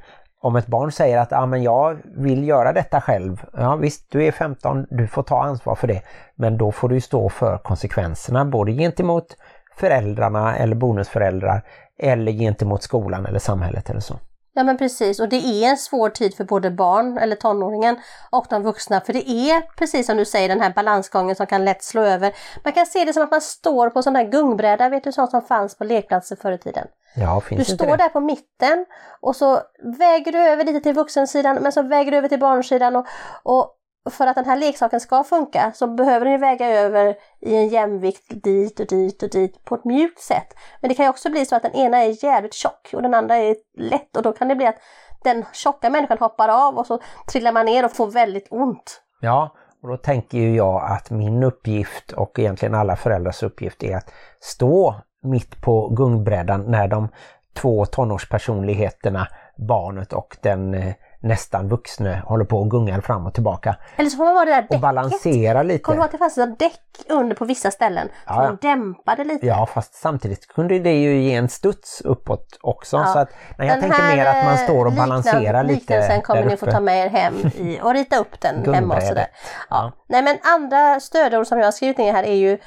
om 0.47 0.55
ett 0.55 0.67
barn 0.67 0.91
säger 0.91 1.17
att 1.17 1.33
ah, 1.33 1.45
men 1.45 1.63
jag 1.63 1.97
vill 2.03 2.47
göra 2.47 2.73
detta 2.73 3.01
själv, 3.01 3.45
ja 3.53 3.75
visst 3.75 4.12
du 4.12 4.25
är 4.25 4.31
15, 4.31 4.88
du 4.89 5.07
får 5.07 5.23
ta 5.23 5.43
ansvar 5.43 5.75
för 5.75 5.88
det. 5.88 6.01
Men 6.36 6.57
då 6.57 6.71
får 6.71 6.89
du 6.89 7.01
stå 7.01 7.29
för 7.29 7.57
konsekvenserna 7.57 8.45
både 8.45 8.71
gentemot 8.71 9.38
föräldrarna 9.75 10.57
eller 10.57 10.75
bonusföräldrar 10.75 11.62
eller 11.99 12.31
gentemot 12.31 12.83
skolan 12.83 13.25
eller 13.25 13.39
samhället 13.39 13.89
eller 13.89 13.99
så. 13.99 14.19
Ja 14.57 14.63
men 14.63 14.77
precis 14.77 15.19
och 15.19 15.29
det 15.29 15.35
är 15.35 15.69
en 15.69 15.77
svår 15.77 16.09
tid 16.09 16.35
för 16.35 16.43
både 16.43 16.71
barn 16.71 17.17
eller 17.17 17.35
tonåringen 17.35 17.95
och 18.29 18.45
de 18.49 18.63
vuxna 18.63 19.01
för 19.01 19.13
det 19.13 19.29
är 19.29 19.61
precis 19.61 20.05
som 20.05 20.17
du 20.17 20.25
säger 20.25 20.49
den 20.49 20.61
här 20.61 20.73
balansgången 20.73 21.35
som 21.35 21.47
kan 21.47 21.65
lätt 21.65 21.83
slå 21.83 22.01
över. 22.01 22.33
Man 22.63 22.73
kan 22.73 22.85
se 22.85 23.05
det 23.05 23.13
som 23.13 23.23
att 23.23 23.31
man 23.31 23.41
står 23.41 23.89
på 23.89 24.01
sån 24.01 24.13
där 24.13 24.23
gungbräda, 24.23 24.89
vet 24.89 25.03
du 25.03 25.11
sånt 25.11 25.31
som 25.31 25.41
fanns 25.41 25.77
på 25.77 25.83
lekplatser 25.83 26.35
förr 26.35 26.51
i 26.51 26.57
tiden? 26.57 26.87
Ja, 27.15 27.41
du 27.49 27.65
står 27.65 27.85
det? 27.85 27.97
där 27.97 28.09
på 28.09 28.19
mitten 28.19 28.85
och 29.21 29.35
så 29.35 29.61
väger 29.99 30.31
du 30.31 30.39
över 30.39 30.63
lite 30.63 30.79
till 30.79 30.93
vuxensidan 30.93 31.55
men 31.61 31.71
så 31.71 31.81
väger 31.81 32.11
du 32.11 32.17
över 32.17 32.29
till 32.29 32.39
barnsidan 32.39 32.95
och, 32.95 33.05
och 33.43 33.73
för 34.09 34.27
att 34.27 34.35
den 34.35 34.45
här 34.45 34.57
leksaken 34.57 34.99
ska 34.99 35.23
funka 35.23 35.71
så 35.75 35.87
behöver 35.87 36.25
den 36.25 36.39
väga 36.39 36.67
över 36.69 37.15
i 37.41 37.55
en 37.55 37.67
jämvikt 37.67 38.43
dit 38.43 38.79
och 38.79 38.87
dit 38.87 39.23
och 39.23 39.29
dit 39.29 39.65
på 39.65 39.75
ett 39.75 39.85
mjukt 39.85 40.19
sätt. 40.19 40.53
Men 40.81 40.89
det 40.89 40.95
kan 40.95 41.05
ju 41.05 41.09
också 41.09 41.29
bli 41.29 41.45
så 41.45 41.55
att 41.55 41.63
den 41.63 41.75
ena 41.75 41.97
är 41.97 42.23
jävligt 42.23 42.53
tjock 42.53 42.89
och 42.93 43.01
den 43.01 43.13
andra 43.13 43.35
är 43.35 43.55
lätt 43.77 44.17
och 44.17 44.23
då 44.23 44.31
kan 44.31 44.47
det 44.47 44.55
bli 44.55 44.65
att 44.65 44.77
den 45.23 45.45
tjocka 45.53 45.89
människan 45.89 46.17
hoppar 46.17 46.49
av 46.49 46.77
och 46.77 46.87
så 46.87 46.99
trillar 47.27 47.51
man 47.51 47.65
ner 47.65 47.85
och 47.85 47.91
får 47.91 48.11
väldigt 48.11 48.47
ont. 48.51 49.01
Ja, 49.21 49.55
och 49.83 49.89
då 49.89 49.97
tänker 49.97 50.37
ju 50.37 50.55
jag 50.55 50.91
att 50.91 51.09
min 51.09 51.43
uppgift 51.43 52.11
och 52.11 52.39
egentligen 52.39 52.75
alla 52.75 52.95
föräldrars 52.95 53.43
uppgift 53.43 53.83
är 53.83 53.97
att 53.97 54.13
stå 54.39 54.95
mitt 55.23 55.61
på 55.61 55.89
gungbrädan 55.89 56.71
när 56.71 56.87
de 56.87 57.09
två 57.53 57.85
tonårspersonligheterna, 57.85 59.27
barnet 59.57 60.13
och 60.13 60.37
den 60.41 60.73
eh, 60.73 60.93
nästan 61.27 61.69
vuxna 61.69 62.15
håller 62.25 62.45
på 62.45 62.57
och 62.59 62.71
gungar 62.71 63.01
fram 63.01 63.25
och 63.27 63.33
tillbaka. 63.33 63.75
Eller 63.95 64.09
så 64.09 64.17
får 64.17 64.25
man 64.25 64.33
vara 64.33 64.45
det 64.45 64.51
där 64.51 64.61
Och 64.61 64.67
däcket. 64.67 64.81
balansera 64.81 65.63
lite. 65.63 65.79
Kommer 65.83 65.95
du 65.95 65.99
ihåg 65.99 66.05
att 66.05 66.11
det 66.11 66.17
fanns 66.17 66.37
ett 66.37 66.59
däck 66.59 66.81
under 67.09 67.35
på 67.35 67.45
vissa 67.45 67.71
ställen? 67.71 68.09
Ja, 68.25 68.33
som 68.33 68.57
ja. 68.61 68.69
dämpade 68.69 69.23
lite. 69.23 69.45
Ja, 69.47 69.65
fast 69.73 69.95
samtidigt 69.95 70.47
kunde 70.47 70.79
det 70.79 70.93
ju 70.93 71.21
ge 71.21 71.35
en 71.35 71.49
studs 71.49 72.01
uppåt 72.01 72.45
också. 72.61 72.97
Ja. 72.97 73.05
Så 73.05 73.19
att, 73.19 73.29
nej, 73.57 73.67
jag 73.67 73.77
Den 73.81 73.89
tänker 73.91 74.15
mer 74.15 74.25
att 74.25 74.45
man 74.45 74.57
står 74.57 74.85
och 74.85 74.91
eh, 74.91 74.97
balanserar 74.97 75.39
liknande- 75.41 75.63
lite 75.73 75.79
Liknelsen 75.79 76.21
kommer 76.21 76.45
ni 76.45 76.57
få 76.57 76.65
ta 76.65 76.79
med 76.79 77.05
er 77.05 77.09
hem 77.09 77.33
i, 77.55 77.79
och 77.83 77.93
rita 77.93 78.17
upp 78.17 78.41
den 78.41 78.73
hemma 78.73 78.95
och 78.95 79.03
sådär. 79.03 79.27
Ja. 79.29 79.35
Ja. 79.69 79.91
Nej 80.09 80.23
men 80.23 80.37
andra 80.55 80.99
stödord 80.99 81.47
som 81.47 81.57
jag 81.57 81.65
har 81.65 81.71
skrivit 81.71 81.97
ner 81.97 82.13
här 82.13 82.23
är 82.23 82.33
ju 82.35 82.57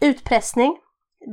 utpressning. 0.00 0.76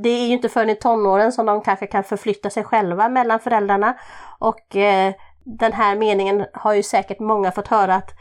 Det 0.03 0.09
är 0.09 0.27
ju 0.27 0.33
inte 0.33 0.49
förrän 0.49 0.69
i 0.69 0.75
tonåren 0.75 1.31
som 1.31 1.45
de 1.45 1.61
kanske 1.61 1.87
kan 1.87 2.03
förflytta 2.03 2.49
sig 2.49 2.63
själva 2.63 3.09
mellan 3.09 3.39
föräldrarna. 3.39 3.97
Och 4.39 4.75
eh, 4.75 5.13
den 5.47 5.73
här 5.73 5.95
meningen 5.95 6.45
har 6.53 6.73
ju 6.73 6.83
säkert 6.83 7.19
många 7.19 7.51
fått 7.51 7.67
höra 7.67 7.95
att 7.95 8.11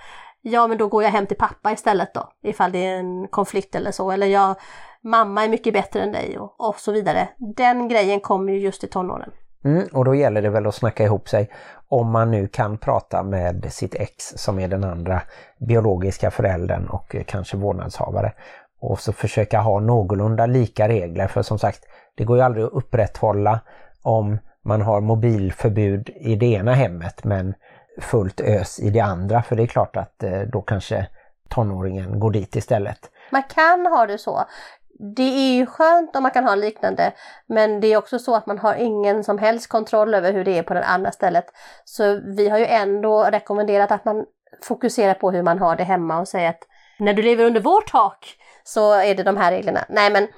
ja 0.43 0.67
men 0.67 0.79
då 0.79 0.89
går 0.89 1.03
jag 1.03 1.11
hem 1.11 1.27
till 1.27 1.37
pappa 1.37 1.73
istället 1.73 2.15
då 2.15 2.29
ifall 2.43 2.73
det 2.73 2.87
är 2.87 2.99
en 2.99 3.29
konflikt 3.29 3.75
eller 3.75 3.91
så. 3.91 4.11
Eller 4.11 4.27
jag, 4.27 4.55
mamma 5.03 5.45
är 5.45 5.49
mycket 5.49 5.73
bättre 5.73 6.03
än 6.03 6.13
dig 6.13 6.39
och, 6.39 6.69
och 6.69 6.77
så 6.77 6.93
vidare. 6.93 7.29
Den 7.57 7.89
grejen 7.89 8.21
kommer 8.21 8.53
ju 8.53 8.59
just 8.59 8.85
i 8.85 8.87
tonåren. 8.87 9.31
Mm, 9.65 9.89
och 9.93 10.05
då 10.05 10.15
gäller 10.15 10.43
det 10.43 10.51
väl 10.51 10.67
att 10.67 10.75
snacka 10.75 11.05
ihop 11.05 11.29
sig 11.29 11.51
om 11.89 12.11
man 12.11 12.31
nu 12.31 12.49
kan 12.49 12.79
prata 12.79 13.23
med 13.23 13.73
sitt 13.73 13.95
ex 13.95 14.25
som 14.37 14.59
är 14.59 14.69
den 14.69 14.85
andra 14.85 15.23
biologiska 15.59 16.31
föräldern 16.31 16.87
och 16.87 17.17
kanske 17.27 17.57
vårdnadshavare. 17.57 18.33
Och 18.81 19.01
så 19.01 19.13
försöka 19.13 19.61
ha 19.61 19.81
någorlunda 19.81 20.47
lika 20.47 20.89
regler 20.89 21.27
för 21.27 21.43
som 21.43 21.59
sagt 21.59 21.85
det 22.17 22.25
går 22.25 22.37
ju 22.37 22.43
aldrig 22.43 22.65
att 22.65 22.73
upprätthålla 22.73 23.61
om 24.03 24.39
man 24.67 24.83
har 24.83 25.01
mobilförbud 25.01 26.11
i 26.17 26.37
det 26.37 26.47
ena 26.47 26.75
hemmet 26.75 27.25
men 27.25 27.55
fullt 28.01 28.41
ös 28.41 28.81
i 28.81 28.91
det 28.91 29.01
andra 29.01 29.43
för 29.43 29.57
det 29.57 29.63
är 29.63 29.67
klart 29.67 29.97
att 29.97 30.23
eh, 30.23 30.41
då 30.41 30.63
kanske 30.63 31.07
tonåringen 31.49 32.21
går 32.21 32.31
dit 32.31 32.57
istället. 32.57 33.11
Man 33.31 33.43
kan 33.43 33.87
ha 33.87 34.07
det 34.07 34.19
så. 34.19 34.45
Det 35.17 35.23
är 35.23 35.57
ju 35.57 35.67
skönt 35.67 36.17
om 36.17 36.23
man 36.23 36.33
kan 36.33 36.45
ha 36.45 36.55
liknande 36.55 37.13
men 37.47 37.81
det 37.81 37.87
är 37.87 37.97
också 37.97 38.19
så 38.19 38.35
att 38.35 38.47
man 38.47 38.59
har 38.59 38.75
ingen 38.75 39.25
som 39.25 39.39
helst 39.39 39.69
kontroll 39.69 40.15
över 40.15 40.33
hur 40.33 40.45
det 40.45 40.59
är 40.59 40.63
på 40.63 40.75
det 40.75 40.85
andra 40.85 41.13
stället. 41.13 41.47
Så 41.85 42.21
vi 42.25 42.49
har 42.49 42.59
ju 42.59 42.67
ändå 42.67 43.25
rekommenderat 43.25 43.91
att 43.91 44.05
man 44.05 44.25
fokuserar 44.63 45.15
på 45.15 45.31
hur 45.31 45.43
man 45.43 45.59
har 45.59 45.77
det 45.77 45.85
hemma 45.85 46.21
och 46.21 46.29
säger 46.29 46.51
att 46.51 46.63
när 46.99 47.15
du 47.15 47.23
lever 47.23 47.45
under 47.45 47.61
vårt 47.61 47.91
tak 47.91 48.37
så 48.65 48.93
är 48.93 49.15
det 49.15 49.23
de 49.23 49.37
här 49.37 49.53
reglerna. 49.53 49.85
Nej 49.89 50.11
men 50.11 50.29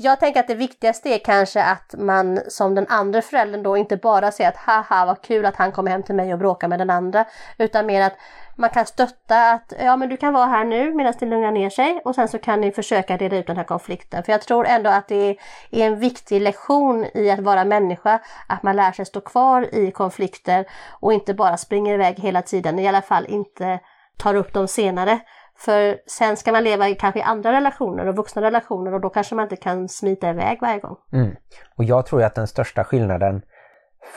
jag 0.00 0.20
tänker 0.20 0.40
att 0.40 0.48
det 0.48 0.54
viktigaste 0.54 1.08
är 1.08 1.18
kanske 1.18 1.62
att 1.62 1.94
man 1.98 2.40
som 2.48 2.74
den 2.74 2.86
andra 2.88 3.22
föräldern 3.22 3.62
då 3.62 3.76
inte 3.76 3.96
bara 3.96 4.32
säger 4.32 4.50
att 4.50 4.56
haha 4.56 5.06
vad 5.06 5.22
kul 5.22 5.46
att 5.46 5.56
han 5.56 5.72
kommer 5.72 5.90
hem 5.90 6.02
till 6.02 6.14
mig 6.14 6.32
och 6.32 6.38
bråkar 6.38 6.68
med 6.68 6.78
den 6.78 6.90
andra 6.90 7.24
utan 7.58 7.86
mer 7.86 8.02
att 8.02 8.16
man 8.56 8.70
kan 8.70 8.86
stötta 8.86 9.50
att 9.50 9.72
ja 9.78 9.96
men 9.96 10.08
du 10.08 10.16
kan 10.16 10.32
vara 10.32 10.46
här 10.46 10.64
nu 10.64 10.94
medan 10.94 11.14
det 11.18 11.26
lugnar 11.26 11.52
ner 11.52 11.70
sig 11.70 12.00
och 12.04 12.14
sen 12.14 12.28
så 12.28 12.38
kan 12.38 12.60
ni 12.60 12.72
försöka 12.72 13.16
reda 13.16 13.36
ut 13.36 13.46
den 13.46 13.56
här 13.56 13.64
konflikten. 13.64 14.22
För 14.22 14.32
jag 14.32 14.42
tror 14.42 14.66
ändå 14.66 14.90
att 14.90 15.08
det 15.08 15.36
är 15.70 15.86
en 15.86 15.98
viktig 15.98 16.40
lektion 16.40 17.06
i 17.14 17.30
att 17.30 17.40
vara 17.40 17.64
människa, 17.64 18.20
att 18.46 18.62
man 18.62 18.76
lär 18.76 18.92
sig 18.92 19.06
stå 19.06 19.20
kvar 19.20 19.74
i 19.74 19.90
konflikter 19.90 20.66
och 21.00 21.12
inte 21.12 21.34
bara 21.34 21.56
springer 21.56 21.94
iväg 21.94 22.18
hela 22.18 22.42
tiden, 22.42 22.78
i 22.78 22.88
alla 22.88 23.02
fall 23.02 23.26
inte 23.28 23.80
tar 24.18 24.34
upp 24.34 24.52
dem 24.52 24.68
senare. 24.68 25.20
För 25.58 25.98
sen 26.06 26.36
ska 26.36 26.52
man 26.52 26.64
leva 26.64 26.88
i 26.88 26.94
kanske 26.94 27.22
andra 27.22 27.52
relationer 27.52 28.06
och 28.06 28.16
vuxna 28.16 28.42
relationer 28.42 28.94
och 28.94 29.00
då 29.00 29.10
kanske 29.10 29.34
man 29.34 29.42
inte 29.42 29.56
kan 29.56 29.88
smita 29.88 30.30
iväg 30.30 30.58
varje 30.60 30.78
gång. 30.78 30.96
Mm. 31.12 31.36
Och 31.76 31.84
jag 31.84 32.06
tror 32.06 32.20
ju 32.20 32.26
att 32.26 32.34
den 32.34 32.46
största 32.46 32.84
skillnaden 32.84 33.42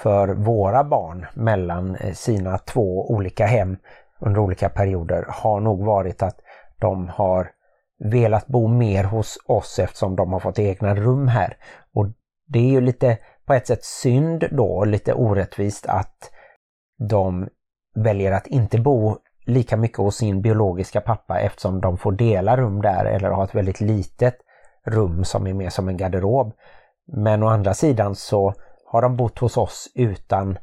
för 0.04 0.28
våra 0.28 0.84
barn 0.84 1.26
mellan 1.34 1.96
eh, 1.96 2.14
sina 2.14 2.58
två 2.58 3.12
olika 3.12 3.46
hem 3.46 3.78
under 4.20 4.42
olika 4.42 4.70
perioder 4.70 5.26
har 5.30 5.60
nog 5.60 5.86
varit 5.86 6.24
att 6.24 6.40
de 6.80 7.10
har 7.10 7.52
velat 8.04 8.48
bo 8.48 8.68
mer 8.68 9.04
hos 9.04 9.38
oss 9.46 9.80
eftersom 9.80 10.16
de 10.16 10.34
har 10.34 10.40
fått 10.40 10.60
egna 10.60 10.96
rum 10.96 11.28
här. 11.28 11.58
Och 11.94 12.08
det 12.48 12.60
är 12.60 12.72
ju 12.72 12.82
lite 12.82 13.18
på 13.46 13.54
ett 13.54 13.68
sätt 13.68 13.84
synd 13.84 14.44
då, 14.52 14.86
lite 14.86 15.14
orättvist 15.14 15.86
att 15.86 16.32
de 17.10 17.48
väljer 17.96 18.32
att 18.32 18.48
inte 18.48 18.80
bo 18.80 19.18
lika 19.52 19.78
mycket 19.78 19.98
hos 19.98 20.16
sin 20.16 20.42
biologiska 20.42 21.02
pappa 21.02 21.40
eftersom 21.40 21.82
de 21.82 21.98
får 21.98 22.12
dela 22.12 22.58
rum 22.58 22.82
där 22.82 23.06
eller 23.06 23.30
ha 23.30 23.44
ett 23.44 23.56
väldigt 23.56 23.82
litet 23.82 24.38
rum 24.86 25.26
som 25.26 25.48
är 25.48 25.54
mer 25.54 25.70
som 25.70 25.88
en 25.88 25.98
garderob. 25.98 26.54
Men 27.08 27.44
å 27.44 27.48
andra 27.48 27.74
sidan 27.74 28.16
så 28.16 28.54
har 28.86 29.02
de 29.02 29.18
bott 29.18 29.40
hos 29.40 29.58
oss 29.58 29.92
utan 29.96 30.58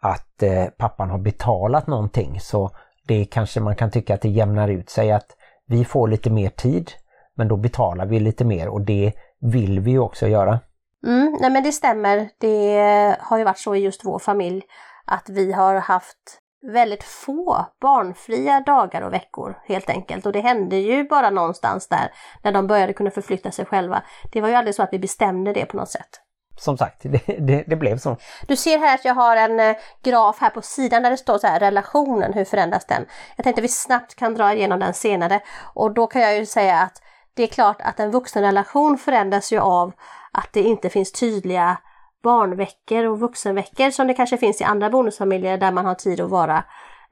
att 0.00 0.42
eh, 0.42 0.64
pappan 0.78 1.10
har 1.10 1.18
betalat 1.18 1.86
någonting 1.86 2.40
så 2.40 2.70
det 3.06 3.24
kanske 3.24 3.60
man 3.60 3.76
kan 3.76 3.90
tycka 3.90 4.14
att 4.14 4.20
det 4.20 4.28
jämnar 4.28 4.68
ut 4.68 4.90
sig 4.90 5.12
att 5.12 5.26
vi 5.66 5.84
får 5.84 6.08
lite 6.08 6.30
mer 6.30 6.48
tid 6.48 6.90
men 7.34 7.48
då 7.48 7.56
betalar 7.56 8.06
vi 8.06 8.20
lite 8.20 8.44
mer 8.44 8.68
och 8.68 8.80
det 8.80 9.12
vill 9.40 9.80
vi 9.80 9.90
ju 9.90 9.98
också 9.98 10.28
göra. 10.28 10.60
Mm, 11.06 11.36
nej 11.40 11.50
men 11.50 11.62
det 11.62 11.72
stämmer. 11.72 12.28
Det 12.38 13.16
har 13.20 13.38
ju 13.38 13.44
varit 13.44 13.58
så 13.58 13.74
i 13.74 13.78
just 13.78 14.04
vår 14.04 14.18
familj 14.18 14.62
att 15.04 15.28
vi 15.28 15.52
har 15.52 15.74
haft 15.74 16.40
väldigt 16.72 17.04
få 17.04 17.66
barnfria 17.80 18.60
dagar 18.60 19.02
och 19.02 19.12
veckor 19.12 19.58
helt 19.64 19.90
enkelt. 19.90 20.26
Och 20.26 20.32
det 20.32 20.40
hände 20.40 20.76
ju 20.76 21.04
bara 21.04 21.30
någonstans 21.30 21.88
där 21.88 22.12
när 22.42 22.52
de 22.52 22.66
började 22.66 22.92
kunna 22.92 23.10
förflytta 23.10 23.50
sig 23.50 23.64
själva. 23.64 24.02
Det 24.32 24.40
var 24.40 24.48
ju 24.48 24.54
aldrig 24.54 24.74
så 24.74 24.82
att 24.82 24.92
vi 24.92 24.98
bestämde 24.98 25.52
det 25.52 25.66
på 25.66 25.76
något 25.76 25.90
sätt. 25.90 26.20
Som 26.56 26.78
sagt, 26.78 27.02
det, 27.02 27.38
det, 27.38 27.64
det 27.66 27.76
blev 27.76 27.98
så. 27.98 28.16
Du 28.48 28.56
ser 28.56 28.78
här 28.78 28.94
att 28.94 29.04
jag 29.04 29.14
har 29.14 29.36
en 29.36 29.60
eh, 29.60 29.76
graf 30.02 30.40
här 30.40 30.50
på 30.50 30.62
sidan 30.62 31.02
där 31.02 31.10
det 31.10 31.16
står 31.16 31.38
så 31.38 31.46
här 31.46 31.60
relationen, 31.60 32.32
hur 32.32 32.44
förändras 32.44 32.86
den? 32.86 33.06
Jag 33.36 33.44
tänkte 33.44 33.62
vi 33.62 33.68
snabbt 33.68 34.14
kan 34.14 34.34
dra 34.34 34.54
igenom 34.54 34.80
den 34.80 34.94
senare 34.94 35.40
och 35.74 35.94
då 35.94 36.06
kan 36.06 36.22
jag 36.22 36.36
ju 36.36 36.46
säga 36.46 36.78
att 36.78 37.02
det 37.34 37.42
är 37.42 37.46
klart 37.46 37.80
att 37.80 38.00
en 38.00 38.10
vuxenrelation 38.10 38.98
förändras 38.98 39.52
ju 39.52 39.58
av 39.58 39.92
att 40.32 40.48
det 40.52 40.62
inte 40.62 40.88
finns 40.88 41.12
tydliga 41.12 41.76
barnveckor 42.24 43.04
och 43.04 43.20
vuxenveckor 43.20 43.90
som 43.90 44.06
det 44.06 44.14
kanske 44.14 44.36
finns 44.36 44.60
i 44.60 44.64
andra 44.64 44.90
bonusfamiljer 44.90 45.58
där 45.58 45.72
man 45.72 45.86
har 45.86 45.94
tid 45.94 46.20
att 46.20 46.30
vara 46.30 46.64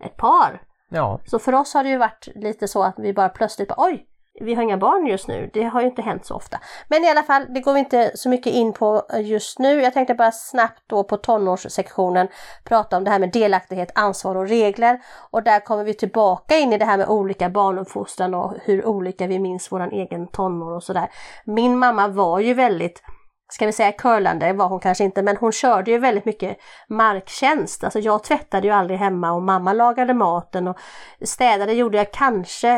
ett 0.05 0.17
par. 0.17 0.63
Ja, 0.89 1.21
Så 1.25 1.39
för 1.39 1.55
oss 1.55 1.75
har 1.75 1.85
det 1.85 1.91
ju 1.91 1.99
varit 1.99 2.29
lite 2.35 2.69
så 2.69 2.83
att 2.83 2.95
vi 2.99 3.13
bara 3.13 3.29
plötsligt 3.29 3.69
bara, 3.69 3.87
oj, 3.87 4.07
vi 4.41 4.55
har 4.55 4.63
inga 4.63 4.77
barn 4.77 5.07
just 5.07 5.29
nu. 5.29 5.51
Det 5.53 5.63
har 5.63 5.81
ju 5.81 5.87
inte 5.87 6.03
hänt 6.03 6.27
så 6.27 6.35
ofta. 6.35 6.59
Men 6.89 7.05
i 7.05 7.11
alla 7.11 7.23
fall, 7.23 7.47
det 7.49 7.61
går 7.61 7.73
vi 7.73 7.79
inte 7.79 8.11
så 8.15 8.29
mycket 8.29 8.53
in 8.53 8.73
på 8.73 9.03
just 9.21 9.59
nu. 9.59 9.83
Jag 9.83 9.93
tänkte 9.93 10.15
bara 10.15 10.33
snabbt 10.33 10.83
då 10.87 11.05
på 11.05 11.17
tonårssektionen 11.17 12.29
prata 12.65 12.97
om 12.97 13.05
det 13.05 13.11
här 13.11 13.19
med 13.19 13.33
delaktighet, 13.33 13.93
ansvar 13.95 14.37
och 14.37 14.49
regler. 14.49 15.01
Och 15.31 15.43
där 15.43 15.61
kommer 15.61 15.85
vi 15.85 15.95
tillbaka 15.95 16.57
in 16.57 16.73
i 16.73 16.79
det 16.79 16.85
här 16.85 16.97
med 16.97 17.09
olika 17.09 17.51
barnuppfostran 17.51 18.35
och 18.35 18.55
hur 18.63 18.87
olika 18.87 19.27
vi 19.27 19.39
minns 19.39 19.73
våran 19.73 19.93
egen 19.93 20.29
tonår 20.29 20.77
och 20.77 20.83
sådär. 20.83 21.11
Min 21.45 21.79
mamma 21.79 22.09
var 22.09 22.41
ju 22.41 22.55
väldigt 22.55 23.03
ska 23.53 23.67
vi 23.67 23.73
säga 23.73 23.93
curlande 23.93 24.53
var 24.53 24.69
hon 24.69 24.81
kanske 24.81 25.05
inte, 25.05 25.23
men 25.23 25.37
hon 25.37 25.53
körde 25.53 25.91
ju 25.91 25.99
väldigt 25.99 26.25
mycket 26.25 26.59
marktjänst. 26.89 27.85
Alltså 27.85 27.99
jag 27.99 28.25
tvättade 28.25 28.67
ju 28.67 28.73
aldrig 28.73 28.99
hemma 28.99 29.33
och 29.33 29.43
mamma 29.43 29.73
lagade 29.73 30.15
maten 30.15 30.69
och 30.69 30.77
städade 31.25 31.73
gjorde 31.73 31.99
jag 31.99 32.13
kanske 32.13 32.69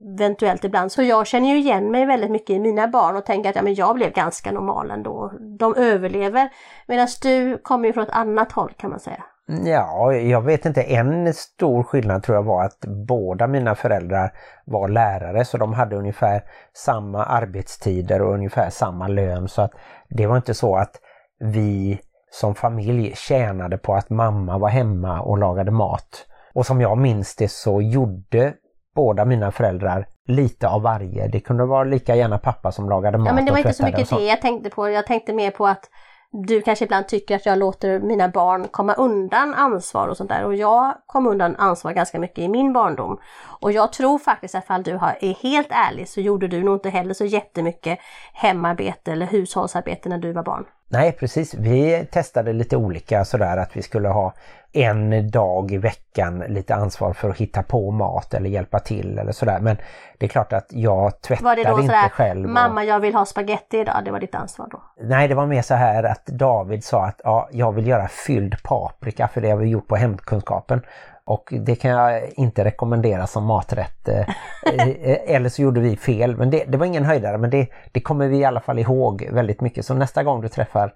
eventuellt 0.00 0.64
ibland. 0.64 0.92
Så 0.92 1.02
jag 1.02 1.26
känner 1.26 1.48
ju 1.48 1.58
igen 1.58 1.90
mig 1.90 2.06
väldigt 2.06 2.30
mycket 2.30 2.50
i 2.50 2.58
mina 2.58 2.88
barn 2.88 3.16
och 3.16 3.24
tänker 3.24 3.50
att 3.50 3.56
ja, 3.56 3.62
men 3.62 3.74
jag 3.74 3.94
blev 3.94 4.12
ganska 4.12 4.52
normal 4.52 4.90
ändå. 4.90 5.32
De 5.58 5.74
överlever. 5.74 6.50
Medan 6.86 7.08
du 7.22 7.58
kommer 7.58 7.86
ju 7.86 7.92
från 7.92 8.04
ett 8.04 8.10
annat 8.10 8.52
håll 8.52 8.72
kan 8.76 8.90
man 8.90 9.00
säga. 9.00 9.24
Ja, 9.46 10.12
jag 10.12 10.42
vet 10.42 10.66
inte. 10.66 10.82
En 10.82 11.34
stor 11.34 11.82
skillnad 11.82 12.22
tror 12.22 12.36
jag 12.36 12.42
var 12.42 12.64
att 12.64 12.80
båda 13.08 13.46
mina 13.46 13.74
föräldrar 13.74 14.32
var 14.64 14.88
lärare 14.88 15.44
så 15.44 15.58
de 15.58 15.72
hade 15.72 15.96
ungefär 15.96 16.42
samma 16.72 17.24
arbetstider 17.24 18.22
och 18.22 18.34
ungefär 18.34 18.70
samma 18.70 19.08
lön 19.08 19.48
så 19.48 19.62
att 19.62 19.72
det 20.08 20.26
var 20.26 20.36
inte 20.36 20.54
så 20.54 20.76
att 20.76 21.00
vi 21.38 22.00
som 22.30 22.54
familj 22.54 23.12
tjänade 23.16 23.78
på 23.78 23.94
att 23.94 24.10
mamma 24.10 24.58
var 24.58 24.68
hemma 24.68 25.20
och 25.20 25.38
lagade 25.38 25.70
mat. 25.70 26.26
Och 26.54 26.66
som 26.66 26.80
jag 26.80 26.98
minns 26.98 27.36
det 27.36 27.48
så 27.48 27.80
gjorde 27.80 28.54
båda 28.94 29.24
mina 29.24 29.50
föräldrar 29.50 30.06
lite 30.26 30.68
av 30.68 30.82
varje. 30.82 31.28
Det 31.28 31.40
kunde 31.40 31.64
vara 31.64 31.84
lika 31.84 32.14
gärna 32.14 32.38
pappa 32.38 32.72
som 32.72 32.88
lagade 32.88 33.18
mat 33.18 33.26
Ja 33.26 33.34
men 33.34 33.44
det 33.44 33.50
var 33.50 33.58
inte 33.58 33.72
så 33.72 33.84
mycket 33.84 34.10
det 34.10 34.26
jag 34.26 34.40
tänkte 34.40 34.70
på. 34.70 34.88
Jag 34.88 35.06
tänkte 35.06 35.32
mer 35.32 35.50
på 35.50 35.66
att 35.66 35.90
du 36.30 36.62
kanske 36.62 36.84
ibland 36.84 37.08
tycker 37.08 37.36
att 37.36 37.46
jag 37.46 37.58
låter 37.58 37.98
mina 37.98 38.28
barn 38.28 38.68
komma 38.68 38.92
undan 38.94 39.54
ansvar 39.54 40.08
och 40.08 40.16
sånt 40.16 40.30
där. 40.30 40.44
Och 40.44 40.54
jag 40.54 40.94
kom 41.06 41.26
undan 41.26 41.56
ansvar 41.56 41.92
ganska 41.92 42.18
mycket 42.18 42.38
i 42.38 42.48
min 42.48 42.72
barndom. 42.72 43.20
Och 43.60 43.72
jag 43.72 43.92
tror 43.92 44.18
faktiskt 44.18 44.54
att 44.54 44.64
ifall 44.64 44.82
du 44.82 44.92
är 44.92 45.42
helt 45.42 45.68
ärlig 45.70 46.08
så 46.08 46.20
gjorde 46.20 46.48
du 46.48 46.62
nog 46.62 46.76
inte 46.76 46.90
heller 46.90 47.14
så 47.14 47.24
jättemycket 47.24 47.98
hemarbete 48.32 49.12
eller 49.12 49.26
hushållsarbete 49.26 50.08
när 50.08 50.18
du 50.18 50.32
var 50.32 50.42
barn. 50.42 50.64
Nej 50.88 51.12
precis, 51.12 51.54
vi 51.54 52.06
testade 52.12 52.52
lite 52.52 52.76
olika 52.76 53.24
sådär 53.24 53.56
att 53.56 53.76
vi 53.76 53.82
skulle 53.82 54.08
ha 54.08 54.32
en 54.72 55.30
dag 55.30 55.72
i 55.72 55.78
veckan 55.78 56.38
lite 56.48 56.74
ansvar 56.74 57.12
för 57.12 57.30
att 57.30 57.36
hitta 57.36 57.62
på 57.62 57.90
mat 57.90 58.34
eller 58.34 58.50
hjälpa 58.50 58.78
till 58.78 59.18
eller 59.18 59.32
sådär. 59.32 59.60
Men 59.60 59.76
det 60.18 60.26
är 60.26 60.30
klart 60.30 60.52
att 60.52 60.66
jag 60.68 60.96
Var 61.02 61.10
tvättade 61.10 61.54
det 61.64 61.70
då 61.70 61.80
inte 61.80 61.86
sådär, 61.86 62.08
själv. 62.08 62.44
och- 62.44 62.50
mamma 62.54 62.84
jag 62.84 63.00
vill 63.00 63.14
ha 63.14 63.24
spaghetti 63.24 63.78
idag, 63.78 64.02
det 64.04 64.10
var 64.10 64.20
ditt 64.20 64.34
ansvar 64.34 64.68
då? 64.70 64.82
Nej, 65.00 65.28
det 65.28 65.34
var 65.34 65.46
mer 65.46 65.62
så 65.62 65.74
här 65.74 66.02
att 66.02 66.26
David 66.26 66.84
sa 66.84 67.04
att 67.04 67.20
ja, 67.24 67.48
jag 67.52 67.72
vill 67.72 67.86
göra 67.86 68.08
fylld 68.08 68.62
paprika 68.62 69.28
för 69.28 69.40
det 69.40 69.50
har 69.50 69.56
vi 69.56 69.68
gjort 69.68 69.88
på 69.88 69.96
hemkunskapen. 69.96 70.80
Och 71.26 71.52
det 71.60 71.76
kan 71.76 71.90
jag 71.90 72.30
inte 72.32 72.64
rekommendera 72.64 73.26
som 73.26 73.44
maträtt. 73.44 74.08
eh, 74.08 74.20
eh, 74.64 75.34
Eller 75.34 75.48
så 75.48 75.62
gjorde 75.62 75.80
vi 75.80 75.96
fel, 75.96 76.36
men 76.36 76.50
det, 76.50 76.64
det 76.64 76.78
var 76.78 76.86
ingen 76.86 77.04
höjdare 77.04 77.38
men 77.38 77.50
det, 77.50 77.68
det 77.92 78.00
kommer 78.00 78.28
vi 78.28 78.38
i 78.38 78.44
alla 78.44 78.60
fall 78.60 78.78
ihåg 78.78 79.28
väldigt 79.32 79.60
mycket. 79.60 79.86
Så 79.86 79.94
nästa 79.94 80.22
gång 80.22 80.40
du 80.40 80.48
träffar 80.48 80.94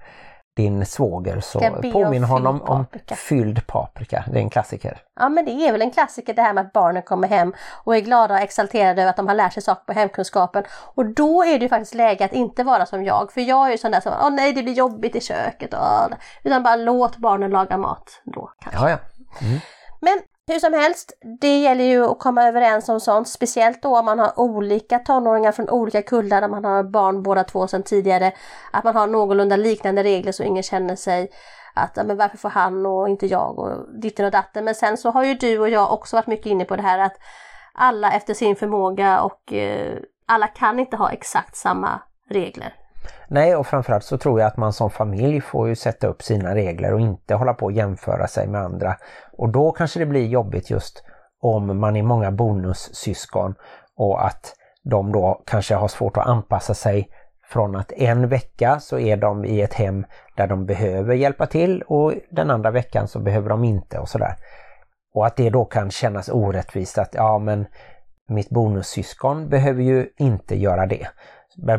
din 0.57 0.87
svåger 0.87 1.41
så 1.41 1.61
påminn 1.93 2.25
honom 2.25 2.59
fylld 2.59 2.71
om 2.71 2.85
paprika? 2.85 3.15
fylld 3.15 3.67
paprika. 3.67 4.25
Det 4.33 4.39
är 4.39 4.43
en 4.43 4.51
klassiker. 4.51 4.99
Ja 5.21 5.29
men 5.29 5.45
det 5.45 5.51
är 5.51 5.73
väl 5.73 5.83
en 5.83 5.91
klassiker 5.91 6.35
det 6.35 6.43
här 6.43 6.53
med 6.53 6.67
att 6.67 6.73
barnen 6.73 7.03
kommer 7.03 7.29
hem 7.29 7.55
och 7.85 7.97
är 7.97 8.01
glada 8.01 8.35
och 8.35 8.41
exalterade 8.41 9.03
över 9.03 9.11
att 9.11 9.17
de 9.17 9.29
har 9.29 9.35
lärt 9.35 9.53
sig 9.53 9.63
saker 9.63 9.85
på 9.85 9.93
hemkunskapen. 9.93 10.65
Och 10.95 11.07
då 11.07 11.45
är 11.45 11.59
det 11.59 11.69
faktiskt 11.69 11.95
läge 11.95 12.25
att 12.25 12.33
inte 12.33 12.65
vara 12.65 12.87
som 12.87 13.05
jag. 13.05 13.33
För 13.33 13.41
jag 13.41 13.67
är 13.67 13.71
ju 13.71 13.79
sån 13.79 13.91
där 13.91 14.01
som, 14.01 14.13
åh 14.23 14.31
nej 14.31 14.53
det 14.53 14.63
blir 14.63 14.73
jobbigt 14.73 15.17
i 15.17 15.21
köket. 15.21 15.75
Åh. 15.75 16.07
Utan 16.45 16.63
bara 16.63 16.77
låt 16.77 17.17
barnen 17.17 17.51
laga 17.51 17.77
mat 17.77 18.23
då 18.25 18.51
kanske. 18.61 18.91
Ja, 18.91 18.91
ja. 18.91 18.99
Men 20.01 20.21
hur 20.47 20.59
som 20.59 20.73
helst, 20.73 21.13
det 21.41 21.59
gäller 21.59 21.85
ju 21.85 22.05
att 22.05 22.19
komma 22.19 22.49
överens 22.49 22.89
om 22.89 23.01
sånt, 23.01 23.29
speciellt 23.29 23.83
då 23.83 23.99
om 23.99 24.05
man 24.05 24.19
har 24.19 24.41
olika 24.41 24.99
tonåringar 24.99 25.53
från 25.53 25.71
olika 25.71 26.03
kullar, 26.03 26.41
där 26.41 26.49
man 26.49 26.65
har 26.65 26.83
barn 26.83 27.23
båda 27.23 27.45
två 27.45 27.67
sedan 27.67 27.83
tidigare, 27.83 28.33
att 28.73 28.85
man 28.85 28.97
har 28.97 29.07
någorlunda 29.07 29.57
liknande 29.57 30.03
regler 30.03 30.33
så 30.33 30.43
ingen 30.43 30.63
känner 30.63 30.97
sig 30.97 31.31
att 31.75 31.93
ja, 31.97 32.05
men 32.05 32.17
varför 32.17 32.37
får 32.37 32.49
han 32.49 32.87
och 32.87 33.09
inte 33.09 33.27
jag 33.27 33.59
och 33.59 34.01
ditten 34.01 34.25
och 34.25 34.33
datten. 34.33 34.65
Men 34.65 34.75
sen 34.75 34.97
så 34.97 35.11
har 35.11 35.25
ju 35.25 35.35
du 35.35 35.59
och 35.59 35.69
jag 35.69 35.93
också 35.93 36.17
varit 36.17 36.27
mycket 36.27 36.47
inne 36.47 36.65
på 36.65 36.77
det 36.77 36.83
här 36.83 36.99
att 36.99 37.17
alla 37.75 38.13
efter 38.13 38.35
sin 38.35 38.57
förmåga 38.57 39.21
och 39.21 39.53
eh, 39.53 39.99
alla 40.27 40.47
kan 40.47 40.79
inte 40.81 40.97
ha 40.97 41.11
exakt 41.11 41.57
samma 41.57 42.03
regler. 42.31 42.80
Nej, 43.29 43.57
och 43.57 43.67
framförallt 43.67 44.05
så 44.05 44.19
tror 44.19 44.41
jag 44.41 44.47
att 44.47 44.57
man 44.57 44.73
som 44.73 44.91
familj 44.91 45.41
får 45.41 45.69
ju 45.69 45.77
sätta 45.77 46.07
upp 46.07 46.23
sina 46.23 46.55
regler 46.55 46.93
och 46.93 47.01
inte 47.01 47.35
hålla 47.35 47.55
på 47.55 47.67
att 47.67 47.75
jämföra 47.75 48.27
sig 48.27 48.47
med 48.47 48.61
andra. 48.61 48.97
Och 49.33 49.49
då 49.49 49.73
kanske 49.73 49.99
det 49.99 50.07
blir 50.07 50.27
jobbigt 50.27 50.71
just 50.71 51.05
om 51.41 51.81
man 51.81 51.97
är 51.97 52.03
många 52.03 52.31
bonussyskon 52.31 53.55
och 53.97 54.27
att 54.27 54.55
de 54.83 55.13
då 55.13 55.43
kanske 55.47 55.75
har 55.75 55.89
svårt 55.89 56.17
att 56.17 56.27
anpassa 56.27 56.75
sig 56.75 57.09
från 57.49 57.77
att 57.77 57.93
en 57.93 58.29
vecka 58.29 58.81
så 58.81 58.99
är 58.99 59.17
de 59.17 59.45
i 59.45 59.61
ett 59.61 59.75
hem 59.75 60.07
där 60.37 60.47
de 60.47 60.67
behöver 60.67 61.15
hjälpa 61.15 61.47
till 61.47 61.83
och 61.83 62.15
den 62.31 62.51
andra 62.51 62.71
veckan 62.71 63.09
så 63.09 63.19
behöver 63.19 63.49
de 63.49 63.65
inte 63.65 63.99
och 63.99 64.09
sådär. 64.09 64.37
Och 65.15 65.27
att 65.27 65.37
det 65.37 65.51
då 65.51 65.65
kan 65.65 65.91
kännas 65.91 66.29
orättvist 66.29 66.99
att 66.99 67.15
ja 67.15 67.39
men 67.39 67.67
mitt 68.29 68.51
bonussyskon 68.51 69.49
behöver 69.49 69.83
ju 69.83 70.09
inte 70.19 70.57
göra 70.57 70.87
det. 70.87 71.07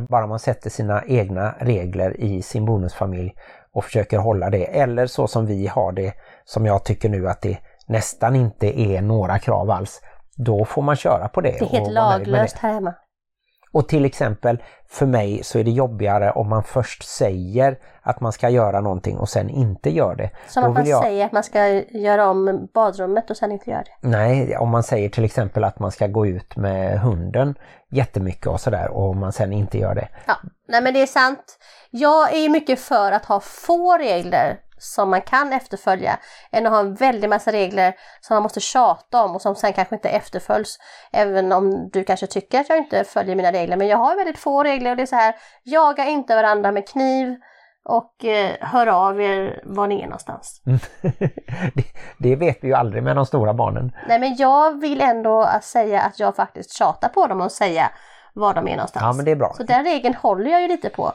Bara 0.10 0.28
man 0.28 0.40
sätter 0.40 0.70
sina 0.70 1.04
egna 1.08 1.56
regler 1.60 2.22
i 2.22 2.42
sin 2.42 2.66
bonusfamilj 2.66 3.34
och 3.74 3.84
försöker 3.84 4.18
hålla 4.18 4.50
det. 4.50 4.80
Eller 4.80 5.08
så 5.08 5.28
som 5.28 5.46
vi 5.46 5.68
har 5.68 5.92
det, 5.92 6.14
som 6.46 6.66
jag 6.66 6.84
tycker 6.84 7.10
nu 7.10 7.28
att 7.28 7.42
det 7.42 7.58
nästan 7.88 8.36
inte 8.36 8.80
är 8.82 9.02
några 9.02 9.40
krav 9.40 9.72
alls. 9.72 10.02
Då 10.36 10.66
får 10.66 10.82
man 10.82 10.96
köra 10.96 11.28
på 11.28 11.42
det. 11.42 11.52
Det 11.52 11.66
är 11.66 11.70
helt 11.70 11.92
laglöst 11.92 12.58
här 12.58 12.74
hemma. 12.74 12.94
Och 13.74 13.88
till 13.88 14.06
exempel 14.06 14.64
för 14.88 15.06
mig 15.06 15.44
så 15.44 15.60
är 15.60 15.64
det 15.64 15.72
jobbigare 15.72 16.32
om 16.32 16.50
man 16.50 16.64
först 16.64 17.04
säger 17.04 17.78
att 18.02 18.22
man 18.22 18.32
ska 18.32 18.50
göra 18.50 18.82
någonting 18.82 19.18
och 19.18 19.30
sen 19.30 19.50
inte 19.50 19.90
gör 19.90 20.16
det. 20.16 20.30
Som 20.48 20.64
Då 20.64 20.70
att 20.70 20.74
man 20.76 20.86
jag- 20.86 21.04
säger 21.04 21.26
att 21.26 21.32
man 21.32 21.44
ska 21.44 21.68
göra 21.90 22.30
om 22.30 22.68
badrummet 22.74 23.30
och 23.30 23.38
sen 23.38 23.52
inte 23.52 23.70
gör 23.70 23.84
det. 23.86 24.08
Nej, 24.08 24.58
om 24.58 24.70
man 24.70 24.84
säger 24.84 25.10
till 25.10 25.26
exempel 25.26 25.64
att 25.64 25.80
man 25.80 25.92
ska 25.92 26.08
gå 26.08 26.26
ut 26.28 26.56
med 26.56 27.00
hunden 27.00 27.56
jättemycket 27.90 28.48
och 28.48 28.60
sådär 28.62 28.90
och 28.92 29.16
man 29.16 29.32
sen 29.32 29.54
inte 29.54 29.78
gör 29.78 29.96
det. 29.96 30.08
Ja, 30.26 30.34
nej 30.68 30.82
men 30.82 30.94
det 30.94 31.02
är 31.02 31.08
sant. 31.08 31.58
Jag 31.90 32.34
är 32.34 32.50
mycket 32.50 32.80
för 32.80 33.12
att 33.12 33.26
ha 33.26 33.40
få 33.40 33.98
regler 33.98 34.58
som 34.82 35.10
man 35.10 35.22
kan 35.22 35.54
efterfölja 35.54 36.20
än 36.52 36.66
att 36.66 36.72
ha 36.72 36.80
en 36.80 36.96
väldig 36.96 37.30
massa 37.30 37.52
regler 37.52 37.94
som 38.22 38.36
man 38.36 38.44
måste 38.44 38.60
tjata 38.60 39.24
om 39.24 39.36
och 39.36 39.42
som 39.42 39.56
sen 39.56 39.74
kanske 39.74 39.96
inte 39.96 40.10
efterföljs. 40.10 40.78
Även 41.12 41.52
om 41.52 41.90
du 41.94 42.04
kanske 42.04 42.28
tycker 42.28 42.60
att 42.60 42.70
jag 42.70 42.78
inte 42.78 43.04
följer 43.04 43.36
mina 43.36 43.52
regler. 43.52 43.78
Men 43.78 43.88
jag 43.88 43.98
har 43.98 44.16
väldigt 44.16 44.40
få 44.40 44.64
regler 44.64 44.92
och 44.92 44.98
det 44.98 45.04
är 45.04 45.08
så 45.08 45.16
här, 45.16 45.36
jaga 45.64 46.06
inte 46.06 46.36
varandra 46.36 46.72
med 46.72 46.88
kniv 46.88 47.36
och 47.84 48.26
eh, 48.26 48.52
hör 48.60 48.88
av 48.88 49.22
er 49.22 49.62
var 49.66 49.88
ni 49.88 50.02
är 50.02 50.06
någonstans. 50.06 50.62
det, 51.74 51.86
det 52.18 52.36
vet 52.36 52.58
vi 52.62 52.68
ju 52.68 52.74
aldrig 52.74 53.04
med 53.04 53.16
de 53.16 53.26
stora 53.26 53.54
barnen. 53.54 53.92
Nej 54.08 54.20
men 54.20 54.36
jag 54.36 54.82
vill 54.82 55.02
ändå 55.02 55.50
säga 55.62 56.02
att 56.02 56.20
jag 56.20 56.36
faktiskt 56.36 56.78
tjatar 56.78 57.10
på 57.10 57.28
dem 57.28 57.42
och 57.42 57.52
säga 57.52 57.92
var 58.34 58.54
de 58.54 58.68
är 58.68 58.76
någonstans. 58.76 59.04
Ja 59.04 59.14
men 59.14 59.26
det 59.26 59.32
är 59.32 59.36
bra. 59.36 59.54
Så 59.58 59.64
den 59.64 59.84
regeln 59.84 60.16
håller 60.16 60.52
jag 60.52 60.62
ju 60.62 60.68
lite 60.68 60.90
på. 60.90 61.12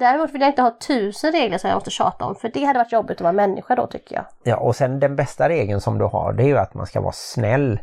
Däremot 0.00 0.30
vill 0.30 0.40
jag 0.40 0.50
inte 0.50 0.62
ha 0.62 0.76
tusen 0.86 1.32
regler 1.32 1.58
som 1.58 1.70
jag 1.70 1.76
måste 1.76 1.90
tjata 1.90 2.24
om 2.24 2.34
för 2.34 2.48
det 2.54 2.64
hade 2.64 2.78
varit 2.78 2.92
jobbigt 2.92 3.16
att 3.16 3.20
vara 3.20 3.32
människa 3.32 3.74
då 3.74 3.86
tycker 3.86 4.14
jag. 4.14 4.24
Ja, 4.44 4.56
och 4.56 4.76
sen 4.76 5.00
den 5.00 5.16
bästa 5.16 5.48
regeln 5.48 5.80
som 5.80 5.98
du 5.98 6.04
har 6.04 6.32
det 6.32 6.42
är 6.42 6.46
ju 6.46 6.58
att 6.58 6.74
man 6.74 6.86
ska 6.86 7.00
vara 7.00 7.12
snäll 7.12 7.80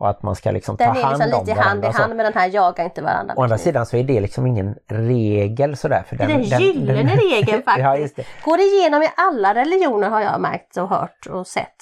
och 0.00 0.08
att 0.10 0.22
man 0.22 0.34
ska 0.36 0.50
liksom 0.50 0.76
Den 0.76 0.94
ta 0.94 1.00
är 1.00 1.04
hand 1.04 1.18
liksom 1.18 1.40
om 1.40 1.46
lite 1.46 1.60
hand 1.60 1.78
i 1.78 1.80
varandra. 1.80 1.88
och 1.88 1.94
så. 1.94 2.00
hand 2.02 2.16
med 2.16 2.26
den 2.26 2.32
här 2.34 2.48
jaga 2.48 2.84
inte 2.84 3.02
varandra 3.02 3.34
Å 3.36 3.42
andra 3.42 3.58
sidan 3.58 3.86
så 3.86 3.96
är 3.96 4.04
det 4.04 4.20
liksom 4.20 4.46
ingen 4.46 4.74
regel 4.88 5.76
sådär. 5.76 6.04
För 6.08 6.16
Det 6.16 6.24
är 6.24 6.28
den 6.28 6.42
gyllene 6.42 7.16
regeln 7.16 7.62
faktiskt. 7.62 7.78
ja, 7.84 7.96
just 7.96 8.16
det. 8.16 8.24
Går 8.44 8.60
igenom 8.60 9.02
i 9.02 9.08
alla 9.16 9.54
religioner 9.54 10.08
har 10.10 10.20
jag 10.20 10.40
märkt 10.40 10.76
och 10.76 10.88
hört 10.88 11.26
och 11.30 11.46
sett. 11.46 11.74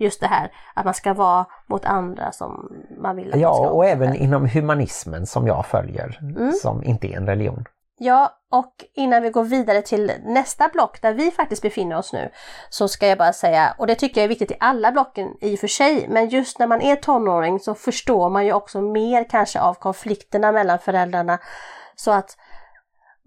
Just 0.00 0.20
det 0.20 0.26
här 0.26 0.52
att 0.74 0.84
man 0.84 0.94
ska 0.94 1.14
vara 1.14 1.46
mot 1.66 1.84
andra 1.84 2.32
som 2.32 2.68
man 3.02 3.16
vill 3.16 3.28
att 3.28 3.34
man 3.34 3.40
Ja, 3.40 3.54
ska 3.54 3.68
och 3.68 3.76
vara. 3.76 3.88
även 3.88 4.14
inom 4.14 4.48
humanismen 4.48 5.26
som 5.26 5.46
jag 5.46 5.66
följer, 5.66 6.18
Mm. 6.22 6.52
som 6.52 6.84
inte 6.84 7.06
är 7.06 7.16
en 7.16 7.26
religion. 7.26 7.64
Ja, 8.02 8.30
och 8.50 8.74
innan 8.94 9.22
vi 9.22 9.30
går 9.30 9.44
vidare 9.44 9.82
till 9.82 10.12
nästa 10.24 10.68
block 10.68 11.02
där 11.02 11.12
vi 11.14 11.30
faktiskt 11.30 11.62
befinner 11.62 11.96
oss 11.98 12.12
nu 12.12 12.30
så 12.70 12.88
ska 12.88 13.06
jag 13.06 13.18
bara 13.18 13.32
säga, 13.32 13.74
och 13.78 13.86
det 13.86 13.94
tycker 13.94 14.20
jag 14.20 14.24
är 14.24 14.28
viktigt 14.28 14.50
i 14.50 14.56
alla 14.60 14.92
blocken 14.92 15.28
i 15.40 15.54
och 15.54 15.58
för 15.58 15.66
sig, 15.68 16.06
men 16.08 16.28
just 16.28 16.58
när 16.58 16.66
man 16.66 16.80
är 16.82 16.96
tonåring 16.96 17.60
så 17.60 17.74
förstår 17.74 18.28
man 18.28 18.46
ju 18.46 18.52
också 18.52 18.80
mer 18.80 19.24
kanske 19.30 19.60
av 19.60 19.74
konflikterna 19.74 20.52
mellan 20.52 20.78
föräldrarna. 20.78 21.38
Så 21.96 22.10
att 22.10 22.36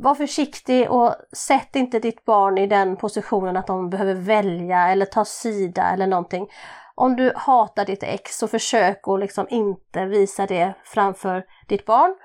var 0.04 0.16
försiktig 0.16 0.91
och 0.91 1.16
sätt 1.38 1.76
inte 1.76 1.99
ditt 1.99 2.26
barn 2.26 2.58
i 2.58 2.68
den 2.68 2.95
positionen 2.95 3.58
att 3.58 3.68
de 3.68 3.89
behöver 3.89 4.14
välja 4.14 4.88
eller 4.88 5.06
ta 5.06 5.26
sida 5.26 5.84
eller 5.93 6.08
någonting. 6.08 6.47
Om 6.95 7.16
du 7.16 7.34
hatar 7.36 7.86
ditt 7.86 8.04
ex 8.04 8.38
så 8.38 8.47
försök 8.47 9.08
att 9.08 9.20
liksom 9.20 9.47
inte 9.49 10.06
visa 10.06 10.45
det 10.45 10.74
framför 10.84 11.43
ditt 11.68 11.86
barn. 11.86 12.16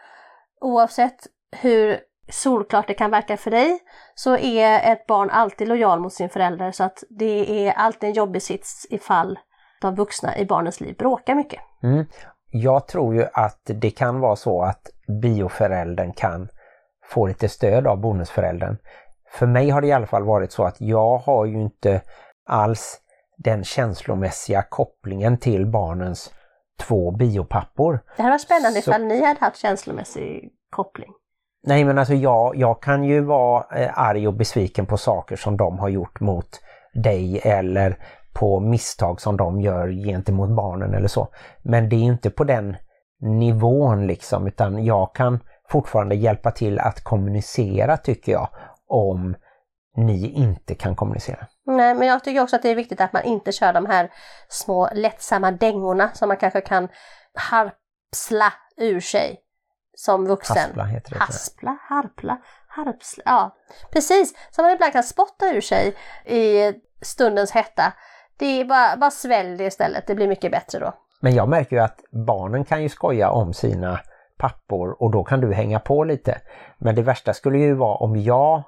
Oavsett 0.61 1.17
hur 1.57 2.01
solklart 2.31 2.87
det 2.87 2.95
kan 2.95 3.11
verka 3.11 3.37
för 3.37 3.51
dig 3.51 3.79
så 4.15 4.37
är 4.37 4.93
ett 4.93 5.07
barn 5.07 5.31
alltid 5.31 5.69
lojal 5.69 6.01
mot 6.01 6.13
sin 6.13 6.29
förälder 6.29 6.73
så 6.73 6.85
att 6.85 7.05
det 7.11 7.67
är 7.69 7.73
alltid 7.73 8.09
en 8.09 8.15
jobbig 8.15 8.43
sits 8.43 8.87
ifall 8.91 9.39
de 9.81 9.95
vuxna 9.95 10.39
i 10.39 10.45
barnens 10.45 10.81
liv 10.81 10.97
bråkar 10.97 11.35
mycket. 11.35 11.61
Mm. 11.83 12.07
Jag 12.51 12.89
tror 12.89 13.15
ju 13.15 13.27
att 13.33 13.61
det 13.65 13.91
kan 13.91 14.21
vara 14.21 14.37
så 14.37 14.63
att 14.63 14.83
bioföräldern 15.23 16.13
kan 16.13 16.49
få 17.09 17.27
lite 17.27 17.49
stöd 17.49 17.87
av 17.87 18.01
bonusföräldern. 18.01 18.77
För 19.31 19.47
mig 19.47 19.71
har 19.71 19.81
det 19.81 19.87
i 19.87 19.93
alla 19.93 20.07
fall 20.07 20.25
varit 20.25 20.53
så 20.53 20.65
att 20.65 20.81
jag 20.81 21.19
har 21.19 21.47
ju 21.47 21.61
inte 21.63 22.01
alls 22.49 23.01
den 23.37 23.65
känslomässiga 23.65 24.63
kopplingen 24.63 25.39
till 25.39 25.67
barnens 25.67 26.33
två 26.81 27.11
biopappor. 27.11 28.01
Det 28.17 28.23
här 28.23 28.31
var 28.31 28.39
spännande 28.39 28.83
Så- 28.83 28.91
ifall 28.91 29.05
ni 29.05 29.25
hade 29.25 29.41
haft 29.41 29.57
känslomässig 29.57 30.51
koppling. 30.71 31.11
Nej 31.67 31.85
men 31.85 31.99
alltså 31.99 32.15
jag, 32.15 32.57
jag 32.57 32.83
kan 32.83 33.05
ju 33.05 33.21
vara 33.21 33.65
eh, 33.79 33.99
arg 33.99 34.29
och 34.29 34.35
besviken 34.35 34.87
på 34.87 34.97
saker 34.97 35.37
som 35.37 35.57
de 35.57 35.79
har 35.79 35.89
gjort 35.89 36.21
mot 36.21 36.61
dig 36.95 37.41
eller 37.45 37.99
på 38.35 38.61
misstag 38.61 39.21
som 39.21 39.37
de 39.37 39.61
gör 39.61 39.89
gentemot 39.89 40.51
barnen 40.51 40.95
eller 40.95 41.09
så. 41.09 41.29
Men 41.63 41.89
det 41.89 41.97
är 41.97 42.01
inte 42.03 42.31
på 42.31 42.45
den 42.45 42.77
nivån 43.21 44.07
liksom 44.07 44.47
utan 44.47 44.85
jag 44.85 45.15
kan 45.15 45.41
fortfarande 45.71 46.15
hjälpa 46.15 46.51
till 46.51 46.79
att 46.79 47.05
kommunicera 47.05 47.97
tycker 47.97 48.33
jag 48.33 48.49
om 48.87 49.37
ni 49.97 50.31
inte 50.31 50.75
kan 50.75 50.97
kommunicera. 50.97 51.47
Nej, 51.67 51.95
men 51.95 52.09
jag 52.09 52.25
tycker 52.25 52.43
också 52.43 52.57
att 52.57 52.63
det 52.63 52.69
är 52.69 52.75
viktigt 52.75 53.01
att 53.01 53.13
man 53.13 53.23
inte 53.23 53.53
kör 53.53 53.73
de 53.73 53.87
här 53.87 54.11
små 54.49 54.89
lättsamma 54.93 55.51
dängorna 55.51 56.11
som 56.15 56.29
man 56.29 56.37
kanske 56.37 56.61
kan 56.61 56.89
harpsla 57.35 58.53
ur 58.77 59.01
sig 59.01 59.41
som 59.95 60.27
vuxen. 60.27 60.57
Haspla 60.57 60.85
heter 60.85 61.11
det. 61.11 61.19
Haspla, 61.19 61.79
harpla, 61.83 62.39
harpsla, 62.69 63.23
ja 63.27 63.57
precis. 63.93 64.35
Som 64.51 64.65
man 64.65 64.73
ibland 64.73 64.93
kan 64.93 65.03
spotta 65.03 65.47
ur 65.55 65.61
sig 65.61 65.95
i 66.27 66.73
stundens 67.03 67.51
hetta. 67.51 67.93
Det 68.39 68.61
är 68.61 68.65
bara, 68.65 68.97
bara 68.97 69.11
svälj 69.11 69.57
det 69.57 69.65
istället, 69.65 70.07
det 70.07 70.15
blir 70.15 70.29
mycket 70.29 70.51
bättre 70.51 70.79
då. 70.79 70.95
Men 71.21 71.35
jag 71.35 71.49
märker 71.49 71.77
ju 71.77 71.83
att 71.83 72.01
barnen 72.27 72.65
kan 72.65 72.83
ju 72.83 72.89
skoja 72.89 73.31
om 73.31 73.55
sina 73.55 74.01
pappor 74.39 75.03
och 75.03 75.11
då 75.11 75.25
kan 75.25 75.41
du 75.41 75.55
hänga 75.55 75.81
på 75.81 76.05
lite. 76.05 76.41
Men 76.79 76.95
det 76.95 77.03
värsta 77.03 77.35
skulle 77.35 77.59
ju 77.59 77.75
vara 77.75 77.97
om 77.97 78.17
jag 78.17 78.63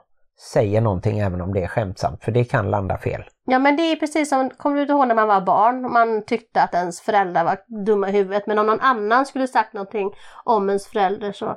säger 0.52 0.80
någonting 0.80 1.18
även 1.18 1.40
om 1.40 1.54
det 1.54 1.62
är 1.62 1.66
skämtsamt 1.66 2.24
för 2.24 2.32
det 2.32 2.44
kan 2.44 2.70
landa 2.70 2.98
fel. 2.98 3.24
Ja 3.44 3.58
men 3.58 3.76
det 3.76 3.82
är 3.82 3.96
precis 3.96 4.28
som, 4.28 4.50
kommer 4.50 4.76
du 4.76 4.92
ihåg 4.92 5.08
när 5.08 5.14
man 5.14 5.28
var 5.28 5.40
barn? 5.40 5.92
Man 5.92 6.24
tyckte 6.24 6.62
att 6.62 6.74
ens 6.74 7.00
föräldrar 7.00 7.44
var 7.44 7.84
dumma 7.84 8.08
i 8.08 8.12
huvudet 8.12 8.46
men 8.46 8.58
om 8.58 8.66
någon 8.66 8.80
annan 8.80 9.26
skulle 9.26 9.46
sagt 9.46 9.72
någonting 9.72 10.10
om 10.44 10.68
ens 10.68 10.86
förälder 10.86 11.32
så 11.32 11.56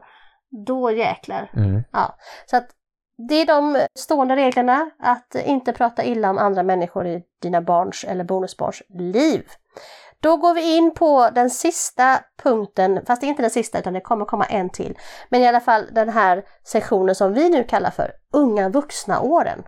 då 0.65 0.91
jäklar. 0.91 1.51
Mm. 1.55 1.83
Ja, 1.91 2.15
så 2.45 2.57
att 2.57 2.67
det 3.27 3.35
är 3.35 3.45
de 3.45 3.79
stående 3.95 4.35
reglerna 4.35 4.91
att 4.99 5.35
inte 5.45 5.73
prata 5.73 6.03
illa 6.03 6.29
om 6.29 6.37
andra 6.37 6.63
människor 6.63 7.07
i 7.07 7.23
dina 7.41 7.61
barns 7.61 8.03
eller 8.03 8.23
bonusbarns 8.23 8.81
liv. 8.89 9.45
Då 10.23 10.37
går 10.37 10.53
vi 10.53 10.77
in 10.77 10.93
på 10.93 11.29
den 11.35 11.49
sista 11.49 12.19
punkten, 12.43 13.05
fast 13.07 13.21
det 13.21 13.27
är 13.27 13.29
inte 13.29 13.41
den 13.41 13.51
sista 13.51 13.79
utan 13.79 13.93
det 13.93 14.01
kommer 14.01 14.25
komma 14.25 14.45
en 14.45 14.69
till. 14.69 14.97
Men 15.29 15.41
i 15.41 15.47
alla 15.47 15.59
fall 15.59 15.87
den 15.91 16.09
här 16.09 16.43
sektionen 16.63 17.15
som 17.15 17.33
vi 17.33 17.49
nu 17.49 17.63
kallar 17.63 17.89
för 17.89 18.11
unga 18.33 18.69
vuxna-åren. 18.69 19.63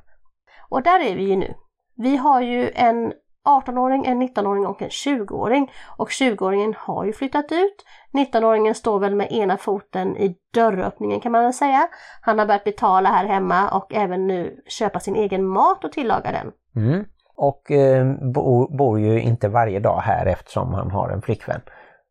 Och 0.70 0.84
där 0.84 1.00
är 1.00 1.16
vi 1.16 1.24
ju 1.24 1.36
nu. 1.36 1.54
Vi 1.98 2.18
har 2.18 2.42
ju 2.42 2.72
en 2.76 3.14
18-åring, 3.46 4.06
en 4.06 4.22
19-åring 4.22 4.68
och 4.68 4.82
en 4.82 4.90
20-åring. 4.90 5.72
Och 5.98 6.10
20-åringen 6.10 6.76
har 6.78 7.06
ju 7.06 7.14
flyttat 7.14 7.52
ut. 7.52 7.86
19-åringen 8.14 8.74
står 8.74 9.00
väl 9.00 9.16
med 9.16 9.32
ena 9.32 9.58
foten 9.58 10.18
i 10.18 10.36
dörröppningen 10.54 11.20
kan 11.20 11.32
man 11.32 11.44
väl 11.44 11.54
säga. 11.54 11.88
Han 12.22 12.40
har 12.40 12.46
börjat 12.46 12.64
betala 12.64 13.10
här 13.10 13.26
hemma 13.26 13.70
och 13.70 13.94
även 13.94 14.28
nu 14.28 14.62
köpa 14.68 15.00
sin 15.00 15.16
egen 15.16 15.48
mat 15.48 15.84
och 15.84 15.92
tillaga 15.92 16.32
den. 16.32 16.52
Mm. 16.86 17.06
Och 17.38 17.72
eh, 17.72 18.06
bor, 18.34 18.78
bor 18.78 19.00
ju 19.00 19.22
inte 19.22 19.48
varje 19.48 19.80
dag 19.80 20.00
här 20.00 20.26
eftersom 20.26 20.74
han 20.74 20.92
har 20.92 21.10
en 21.10 21.22
flickvän 21.22 21.62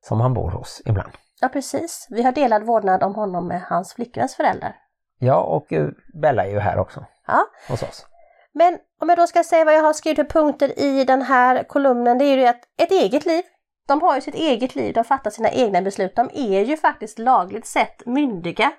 som 0.01 0.21
han 0.21 0.35
bor 0.35 0.51
hos 0.51 0.83
ibland. 0.87 1.13
Ja 1.41 1.49
precis, 1.49 2.07
vi 2.11 2.23
har 2.23 2.33
delad 2.33 2.63
vårdnad 2.63 3.03
om 3.03 3.15
honom 3.15 3.49
med 3.49 3.63
hans 3.63 3.95
flickväns 3.95 4.37
föräldrar. 4.37 4.77
Ja, 5.19 5.41
och 5.43 5.73
eh, 5.73 5.89
Bella 6.23 6.45
är 6.47 6.51
ju 6.51 6.59
här 6.59 6.79
också 6.79 7.05
Ja, 7.27 7.47
hos 7.69 7.83
oss. 7.83 8.07
men 8.53 8.79
om 9.01 9.09
jag 9.09 9.19
då 9.19 9.27
ska 9.27 9.45
säga 9.45 9.65
vad 9.65 9.75
jag 9.75 9.83
har 9.83 9.93
skrivit 9.93 10.17
för 10.17 10.41
punkter 10.41 10.79
i 10.81 11.05
den 11.05 11.23
här 11.23 11.63
kolumnen, 11.63 12.19
det 12.19 12.25
är 12.25 12.37
ju 12.39 12.47
att 12.47 12.61
ett 12.83 12.91
eget 12.91 13.27
liv. 13.27 13.43
De 13.89 14.03
har 14.03 14.15
ju 14.15 14.21
sitt 14.21 14.35
eget 14.35 14.75
liv, 14.75 14.95
de 14.95 15.05
fattar 15.05 15.31
sina 15.31 15.51
egna 15.51 15.83
beslut. 15.83 16.17
De 16.17 16.31
är 16.35 16.65
ju 16.65 16.77
faktiskt 16.77 17.19
lagligt 17.19 17.67
sett 17.67 18.07
myndiga. 18.07 18.73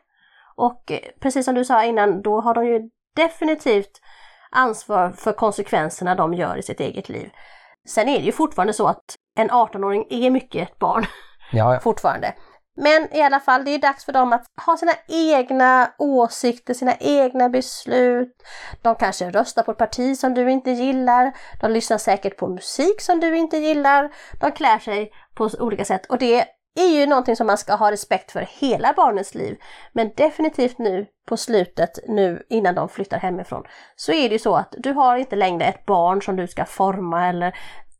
Och 0.55 0.91
eh, 0.91 0.99
precis 1.21 1.45
som 1.45 1.55
du 1.55 1.65
sa 1.65 1.83
innan, 1.83 2.21
då 2.21 2.41
har 2.41 2.53
de 2.53 2.65
ju 2.65 2.89
definitivt 3.15 4.01
ansvar 4.51 5.11
för 5.11 5.33
konsekvenserna 5.33 6.15
de 6.15 6.33
gör 6.33 6.57
i 6.57 6.63
sitt 6.63 6.79
eget 6.79 7.09
liv. 7.09 7.29
Sen 7.87 8.09
är 8.09 8.19
det 8.19 8.25
ju 8.25 8.31
fortfarande 8.31 8.73
så 8.73 8.87
att 8.87 9.15
en 9.37 9.49
18-åring 9.49 10.05
är 10.09 10.29
mycket 10.29 10.69
ett 10.69 10.79
barn 10.79 11.05
Ja, 11.51 11.73
ja. 11.73 11.79
fortfarande. 11.79 12.33
Men 12.77 13.15
i 13.15 13.21
alla 13.21 13.39
fall, 13.39 13.65
det 13.65 13.71
är 13.71 13.79
dags 13.79 14.05
för 14.05 14.11
dem 14.13 14.33
att 14.33 14.45
ha 14.65 14.77
sina 14.77 14.91
egna 15.07 15.91
åsikter, 15.97 16.73
sina 16.73 16.95
egna 16.99 17.49
beslut. 17.49 18.35
De 18.81 18.95
kanske 18.95 19.29
röstar 19.29 19.63
på 19.63 19.71
ett 19.71 19.77
parti 19.77 20.17
som 20.17 20.33
du 20.33 20.51
inte 20.51 20.71
gillar. 20.71 21.33
De 21.61 21.71
lyssnar 21.71 21.97
säkert 21.97 22.37
på 22.37 22.47
musik 22.47 23.01
som 23.01 23.19
du 23.19 23.37
inte 23.37 23.57
gillar. 23.57 24.11
De 24.39 24.51
klär 24.51 24.79
sig 24.79 25.11
på 25.35 25.49
olika 25.59 25.85
sätt 25.85 26.05
och 26.05 26.17
det 26.17 26.45
är 26.75 26.99
ju 26.99 27.05
någonting 27.05 27.35
som 27.35 27.47
man 27.47 27.57
ska 27.57 27.75
ha 27.75 27.91
respekt 27.91 28.31
för 28.31 28.47
hela 28.59 28.93
barnets 28.93 29.35
liv. 29.35 29.57
Men 29.93 30.11
definitivt 30.15 30.77
nu 30.77 31.05
på 31.27 31.37
slutet, 31.37 31.99
nu 32.07 32.43
innan 32.49 32.75
de 32.75 32.89
flyttar 32.89 33.17
hemifrån, 33.17 33.63
så 33.95 34.11
är 34.11 34.29
det 34.29 34.35
ju 34.35 34.39
så 34.39 34.55
att 34.55 34.75
du 34.77 34.93
har 34.93 35.17
inte 35.17 35.35
längre 35.35 35.65
ett 35.65 35.85
barn 35.85 36.21
som 36.21 36.35
du 36.35 36.47
ska 36.47 36.65
forma 36.65 37.27
eller 37.27 37.55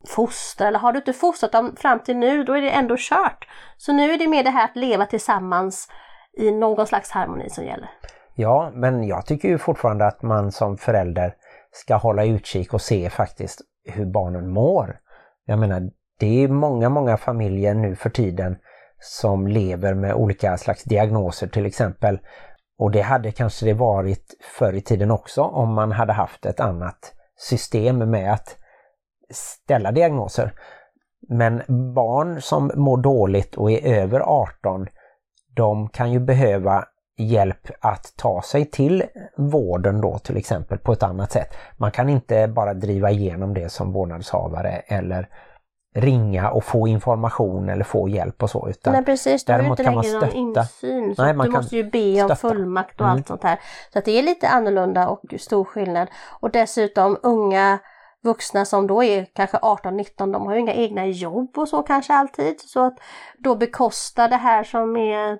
fostra 0.07 0.67
eller 0.67 0.79
har 0.79 0.91
du 0.91 0.99
inte 0.99 1.13
fostrat 1.13 1.51
dem 1.51 1.75
fram 1.77 1.99
till 1.99 2.17
nu 2.17 2.43
då 2.43 2.53
är 2.53 2.61
det 2.61 2.69
ändå 2.69 2.95
kört. 2.99 3.47
Så 3.77 3.93
nu 3.93 4.11
är 4.11 4.17
det 4.17 4.27
mer 4.27 4.43
det 4.43 4.49
här 4.49 4.65
att 4.65 4.75
leva 4.75 5.05
tillsammans 5.05 5.87
i 6.37 6.51
någon 6.51 6.87
slags 6.87 7.11
harmoni 7.11 7.49
som 7.49 7.65
gäller. 7.65 7.89
ja, 8.35 8.71
men 8.73 9.03
jag 9.03 9.25
tycker 9.25 9.47
ju 9.47 9.57
fortfarande 9.57 10.07
att 10.07 10.21
man 10.21 10.51
som 10.51 10.77
förälder 10.77 11.35
ska 11.71 11.95
hålla 11.95 12.25
utkik 12.25 12.73
och 12.73 12.81
se 12.81 13.09
faktiskt 13.09 13.61
hur 13.85 14.05
barnen 14.05 14.49
mår. 14.49 14.99
Jag 15.45 15.59
menar, 15.59 15.89
det 16.19 16.43
är 16.43 16.47
många, 16.47 16.89
många 16.89 17.17
familjer 17.17 17.73
nu 17.73 17.95
för 17.95 18.09
tiden 18.09 18.57
som 19.05 19.47
lever 19.47 19.93
med 19.93 20.13
olika 20.13 20.57
slags 20.57 20.83
diagnoser 20.83 21.47
till 21.47 21.65
exempel. 21.65 22.19
Och 22.79 22.91
det 22.91 23.01
hade 23.01 23.31
kanske 23.31 23.65
det 23.65 23.73
varit 23.73 24.33
förr 24.59 24.73
i 24.73 24.81
tiden 24.81 25.11
också 25.11 25.41
om 25.41 25.73
man 25.73 25.91
hade 25.91 26.13
haft 26.13 26.45
ett 26.45 26.59
annat 26.59 27.13
system 27.37 27.97
med 27.97 28.33
att 28.33 28.57
ställa 29.29 29.91
diagnoser. 29.91 30.53
Men 31.29 31.61
barn 31.95 32.41
som 32.41 32.71
mår 32.75 32.97
dåligt 32.97 33.55
och 33.55 33.71
är 33.71 34.01
över 34.01 34.19
18, 34.19 34.87
de 35.55 35.89
kan 35.89 36.11
ju 36.11 36.19
behöva 36.19 36.85
hjälp 37.17 37.69
att 37.79 38.13
ta 38.17 38.41
sig 38.41 38.65
till 38.65 39.03
vården 39.37 40.01
då 40.01 40.19
till 40.19 40.37
exempel 40.37 40.77
på 40.77 40.93
ett 40.93 41.03
annat 41.03 41.31
sätt. 41.31 41.53
Man 41.77 41.91
kan 41.91 42.09
inte 42.09 42.47
bara 42.47 42.73
driva 42.73 43.11
igenom 43.11 43.53
det 43.53 43.69
som 43.69 43.93
vårdnadshavare 43.93 44.69
eller 44.69 45.29
ringa 45.95 46.49
och 46.51 46.63
få 46.63 46.87
information 46.87 47.69
eller 47.69 47.83
få 47.83 48.09
hjälp 48.09 48.43
och 48.43 48.49
så. 48.49 48.69
Utan 48.69 48.93
Nej 48.93 49.05
precis, 49.05 49.45
du 49.45 49.53
har 49.53 49.59
ju 49.59 49.67
inte 49.67 49.83
längre 49.83 50.19
någon 50.19 50.31
insyn. 50.31 51.15
Så 51.15 51.23
Nej, 51.23 51.33
du 51.33 51.49
måste 51.49 51.75
ju 51.75 51.83
be 51.89 52.23
om 52.23 52.29
stötta. 52.29 52.35
fullmakt 52.35 53.01
och 53.01 53.05
Mm. 53.05 53.15
allt 53.17 53.27
sånt 53.27 53.43
här. 53.43 53.59
Så 53.93 53.99
att 53.99 54.05
det 54.05 54.19
är 54.19 54.23
lite 54.23 54.47
annorlunda 54.49 55.07
och 55.07 55.21
stor 55.39 55.63
skillnad. 55.65 56.07
Och 56.39 56.51
dessutom 56.51 57.17
unga 57.23 57.79
vuxna 58.23 58.65
som 58.65 58.87
då 58.87 59.03
är 59.03 59.25
kanske 59.33 59.57
18-19, 59.57 60.31
de 60.31 60.45
har 60.45 60.53
ju 60.53 60.59
inga 60.59 60.73
egna 60.73 61.05
jobb 61.05 61.57
och 61.57 61.67
så 61.69 61.83
kanske 61.83 62.13
alltid. 62.13 62.61
Så 62.61 62.85
att 62.85 62.97
då 63.37 63.55
bekosta 63.55 64.27
det 64.27 64.35
här 64.35 64.63
som 64.63 64.95
är 64.97 65.37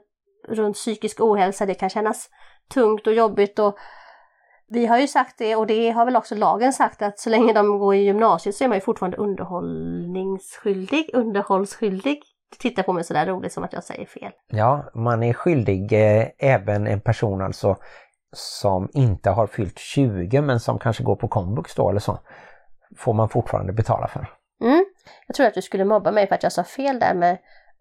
runt 0.49 0.75
psykisk 0.75 1.21
ohälsa, 1.21 1.65
det 1.65 1.73
kan 1.73 1.89
kännas 1.89 2.29
tungt 2.73 3.07
och 3.07 3.13
jobbigt. 3.13 3.59
Och 3.59 3.75
vi 4.67 4.85
har 4.85 4.99
ju 4.99 5.07
sagt 5.07 5.37
det 5.37 5.55
och 5.55 5.67
det 5.67 5.91
har 5.91 6.05
väl 6.05 6.15
också 6.15 6.35
lagen 6.35 6.73
sagt 6.73 7.01
att 7.01 7.19
så 7.19 7.29
länge 7.29 7.53
de 7.53 7.79
går 7.79 7.95
i 7.95 8.03
gymnasiet 8.03 8.55
så 8.55 8.63
är 8.63 8.67
man 8.67 8.77
ju 8.77 8.81
fortfarande 8.81 9.17
underhållningsskyldig, 9.17 11.09
underhållsskyldig. 11.13 12.21
Du 12.51 12.57
tittar 12.57 12.83
på 12.83 12.93
mig 12.93 13.03
sådär 13.03 13.25
roligt 13.25 13.53
som 13.53 13.63
att 13.63 13.73
jag 13.73 13.83
säger 13.83 14.05
fel. 14.05 14.31
Ja, 14.47 14.91
man 14.93 15.23
är 15.23 15.33
skyldig 15.33 15.93
eh, 15.93 16.27
även 16.37 16.87
en 16.87 17.01
person 17.01 17.41
alltså 17.41 17.77
som 18.35 18.89
inte 18.93 19.29
har 19.29 19.47
fyllt 19.47 19.79
20 19.79 20.41
men 20.41 20.59
som 20.59 20.79
kanske 20.79 21.03
går 21.03 21.15
på 21.15 21.27
komvux 21.27 21.75
då 21.75 21.89
eller 21.89 21.99
så. 21.99 22.19
Får 22.97 23.13
man 23.13 23.29
fortfarande 23.29 23.73
betala 23.73 24.07
för. 24.07 24.27
Mm. 24.61 24.85
Jag 25.27 25.35
tror 25.35 25.47
att 25.47 25.53
du 25.53 25.61
skulle 25.61 25.85
mobba 25.85 26.11
mig 26.11 26.27
för 26.27 26.35
att 26.35 26.43
jag 26.43 26.51
sa 26.51 26.63
fel 26.63 26.99
där 26.99 27.13
med 27.13 27.37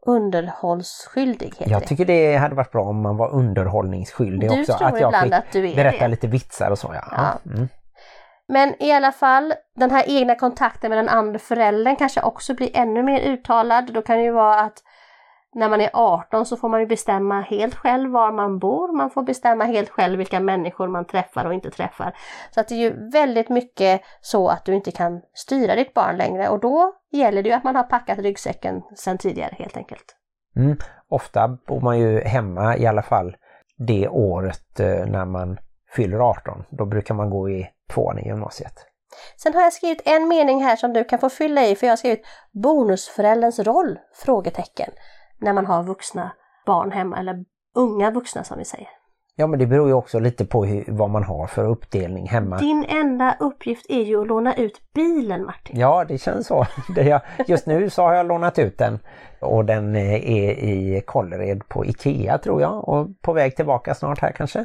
underhållsskyldig. 0.06 1.54
Heter 1.58 1.70
Jag 1.70 1.86
tycker 1.86 2.04
det 2.04 2.36
hade 2.36 2.54
varit 2.54 2.72
bra 2.72 2.84
om 2.84 3.02
man 3.02 3.16
var 3.16 3.30
underhållningsskyldig 3.34 4.50
Du 4.50 4.60
också. 4.60 4.72
tror 4.72 4.88
att 4.88 5.00
jag 5.00 5.08
ibland 5.08 5.24
fick 5.24 5.32
att 5.34 5.52
du 5.52 5.70
är 5.70 5.76
berätta 5.76 6.04
det. 6.04 6.08
lite 6.08 6.26
vitsar 6.26 6.70
och 6.70 6.78
så. 6.78 6.94
Ja. 6.94 7.04
Ja. 7.10 7.50
Mm. 7.52 7.68
Men 8.48 8.82
i 8.82 8.92
alla 8.92 9.12
fall, 9.12 9.54
den 9.76 9.90
här 9.90 10.04
egna 10.06 10.34
kontakten 10.34 10.88
med 10.88 10.98
den 10.98 11.08
andra 11.08 11.38
föräldern 11.38 11.96
kanske 11.96 12.20
också 12.22 12.54
blir 12.54 12.70
ännu 12.76 13.02
mer 13.02 13.20
uttalad. 13.20 13.92
Då 13.92 14.02
kan 14.02 14.16
det 14.16 14.22
ju 14.22 14.32
vara 14.32 14.60
att 14.60 14.78
när 15.54 15.68
man 15.68 15.80
är 15.80 15.90
18 15.92 16.46
så 16.46 16.56
får 16.56 16.68
man 16.68 16.80
ju 16.80 16.86
bestämma 16.86 17.40
helt 17.40 17.74
själv 17.74 18.10
var 18.10 18.32
man 18.32 18.58
bor. 18.58 18.96
Man 18.96 19.10
får 19.10 19.22
bestämma 19.22 19.64
helt 19.64 19.90
själv 19.90 20.18
vilka 20.18 20.40
människor 20.40 20.88
man 20.88 21.04
träffar 21.04 21.44
och 21.44 21.54
inte 21.54 21.70
träffar. 21.70 22.16
Så 22.50 22.60
att 22.60 22.68
det 22.68 22.74
är 22.74 22.78
ju 22.78 23.10
väldigt 23.10 23.48
mycket 23.48 24.00
så 24.20 24.48
att 24.48 24.64
du 24.64 24.74
inte 24.74 24.90
kan 24.90 25.22
styra 25.34 25.74
ditt 25.74 25.94
barn 25.94 26.16
längre 26.16 26.48
och 26.48 26.60
då 26.60 26.92
gäller 27.12 27.42
det 27.42 27.48
ju 27.48 27.54
att 27.54 27.64
man 27.64 27.76
har 27.76 27.82
packat 27.82 28.18
ryggsäcken 28.18 28.82
sedan 28.96 29.18
tidigare 29.18 29.54
helt 29.58 29.76
enkelt. 29.76 30.16
Mm. 30.56 30.76
Ofta 31.08 31.48
bor 31.48 31.80
man 31.80 31.98
ju 31.98 32.20
hemma 32.20 32.76
i 32.76 32.86
alla 32.86 33.02
fall 33.02 33.36
det 33.78 34.08
året 34.08 34.80
eh, 34.80 35.06
när 35.06 35.24
man 35.24 35.58
fyller 35.96 36.18
18. 36.18 36.64
Då 36.70 36.86
brukar 36.86 37.14
man 37.14 37.30
gå 37.30 37.50
i 37.50 37.66
tvåan 37.90 38.18
i 38.18 38.28
gymnasiet. 38.28 38.86
Sen 39.36 39.54
har 39.54 39.62
jag 39.62 39.72
skrivit 39.72 40.02
en 40.04 40.28
mening 40.28 40.64
här 40.64 40.76
som 40.76 40.92
du 40.92 41.04
kan 41.04 41.18
få 41.18 41.28
fylla 41.28 41.66
i 41.66 41.76
för 41.76 41.86
jag 41.86 41.92
har 41.92 41.96
skrivit 41.96 42.26
bonusförälderns 42.52 43.58
roll? 43.58 43.98
Frågetecken. 44.24 44.90
När 45.38 45.52
man 45.52 45.66
har 45.66 45.82
vuxna 45.82 46.32
barn 46.66 46.92
hemma 46.92 47.18
eller 47.18 47.44
unga 47.74 48.10
vuxna 48.10 48.44
som 48.44 48.58
vi 48.58 48.64
säger. 48.64 48.88
Ja 49.36 49.46
men 49.46 49.58
det 49.58 49.66
beror 49.66 49.88
ju 49.88 49.94
också 49.94 50.18
lite 50.18 50.44
på 50.44 50.64
hur, 50.64 50.84
vad 50.88 51.10
man 51.10 51.24
har 51.24 51.46
för 51.46 51.64
uppdelning 51.64 52.28
hemma. 52.28 52.58
Din 52.58 52.84
enda 52.88 53.36
uppgift 53.40 53.86
är 53.88 54.02
ju 54.02 54.20
att 54.20 54.26
låna 54.26 54.54
ut 54.54 54.80
bilen 54.94 55.44
Martin. 55.44 55.80
Ja, 55.80 56.04
det 56.08 56.18
känns 56.18 56.46
så. 56.46 56.66
Just 57.46 57.66
nu 57.66 57.90
så 57.90 58.02
har 58.02 58.14
jag 58.14 58.26
lånat 58.26 58.58
ut 58.58 58.78
den 58.78 58.98
och 59.40 59.64
den 59.64 59.96
eh, 59.96 60.14
är 60.14 60.50
i 60.50 61.02
Kållered 61.06 61.68
på 61.68 61.86
Ikea 61.86 62.38
tror 62.38 62.60
jag 62.60 62.88
och 62.88 63.08
på 63.22 63.32
väg 63.32 63.56
tillbaka 63.56 63.94
snart 63.94 64.18
här 64.18 64.32
kanske. 64.32 64.64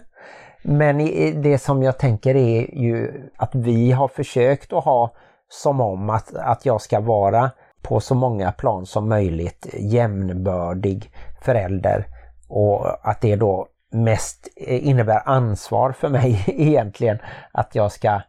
Men 0.64 0.98
det 1.42 1.58
som 1.58 1.84
jag 1.84 1.98
tänker 1.98 2.36
är 2.36 2.76
ju 2.76 3.30
att 3.36 3.56
vi 3.56 3.92
har 3.92 4.08
försökt 4.08 4.74
att 4.74 4.84
ha 4.84 5.14
som 5.48 5.82
om 5.82 6.10
att, 6.10 6.36
att 6.36 6.66
jag 6.66 6.82
ska 6.82 7.00
vara 7.00 7.52
på 7.82 8.00
så 8.00 8.16
många 8.16 8.52
plan 8.52 8.86
som 8.86 9.10
möjligt 9.10 9.68
jämnbördig 9.74 11.12
förälder 11.42 12.06
och 12.48 13.10
att 13.10 13.22
det 13.22 13.36
då 13.36 13.68
mest 13.92 14.48
eh, 14.56 14.88
innebär 14.88 15.30
ansvar 15.30 15.92
för 15.92 16.10
mig 16.10 16.44
egentligen 16.48 17.20
att 17.52 17.76
jag 17.76 17.92
ska 17.92 18.22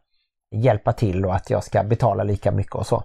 hjälpa 0.51 0.92
till 0.92 1.26
och 1.26 1.34
att 1.34 1.51
jag 1.51 1.64
ska 1.64 1.82
betala 1.82 2.24
lika 2.24 2.53
mycket 2.53 2.74
och 2.74 2.86
så. 2.86 3.03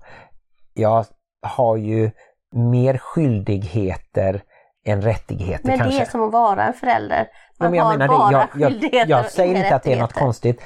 Jag 0.73 1.05
har 1.41 1.77
ju 1.77 2.11
mer 2.55 2.97
skyldigheter 2.97 4.43
än 4.85 5.01
rättigheter 5.01 5.67
Men 5.67 5.77
kanske. 5.77 5.97
det 5.97 6.03
är 6.03 6.09
som 6.09 6.23
att 6.23 6.31
vara 6.31 6.63
en 6.63 6.73
förälder. 6.73 7.27
Man 7.59 7.73
jag 7.73 7.83
har 7.83 7.97
menar 7.97 8.07
bara 8.07 8.29
det. 8.29 8.33
Jag, 8.33 8.49
jag, 8.55 8.71
skyldigheter 8.71 9.09
jag 9.09 9.25
och 9.25 9.31
säger 9.31 9.55
inte 9.55 9.75
att 9.75 9.83
det 9.83 9.93
är 9.93 9.99
något 9.99 10.13
konstigt. 10.13 10.61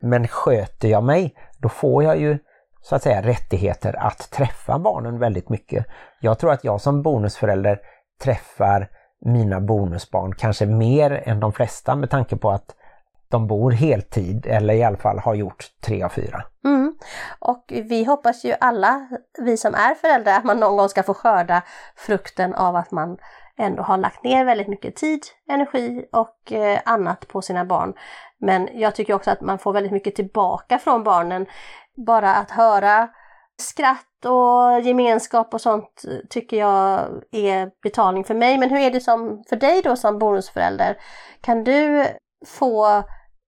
Men 0.00 0.28
sköter 0.28 0.88
jag 0.88 1.04
mig, 1.04 1.34
då 1.58 1.68
får 1.68 2.04
jag 2.04 2.20
ju 2.20 2.38
så 2.88 2.96
att 2.96 3.02
säga 3.02 3.22
rättigheter 3.22 3.96
att 3.98 4.30
träffa 4.30 4.78
barnen 4.78 5.18
väldigt 5.18 5.48
mycket. 5.48 5.86
Jag 6.20 6.38
tror 6.38 6.52
att 6.52 6.64
jag 6.64 6.80
som 6.80 7.02
bonusförälder 7.02 7.80
träffar 8.22 8.88
mina 9.20 9.60
bonusbarn 9.60 10.34
kanske 10.34 10.66
mer 10.66 11.22
än 11.24 11.40
de 11.40 11.52
flesta 11.52 11.96
med 11.96 12.10
tanke 12.10 12.36
på 12.36 12.50
att 12.50 12.74
de 13.30 13.46
bor 13.46 13.70
heltid 13.70 14.46
eller 14.46 14.74
i 14.74 14.84
alla 14.84 14.96
fall 14.96 15.18
har 15.18 15.34
gjort 15.34 15.64
tre 15.80 16.02
av 16.02 16.08
fyra. 16.08 16.42
Mm. 16.64 16.94
Och 17.38 17.64
vi 17.68 18.04
hoppas 18.04 18.44
ju 18.44 18.54
alla, 18.60 19.08
vi 19.38 19.56
som 19.56 19.74
är 19.74 19.94
föräldrar, 19.94 20.32
att 20.32 20.44
man 20.44 20.60
någon 20.60 20.76
gång 20.76 20.88
ska 20.88 21.02
få 21.02 21.14
skörda 21.14 21.62
frukten 21.96 22.54
av 22.54 22.76
att 22.76 22.90
man 22.90 23.18
ändå 23.58 23.82
har 23.82 23.96
lagt 23.96 24.24
ner 24.24 24.44
väldigt 24.44 24.68
mycket 24.68 24.96
tid, 24.96 25.22
energi 25.48 26.04
och 26.12 26.52
eh, 26.52 26.78
annat 26.84 27.28
på 27.28 27.42
sina 27.42 27.64
barn. 27.64 27.94
Men 28.40 28.68
jag 28.72 28.94
tycker 28.94 29.14
också 29.14 29.30
att 29.30 29.40
man 29.40 29.58
får 29.58 29.72
väldigt 29.72 29.92
mycket 29.92 30.14
tillbaka 30.14 30.78
från 30.78 31.04
barnen. 31.04 31.46
Bara 32.06 32.34
att 32.34 32.50
höra 32.50 33.08
skratt 33.60 34.24
och 34.24 34.80
gemenskap 34.80 35.54
och 35.54 35.60
sånt 35.60 36.02
tycker 36.30 36.56
jag 36.56 37.00
är 37.32 37.70
betalning 37.82 38.24
för 38.24 38.34
mig. 38.34 38.58
Men 38.58 38.70
hur 38.70 38.78
är 38.78 38.90
det 38.90 39.00
som 39.00 39.44
för 39.48 39.56
dig 39.56 39.82
då 39.82 39.96
som 39.96 40.18
bonusförälder? 40.18 40.96
Kan 41.40 41.64
du 41.64 42.04
få 42.46 43.02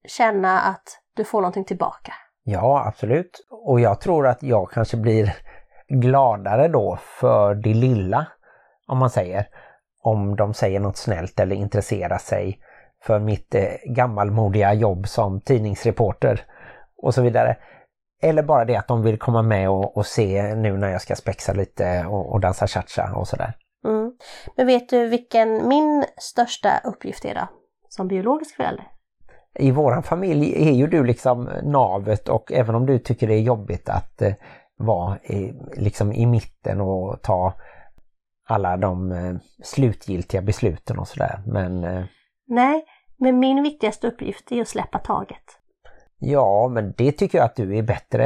känna 0.08 0.60
att 0.60 0.82
du 1.16 1.24
får 1.24 1.40
någonting 1.40 1.64
tillbaka? 1.64 2.12
Ja, 2.44 2.84
absolut. 2.86 3.46
Och 3.50 3.80
jag 3.80 4.00
tror 4.00 4.26
att 4.26 4.42
jag 4.42 4.70
kanske 4.70 4.96
blir 4.96 5.36
gladare 5.88 6.68
då 6.68 6.98
för 7.02 7.54
det 7.54 7.74
lilla, 7.74 8.26
om 8.86 8.98
man 8.98 9.10
säger. 9.10 9.46
Om 10.02 10.36
de 10.36 10.54
säger 10.54 10.80
något 10.80 10.96
snällt 10.96 11.40
eller 11.40 11.56
intresserar 11.56 12.18
sig 12.18 12.60
för 13.02 13.18
mitt 13.18 13.54
eh, 13.54 13.62
gammalmodiga 13.84 14.74
jobb 14.74 15.08
som 15.08 15.40
tidningsreporter 15.40 16.44
och 17.02 17.14
så 17.14 17.22
vidare. 17.22 17.56
Eller 18.22 18.42
bara 18.42 18.64
det 18.64 18.76
att 18.76 18.88
de 18.88 19.02
vill 19.02 19.18
komma 19.18 19.42
med 19.42 19.70
och, 19.70 19.96
och 19.96 20.06
se 20.06 20.54
nu 20.54 20.76
när 20.76 20.88
jag 20.88 21.02
ska 21.02 21.16
spexa 21.16 21.52
lite 21.52 22.06
och, 22.06 22.32
och 22.32 22.40
dansa 22.40 22.66
cha-cha 22.66 23.12
och 23.16 23.28
sådär. 23.28 23.54
Mm. 23.84 24.12
Men 24.56 24.66
vet 24.66 24.88
du 24.88 25.06
vilken 25.06 25.68
min 25.68 26.04
största 26.16 26.80
uppgift 26.84 27.24
är 27.24 27.34
då? 27.34 27.48
Som 27.88 28.08
biologisk 28.08 28.56
förälder? 28.56 28.86
I 29.54 29.70
våran 29.70 30.02
familj 30.02 30.68
är 30.68 30.72
ju 30.72 30.86
du 30.86 31.04
liksom 31.04 31.50
navet 31.62 32.28
och 32.28 32.52
även 32.52 32.74
om 32.74 32.86
du 32.86 32.98
tycker 32.98 33.26
det 33.26 33.34
är 33.34 33.40
jobbigt 33.40 33.88
att 33.88 34.22
eh, 34.22 34.32
vara 34.76 35.18
i, 35.18 35.52
liksom 35.76 36.12
i 36.12 36.26
mitten 36.26 36.80
och 36.80 37.22
ta 37.22 37.54
alla 38.48 38.76
de 38.76 39.12
eh, 39.12 39.34
slutgiltiga 39.62 40.42
besluten 40.42 40.98
och 40.98 41.08
sådär. 41.08 41.42
Men 41.46 41.84
eh, 41.84 42.04
Nej, 42.46 42.84
men 43.18 43.38
min 43.38 43.62
viktigaste 43.62 44.06
uppgift 44.06 44.52
är 44.52 44.60
att 44.60 44.68
släppa 44.68 44.98
taget. 44.98 45.59
Ja, 46.20 46.68
men 46.68 46.94
det 46.96 47.12
tycker 47.12 47.38
jag 47.38 47.44
att 47.44 47.56
du 47.56 47.78
är 47.78 47.82
bättre 47.82 48.24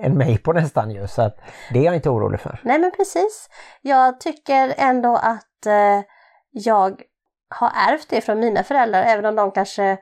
än 0.00 0.18
mig 0.18 0.38
på 0.38 0.52
nästan 0.52 0.90
ju, 0.90 1.06
så 1.06 1.22
att 1.22 1.40
det 1.72 1.78
är 1.78 1.82
jag 1.84 1.94
inte 1.94 2.10
orolig 2.10 2.40
för. 2.40 2.60
Nej 2.62 2.78
men 2.78 2.90
precis. 2.90 3.48
Jag 3.80 4.20
tycker 4.20 4.74
ändå 4.76 5.16
att 5.16 5.66
eh, 5.66 6.04
jag 6.50 7.02
har 7.48 7.70
ärvt 7.88 8.08
det 8.08 8.20
från 8.20 8.40
mina 8.40 8.62
föräldrar, 8.62 9.02
även 9.02 9.24
om 9.24 9.36
de 9.36 9.50
kanske 9.50 9.98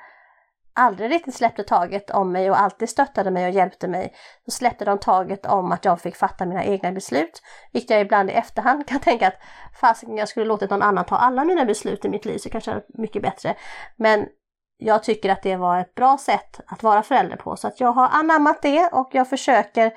aldrig 0.78 1.10
riktigt 1.10 1.34
släppte 1.34 1.62
taget 1.62 2.10
om 2.10 2.32
mig 2.32 2.50
och 2.50 2.60
alltid 2.60 2.88
stöttade 2.88 3.30
mig 3.30 3.46
och 3.46 3.50
hjälpte 3.50 3.88
mig. 3.88 4.14
Så 4.44 4.50
släppte 4.50 4.84
de 4.84 4.98
taget 4.98 5.46
om 5.46 5.72
att 5.72 5.84
jag 5.84 6.00
fick 6.00 6.16
fatta 6.16 6.46
mina 6.46 6.64
egna 6.64 6.92
beslut. 6.92 7.42
Vilket 7.72 7.90
jag 7.90 8.00
ibland 8.00 8.30
i 8.30 8.32
efterhand 8.32 8.88
kan 8.88 9.00
tänka 9.04 9.28
att 9.28 9.38
fasiken 9.80 10.16
jag 10.16 10.28
skulle 10.28 10.46
låtit 10.46 10.70
någon 10.70 10.82
annan 10.82 11.04
ta 11.04 11.16
alla 11.16 11.44
mina 11.44 11.64
beslut 11.64 12.04
i 12.04 12.08
mitt 12.08 12.24
liv 12.24 12.38
så 12.38 12.50
kanske 12.50 12.70
det 12.70 12.76
är 12.76 13.00
mycket 13.00 13.22
bättre. 13.22 13.54
Men 13.96 14.26
jag 14.78 15.02
tycker 15.02 15.30
att 15.30 15.42
det 15.42 15.56
var 15.56 15.80
ett 15.80 15.94
bra 15.94 16.18
sätt 16.18 16.60
att 16.66 16.82
vara 16.82 17.02
förälder 17.02 17.36
på. 17.36 17.56
Så 17.56 17.68
att 17.68 17.80
jag 17.80 17.92
har 17.92 18.08
anammat 18.08 18.62
det 18.62 18.88
och 18.92 19.08
jag 19.12 19.28
försöker 19.28 19.92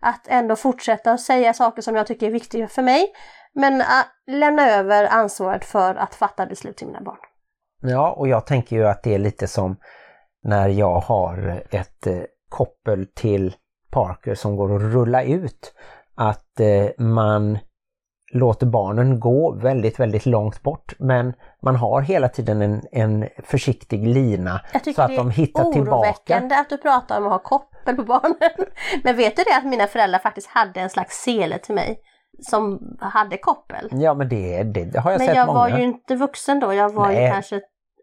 att 0.00 0.28
ändå 0.28 0.56
fortsätta 0.56 1.12
att 1.12 1.20
säga 1.20 1.54
saker 1.54 1.82
som 1.82 1.96
jag 1.96 2.06
tycker 2.06 2.26
är 2.26 2.30
viktiga 2.30 2.68
för 2.68 2.82
mig. 2.82 3.12
Men 3.54 3.80
att 3.80 4.06
lämna 4.26 4.70
över 4.70 5.06
ansvaret 5.06 5.64
för 5.64 5.94
att 5.94 6.14
fatta 6.14 6.46
beslut 6.46 6.76
till 6.76 6.86
mina 6.86 7.00
barn. 7.00 7.18
Ja, 7.82 8.12
och 8.12 8.28
jag 8.28 8.46
tänker 8.46 8.76
ju 8.76 8.86
att 8.86 9.02
det 9.02 9.14
är 9.14 9.18
lite 9.18 9.46
som 9.46 9.76
när 10.42 10.68
jag 10.68 11.00
har 11.00 11.64
ett 11.70 12.06
eh, 12.06 12.22
koppel 12.48 13.06
till 13.14 13.54
Parker 13.90 14.34
som 14.34 14.56
går 14.56 14.76
att 14.76 14.82
rulla 14.82 15.22
ut. 15.22 15.74
Att 16.14 16.60
eh, 16.60 17.04
man 17.04 17.58
låter 18.32 18.66
barnen 18.66 19.20
gå 19.20 19.52
väldigt, 19.52 20.00
väldigt 20.00 20.26
långt 20.26 20.62
bort 20.62 20.92
men 20.98 21.32
man 21.62 21.76
har 21.76 22.00
hela 22.02 22.28
tiden 22.28 22.62
en, 22.62 22.82
en 22.92 23.28
försiktig 23.44 24.06
lina 24.08 24.60
så 24.94 25.02
att 25.02 25.16
de 25.16 25.30
hittar 25.30 25.72
tillbaka. 25.72 26.06
Jag 26.08 26.16
tycker 26.16 26.34
det 26.34 26.40
är 26.40 26.48
oroväckande 26.48 26.54
att 26.54 26.68
du 26.68 26.76
pratar 26.76 27.18
om 27.18 27.26
att 27.26 27.32
ha 27.32 27.38
koppel 27.38 27.96
på 27.96 28.02
barnen. 28.02 28.36
Men 29.04 29.16
vet 29.16 29.36
du 29.36 29.42
det 29.42 29.56
att 29.56 29.64
mina 29.66 29.86
föräldrar 29.86 30.18
faktiskt 30.18 30.46
hade 30.50 30.80
en 30.80 30.90
slags 30.90 31.16
sele 31.22 31.58
till 31.58 31.74
mig 31.74 31.98
som 32.40 32.78
hade 33.00 33.36
koppel? 33.36 33.88
Ja 33.92 34.14
men 34.14 34.28
det, 34.28 34.62
det, 34.62 34.84
det 34.84 35.00
har 35.00 35.10
jag 35.10 35.18
men 35.18 35.26
sett 35.26 35.36
jag 35.36 35.46
många. 35.46 35.58
var 35.58 35.68
ju 35.78 35.84
inte 35.84 36.16
vuxen 36.16 36.60
då, 36.60 36.74
jag 36.74 36.92
var 36.92 37.06
Nej. 37.08 37.24
ju 37.24 37.30
kanske 37.30 37.56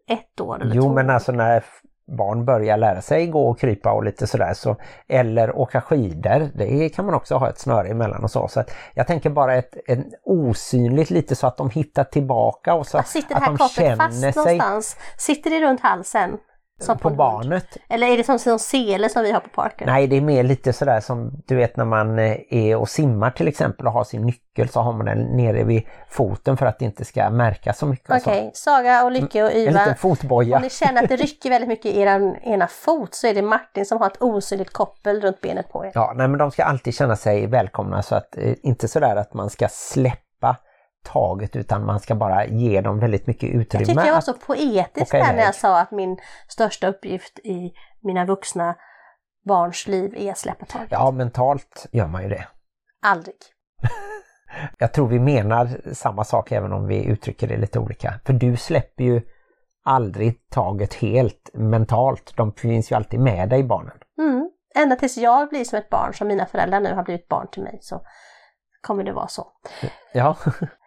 ett 0.08 0.40
år 0.40 0.62
eller 0.62 0.74
Jo 0.74 0.82
två. 0.82 0.92
men 0.92 1.10
alltså 1.10 1.32
när 1.32 1.64
barn 2.06 2.44
börjar 2.44 2.76
lära 2.76 3.02
sig 3.02 3.26
gå 3.26 3.48
och 3.48 3.58
krypa 3.58 3.92
och 3.92 4.04
lite 4.04 4.26
sådär 4.26 4.54
så 4.54 4.76
eller 5.08 5.56
åka 5.58 5.80
skidor, 5.80 6.50
det 6.54 6.88
kan 6.88 7.04
man 7.06 7.14
också 7.14 7.34
ha 7.34 7.48
ett 7.48 7.58
snöre 7.58 7.88
emellan 7.88 8.24
och 8.24 8.30
så. 8.30 8.48
så 8.48 8.60
att 8.60 8.74
jag 8.94 9.06
tänker 9.06 9.30
bara 9.30 9.54
ett, 9.54 9.76
en 9.86 10.04
osynligt 10.24 11.10
lite 11.10 11.36
så 11.36 11.46
att 11.46 11.56
de 11.56 11.70
hittar 11.70 12.04
tillbaka 12.04 12.74
och 12.74 12.86
så 12.86 12.98
Vad 12.98 13.06
Sitter 13.06 13.28
det 13.28 13.34
att 13.34 13.42
här 13.42 13.50
de 13.50 13.58
kopplet 13.58 13.74
känner 13.74 13.96
fast 13.96 14.20
sig 14.20 14.58
någonstans? 14.58 14.96
Sitter 15.18 15.50
det 15.50 15.60
runt 15.60 15.80
halsen? 15.80 16.38
Som 16.80 16.98
på 16.98 17.08
en 17.08 17.12
hund? 17.12 17.18
barnet. 17.18 17.76
Eller 17.88 18.06
är 18.06 18.16
det 18.16 18.24
som 18.24 18.52
en 18.52 18.58
sele 18.58 19.08
som 19.08 19.22
vi 19.22 19.32
har 19.32 19.40
på 19.40 19.48
parken? 19.48 19.86
Nej, 19.86 20.06
det 20.06 20.16
är 20.16 20.20
mer 20.20 20.42
lite 20.42 20.72
sådär 20.72 21.00
som 21.00 21.42
du 21.46 21.56
vet 21.56 21.76
när 21.76 21.84
man 21.84 22.18
eh, 22.18 22.36
är 22.50 22.76
och 22.76 22.88
simmar 22.88 23.30
till 23.30 23.48
exempel 23.48 23.86
och 23.86 23.92
har 23.92 24.04
sin 24.04 24.22
nyckel 24.26 24.68
så 24.68 24.80
har 24.80 24.92
man 24.92 25.06
den 25.06 25.18
nere 25.36 25.64
vid 25.64 25.82
foten 26.08 26.56
för 26.56 26.66
att 26.66 26.78
det 26.78 26.84
inte 26.84 27.04
ska 27.04 27.30
märkas 27.30 27.78
så 27.78 27.86
mycket. 27.86 28.10
Okej, 28.10 28.50
Saga 28.54 29.04
och 29.04 29.12
Lycke 29.12 29.42
och 29.44 29.52
En 29.52 29.58
Yva. 29.58 29.70
liten 29.70 29.96
fotboja. 29.96 30.56
Om 30.56 30.62
ni 30.62 30.70
känner 30.70 31.02
att 31.02 31.08
det 31.08 31.16
rycker 31.16 31.50
väldigt 31.50 31.68
mycket 31.68 31.86
i 31.86 32.00
er 32.00 32.36
ena 32.42 32.66
fot 32.66 33.14
så 33.14 33.26
är 33.26 33.34
det 33.34 33.42
Martin 33.42 33.86
som 33.86 33.98
har 33.98 34.06
ett 34.06 34.22
osynligt 34.22 34.72
koppel 34.72 35.20
runt 35.20 35.40
benet 35.40 35.72
på 35.72 35.84
er. 35.84 35.90
Ja, 35.94 36.12
nej 36.16 36.28
men 36.28 36.38
de 36.38 36.50
ska 36.50 36.64
alltid 36.64 36.94
känna 36.94 37.16
sig 37.16 37.46
välkomna 37.46 38.02
så 38.02 38.14
att 38.14 38.36
eh, 38.36 38.54
inte 38.62 38.88
sådär 38.88 39.16
att 39.16 39.34
man 39.34 39.50
ska 39.50 39.68
släppa 39.70 40.56
taget 41.04 41.56
utan 41.56 41.84
man 41.86 42.00
ska 42.00 42.14
bara 42.14 42.46
ge 42.46 42.80
dem 42.80 42.98
väldigt 42.98 43.26
mycket 43.26 43.48
Jag 43.48 43.60
utrymme. 43.62 43.84
tycker 43.86 44.06
jag 44.06 44.14
var 44.14 44.20
så 44.20 44.32
poetisk 44.34 45.12
där 45.12 45.32
när 45.32 45.44
jag 45.44 45.54
sa 45.54 45.80
att 45.80 45.90
min 45.90 46.18
största 46.48 46.88
uppgift 46.88 47.38
i 47.38 47.72
mina 48.02 48.24
vuxna 48.24 48.74
barns 49.44 49.86
liv 49.86 50.14
är 50.16 50.30
att 50.30 50.38
släppa 50.38 50.66
taget. 50.66 50.88
Ja, 50.90 51.10
mentalt 51.10 51.86
gör 51.92 52.06
man 52.06 52.22
ju 52.22 52.28
det. 52.28 52.46
Aldrig. 53.02 53.36
Jag 54.78 54.92
tror 54.92 55.08
vi 55.08 55.18
menar 55.18 55.68
samma 55.92 56.24
sak 56.24 56.52
även 56.52 56.72
om 56.72 56.86
vi 56.86 57.04
uttrycker 57.04 57.48
det 57.48 57.56
lite 57.56 57.78
olika. 57.78 58.14
För 58.24 58.32
du 58.32 58.56
släpper 58.56 59.04
ju 59.04 59.22
aldrig 59.84 60.48
taget 60.48 60.94
helt 60.94 61.50
mentalt. 61.54 62.32
De 62.36 62.52
finns 62.52 62.92
ju 62.92 62.96
alltid 62.96 63.20
med 63.20 63.48
dig 63.48 63.62
barnen. 63.62 63.98
Mm. 64.18 64.50
Ända 64.74 64.96
tills 64.96 65.16
jag 65.16 65.48
blir 65.48 65.64
som 65.64 65.78
ett 65.78 65.90
barn, 65.90 66.14
som 66.14 66.28
mina 66.28 66.46
föräldrar 66.46 66.80
nu 66.80 66.94
har 66.94 67.02
blivit 67.02 67.28
barn 67.28 67.48
till 67.52 67.62
mig, 67.62 67.78
så 67.82 68.00
kommer 68.80 69.04
det 69.04 69.12
vara 69.12 69.28
så. 69.28 69.46
Ja, 70.12 70.36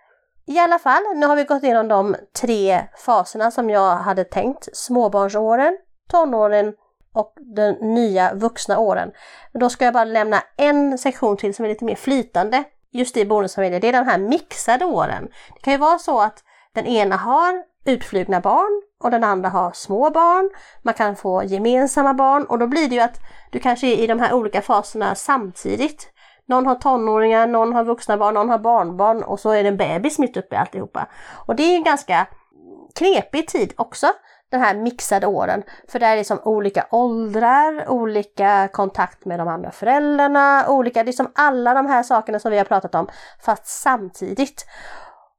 I 0.48 0.60
alla 0.60 0.80
fall, 0.80 1.04
nu 1.16 1.26
har 1.26 1.36
vi 1.36 1.44
gått 1.44 1.64
igenom 1.64 1.88
de 1.88 2.16
tre 2.42 2.82
faserna 3.06 3.52
som 3.52 3.70
jag 3.70 3.96
hade 3.96 4.24
tänkt. 4.24 4.68
Småbarnsåren, 4.74 5.78
tonåren 6.12 6.74
och 7.14 7.34
de 7.56 7.72
nya 7.72 8.34
vuxna 8.34 8.80
åren. 8.80 9.12
Då 9.54 9.70
ska 9.70 9.86
jag 9.86 9.94
bara 9.94 10.04
lämna 10.04 10.44
en 10.58 10.98
sektion 10.98 11.38
till 11.38 11.56
som 11.56 11.66
är 11.66 11.70
lite 11.70 11.86
mer 11.86 11.96
flytande 11.96 12.64
just 12.92 13.18
i 13.18 13.26
bonusfamiljer. 13.26 13.80
Det 13.80 13.88
är 13.88 13.94
de 13.94 14.06
här 14.06 14.18
mixade 14.18 14.86
åren. 14.86 15.28
Det 15.56 15.62
kan 15.62 15.74
ju 15.74 15.80
vara 15.80 16.00
så 16.00 16.22
att 16.22 16.44
den 16.74 16.86
ena 16.86 17.18
har 17.18 17.64
utflugna 17.86 18.42
barn 18.42 18.82
och 19.04 19.12
den 19.12 19.24
andra 19.24 19.50
har 19.50 19.72
små 19.72 20.10
barn. 20.10 20.50
Man 20.82 20.94
kan 20.94 21.16
få 21.16 21.44
gemensamma 21.44 22.14
barn 22.14 22.46
och 22.46 22.60
då 22.60 22.68
blir 22.68 22.90
det 22.90 22.96
ju 22.96 23.02
att 23.02 23.20
du 23.52 23.60
kanske 23.60 23.88
är 23.88 23.98
i 23.98 24.08
de 24.08 24.20
här 24.20 24.34
olika 24.34 24.62
faserna 24.62 25.16
samtidigt. 25.16 26.14
Någon 26.48 26.68
har 26.68 26.76
tonåringar, 26.76 27.48
någon 27.48 27.74
har 27.74 27.84
vuxna 27.84 28.18
barn, 28.18 28.34
någon 28.34 28.50
har 28.50 28.60
barnbarn 28.60 29.24
och 29.24 29.40
så 29.40 29.50
är 29.50 29.64
det 29.64 29.70
en 29.70 29.78
bebis 29.78 30.20
mitt 30.20 30.38
uppe 30.38 30.56
i 30.56 30.58
alltihopa. 30.58 31.08
Och 31.46 31.56
det 31.56 31.64
är 31.64 31.76
en 31.76 31.84
ganska 31.84 32.28
knepig 32.96 33.48
tid 33.48 33.74
också, 33.78 34.08
den 34.50 34.62
här 34.62 34.76
mixade 34.76 35.28
åren. 35.28 35.64
För 35.88 36.00
där 36.00 36.12
är 36.12 36.16
det 36.16 36.24
som 36.24 36.40
olika 36.44 36.88
åldrar, 36.92 37.90
olika 37.90 38.68
kontakt 38.68 39.26
med 39.26 39.40
de 39.40 39.48
andra 39.48 39.72
föräldrarna, 39.72 40.66
olika, 40.70 41.04
det 41.04 41.12
är 41.12 41.14
som 41.14 41.32
alla 41.36 41.74
de 41.74 41.86
här 41.86 42.04
sakerna 42.04 42.40
som 42.40 42.52
vi 42.52 42.58
har 42.58 42.66
pratat 42.66 42.96
om, 42.96 43.08
fast 43.42 43.68
samtidigt. 43.68 44.66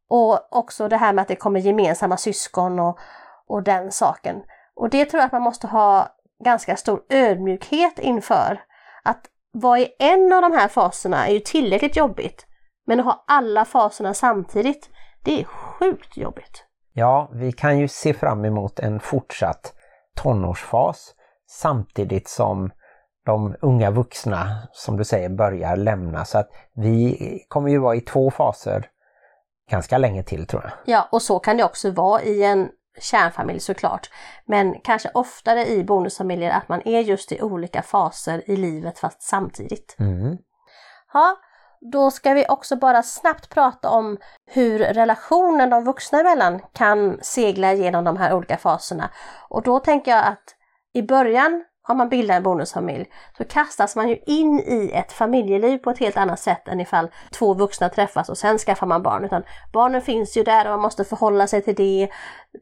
Och 0.09 0.57
också 0.57 0.89
det 0.89 0.97
här 0.97 1.13
med 1.13 1.23
att 1.23 1.29
det 1.29 1.37
kommer 1.37 1.61
gemensamma 1.61 2.17
syskon 2.17 2.79
och, 2.79 2.99
och 3.49 3.63
den 3.63 3.93
saken. 3.93 4.37
Och 4.75 4.91
det 4.91 5.05
tror 5.05 5.19
jag 5.19 5.27
att 5.27 5.33
man 5.33 5.43
måste 5.43 5.67
ha 5.67 6.09
ganska 6.45 6.77
stor 6.77 7.03
ödmjukhet 7.11 7.99
inför. 7.99 8.61
Att 9.03 9.21
vara 9.53 9.79
i 9.79 9.89
en 9.99 10.33
av 10.33 10.43
de 10.43 10.53
här 10.53 10.69
faserna 10.69 11.27
är 11.27 11.33
ju 11.33 11.41
tillräckligt 11.41 11.97
jobbigt. 11.97 12.47
Men 12.87 13.01
att 13.01 13.07
ha 13.07 13.25
alla 13.27 13.65
faserna 13.65 14.15
samtidigt, 14.15 14.91
det 15.25 15.41
är 15.41 15.45
sjukt 15.45 16.17
jobbigt. 16.17 16.65
ja, 16.93 17.31
vi 17.33 17.53
kan 17.53 17.79
ju 17.79 17.89
se 17.89 18.15
fram 18.15 18.45
emot 18.45 18.79
en 18.79 19.01
fortsatt 19.01 19.75
tonårsfas 20.17 21.15
samtidigt 21.51 22.29
som 22.29 22.71
de 23.27 23.57
unga 23.61 23.91
vuxna, 23.91 24.69
som 24.73 24.97
du 24.97 25.05
säger, 25.05 25.29
börjar 25.29 25.77
lämna. 25.77 26.25
Så 26.25 26.39
att 26.39 26.51
vi 26.75 27.19
kommer 27.49 27.71
ju 27.71 27.79
vara 27.79 27.97
i 27.97 28.01
två 28.01 28.31
faser 28.31 28.87
ganska 29.71 29.99
länge 29.99 30.23
till 30.23 30.47
tror 30.47 30.63
jag. 30.63 30.73
Ja, 30.95 31.09
och 31.13 31.23
så 31.23 31.39
kan 31.39 31.57
det 31.57 31.65
också 31.65 31.91
vara 31.91 32.23
i 32.23 32.45
en 32.45 32.69
kärnfamilj 33.01 33.61
såklart. 33.61 34.11
Men 34.45 34.81
kanske 34.81 35.11
oftare 35.15 35.67
i 35.67 35.85
bonusfamiljer 35.85 36.51
att 36.51 36.69
man 36.69 36.83
är 36.85 37.01
just 37.01 37.33
i 37.33 37.43
olika 37.43 37.83
faser 37.83 38.51
i 38.51 38.57
livet 38.57 38.99
fast 38.99 39.23
samtidigt. 39.23 39.97
Mm. 39.99 40.39
Ja, 41.13 41.37
då 41.81 42.11
ska 42.11 42.35
vi 42.35 42.47
också 42.49 42.77
bara 42.77 43.03
snabbt 43.03 43.49
prata 43.49 43.91
om 43.91 44.19
hur 44.47 44.79
relationen 44.79 45.71
de 45.71 45.85
vuxna 45.85 46.21
emellan 46.21 46.61
kan 46.73 47.19
segla 47.23 47.73
genom 47.73 48.05
de 48.05 48.17
här 48.17 48.33
olika 48.35 48.57
faserna. 48.57 49.11
Och 49.49 49.63
då 49.63 49.79
tänker 49.79 50.11
jag 50.11 50.25
att 50.25 50.55
i 50.93 51.03
början 51.03 51.65
om 51.89 51.99
man 51.99 52.09
bildar 52.09 52.37
en 52.37 52.43
bonusfamilj 52.43 53.07
så 53.37 53.45
kastas 53.45 53.97
man 53.97 54.09
ju 54.09 54.19
in 54.27 54.61
i 54.61 54.91
ett 54.95 55.13
familjeliv 55.13 55.79
på 55.79 55.91
ett 55.91 55.99
helt 55.99 56.17
annat 56.17 56.41
sätt 56.41 56.69
än 56.69 56.81
ifall 56.81 57.09
två 57.31 57.55
vuxna 57.55 57.89
träffas 57.89 58.29
och 58.29 58.39
sen 58.39 58.59
skaffar 58.59 58.87
man 58.87 59.03
barn. 59.03 59.25
Utan 59.25 59.43
barnen 59.73 60.03
finns 60.03 60.37
ju 60.37 60.43
där 60.43 60.65
och 60.65 60.71
man 60.71 60.81
måste 60.81 61.05
förhålla 61.05 61.47
sig 61.47 61.63
till 61.63 61.75
det, 61.75 62.09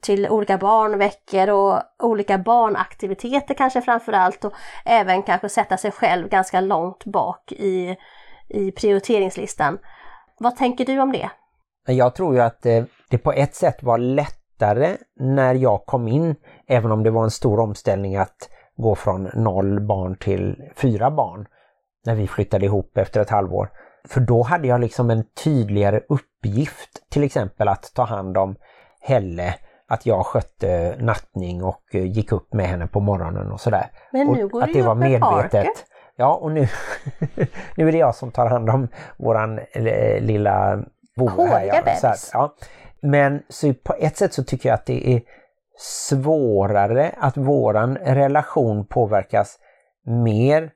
till 0.02 0.28
olika 0.28 0.58
barnveckor 0.58 1.50
och 1.50 1.82
olika 2.02 2.38
barnaktiviteter 2.38 3.54
kanske 3.54 3.80
framförallt 3.80 4.44
och 4.44 4.52
även 4.84 5.22
kanske 5.22 5.48
sätta 5.48 5.76
sig 5.76 5.90
själv 5.90 6.28
ganska 6.28 6.60
långt 6.60 7.04
bak 7.04 7.52
i, 7.52 7.96
i 8.48 8.70
prioriteringslistan. 8.70 9.78
Vad 10.38 10.56
tänker 10.56 10.84
du 10.84 11.00
om 11.00 11.12
det? 11.12 11.30
Jag 11.86 12.14
tror 12.14 12.34
ju 12.34 12.40
att 12.40 12.66
eh, 12.66 12.84
det 13.10 13.18
på 13.18 13.32
ett 13.32 13.54
sätt 13.54 13.82
var 13.82 13.98
lättare 13.98 14.96
när 15.20 15.54
jag 15.54 15.86
kom 15.86 16.08
in, 16.08 16.36
även 16.66 16.92
om 16.92 17.02
det 17.02 17.10
var 17.10 17.24
en 17.24 17.30
stor 17.30 17.60
omställning 17.60 18.16
att 18.16 18.50
gå 18.76 18.94
från 18.94 19.30
noll 19.34 19.80
barn 19.80 20.16
till 20.16 20.70
fyra 20.76 21.10
barn 21.10 21.46
när 22.06 22.14
vi 22.14 22.28
flyttade 22.28 22.64
ihop 22.64 22.98
efter 22.98 23.20
ett 23.20 23.30
halvår. 23.30 23.70
För 24.08 24.20
då 24.20 24.42
hade 24.42 24.68
jag 24.68 24.80
liksom 24.80 25.10
en 25.10 25.24
tydligare 25.44 26.00
uppgift, 26.08 27.10
till 27.10 27.24
exempel 27.24 27.68
att 27.68 27.92
ta 27.94 28.04
hand 28.04 28.36
om 28.36 28.56
Helle, 29.00 29.54
att 29.88 30.06
jag 30.06 30.26
skötte 30.26 30.96
nattning 30.98 31.64
och 31.64 31.82
eh, 31.92 32.06
gick 32.06 32.32
upp 32.32 32.54
med 32.54 32.66
henne 32.66 32.86
på 32.86 33.00
morgonen 33.00 33.52
och 33.52 33.60
sådär. 33.60 33.86
Men 34.12 34.26
nu 34.26 34.44
och 34.44 34.50
går 34.50 34.62
att 34.62 34.66
du 34.68 34.72
det 34.72 34.82
var 34.82 34.94
medvetet. 34.94 35.52
Parker. 35.52 35.70
Ja, 36.16 36.34
och 36.34 36.52
nu, 36.52 36.68
nu 37.76 37.88
är 37.88 37.92
det 37.92 37.98
jag 37.98 38.14
som 38.14 38.30
tar 38.30 38.46
hand 38.46 38.70
om 38.70 38.88
våran 39.16 39.58
eh, 39.58 40.20
lilla 40.20 40.84
Bo 41.16 41.28
här. 41.46 41.64
Ja, 41.64 41.96
så 41.96 42.06
här, 42.06 42.16
ja. 42.32 42.54
Men 43.00 43.42
så 43.48 43.74
på 43.74 43.94
ett 43.98 44.16
sätt 44.16 44.32
så 44.32 44.44
tycker 44.44 44.68
jag 44.68 44.74
att 44.74 44.86
det 44.86 45.14
är 45.14 45.20
svårare 45.78 47.14
att 47.18 47.36
våran 47.36 47.96
relation 47.96 48.86
påverkas 48.86 49.58
mer 50.04 50.70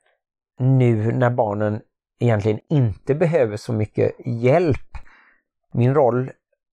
nu 0.58 1.12
när 1.12 1.30
barnen 1.30 1.80
egentligen 2.20 2.60
inte 2.68 3.14
behöver 3.14 3.56
så 3.56 3.72
mycket 3.72 4.12
hjälp. 4.26 4.96
Min 5.72 5.94
roll 5.94 6.30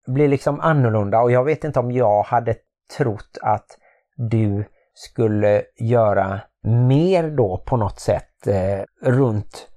blir 0.07 0.27
liksom 0.27 0.59
annorlunda 0.59 1.19
och 1.21 1.31
jag 1.31 1.43
vet 1.43 1.63
inte 1.63 1.79
om 1.79 1.91
jag 1.91 2.23
hade 2.23 2.55
trott 2.97 3.37
att 3.41 3.77
du 4.15 4.65
skulle 4.93 5.63
göra 5.79 6.41
mer 6.63 7.29
då 7.29 7.57
på 7.57 7.77
något 7.77 7.99
sätt 7.99 8.47
eh, 8.47 9.09
runt 9.09 9.67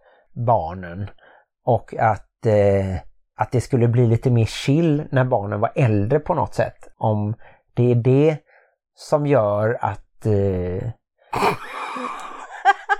barnen 0.47 1.11
och 1.65 1.95
att, 1.99 2.47
eh, 2.47 2.97
att 3.37 3.53
det 3.53 3.61
skulle 3.61 3.89
bli 3.89 4.07
lite 4.07 4.31
mer 4.31 4.45
chill 4.45 5.05
när 5.11 5.25
barnen 5.25 5.61
var 5.61 5.73
äldre 5.75 6.19
på 6.19 6.35
något 6.35 6.55
sätt. 6.55 6.89
Om 6.97 7.35
det 7.81 7.91
är 7.91 7.95
det 7.95 8.37
som 8.95 9.27
gör 9.27 9.79
att... 9.81 10.27
Eh, 10.27 10.89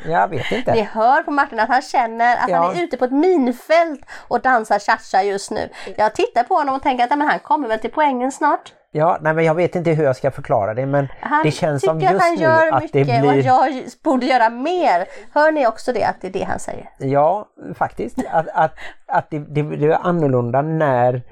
jag 0.09 0.29
vet 0.29 0.53
inte. 0.53 0.73
Ni 0.75 0.83
hör 0.83 1.23
på 1.23 1.31
Martin 1.31 1.61
att 1.61 1.69
han 1.69 1.83
känner 1.83 2.37
att 2.37 2.49
Ja. 2.51 2.57
han 2.57 2.77
är 2.77 2.83
ute 2.83 2.97
på 2.97 3.05
ett 3.05 3.13
minfält 3.13 4.01
och 4.29 4.41
dansar 4.41 4.79
cha-cha 4.79 5.23
just 5.23 5.51
nu. 5.51 5.69
Jag 5.97 6.15
tittar 6.15 6.45
på 6.45 6.55
honom 6.55 6.75
och 6.75 6.83
tänker 6.83 7.05
att 7.05 7.11
"Ja, 7.11 7.17
men 7.17 7.29
han 7.29 7.39
kommer 7.39 7.69
väl 7.69 7.79
till 7.79 7.91
poängen 7.91 8.33
snart. 8.33 8.73
Ja, 8.93 9.19
nej, 9.21 9.35
men 9.35 9.45
jag 9.45 9.55
vet 9.55 9.77
inte 9.77 9.91
hur 9.91 10.05
jag 10.05 10.17
ska 10.17 10.31
förklara 10.31 10.75
det 10.75 10.87
men 10.87 11.09
Han 11.21 11.43
det 11.45 11.51
känns 11.51 11.83
som 11.83 11.97
att 11.97 12.03
just 12.03 12.23
han 12.23 12.35
nu 12.35 12.43
gör 12.43 12.73
att 12.73 12.83
mycket 12.83 13.07
det 13.07 13.23
och 13.23 13.29
att 13.29 13.33
blir... 13.35 13.45
jag 13.47 13.85
borde 14.05 14.27
göra 14.27 14.51
mer. 14.51 15.07
Hör 15.35 15.53
ni 15.53 15.67
också 15.67 15.93
det, 15.93 16.05
att 16.05 16.21
det 16.21 16.27
är 16.29 16.33
det 16.33 16.43
han 16.45 16.59
säger? 16.59 16.91
Ja, 16.99 17.47
faktiskt. 17.75 18.19
Att, 18.31 18.49
att, 18.55 18.75
att 19.07 19.31
det, 19.31 19.39
det, 19.39 19.63
det 19.63 19.87
är 19.87 19.99
annorlunda 20.07 20.63
när 20.63 21.23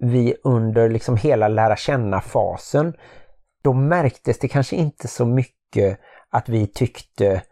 vi 0.00 0.34
under 0.44 0.88
liksom 0.88 1.16
hela 1.16 1.48
lära 1.48 1.76
känna-fasen, 1.76 2.94
då 3.62 3.72
märktes 3.72 4.38
det 4.38 4.48
kanske 4.48 4.76
inte 4.76 5.08
så 5.08 5.26
mycket 5.26 6.00
att 6.30 6.48
vi 6.48 6.66
tyckte 6.66 7.42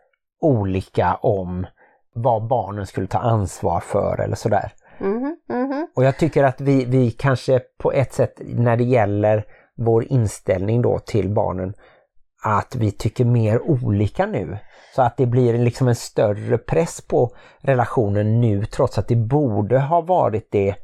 olika 0.41 1.15
om 1.15 1.67
vad 2.15 2.49
barnen 2.49 2.87
skulle 2.87 3.07
ta 3.07 3.19
ansvar 3.19 3.81
för 3.81 4.21
eller 4.21 4.37
sådär. 4.37 4.73
Mhm, 4.99 5.37
mhm. 5.49 5.87
Och 5.97 6.05
jag 6.05 6.19
tycker 6.19 6.45
att 6.45 6.61
vi, 6.61 6.85
vi 6.85 7.11
kanske 7.11 7.61
på 7.79 7.93
ett 7.93 8.13
sätt 8.13 8.41
när 8.45 8.77
det 8.77 8.85
gäller 8.85 9.45
vår 9.77 10.05
inställning 10.05 10.83
då 10.83 10.99
till 10.99 11.29
barnen 11.29 11.75
att 12.45 12.77
vi 12.77 12.91
tycker 12.91 13.25
mer 13.25 13.63
olika 13.63 14.27
nu. 14.27 14.59
Så 14.95 15.03
att 15.03 15.17
det 15.17 15.27
blir 15.27 15.59
liksom 15.59 15.89
en 15.89 15.95
större 15.95 16.59
press 16.59 17.01
på 17.01 17.31
relationen 17.61 18.41
nu 18.41 18.65
trots 18.65 18.99
att 18.99 19.09
det 19.09 19.17
borde 19.17 19.79
ha 19.79 20.01
varit 20.01 20.49
det 20.51 20.75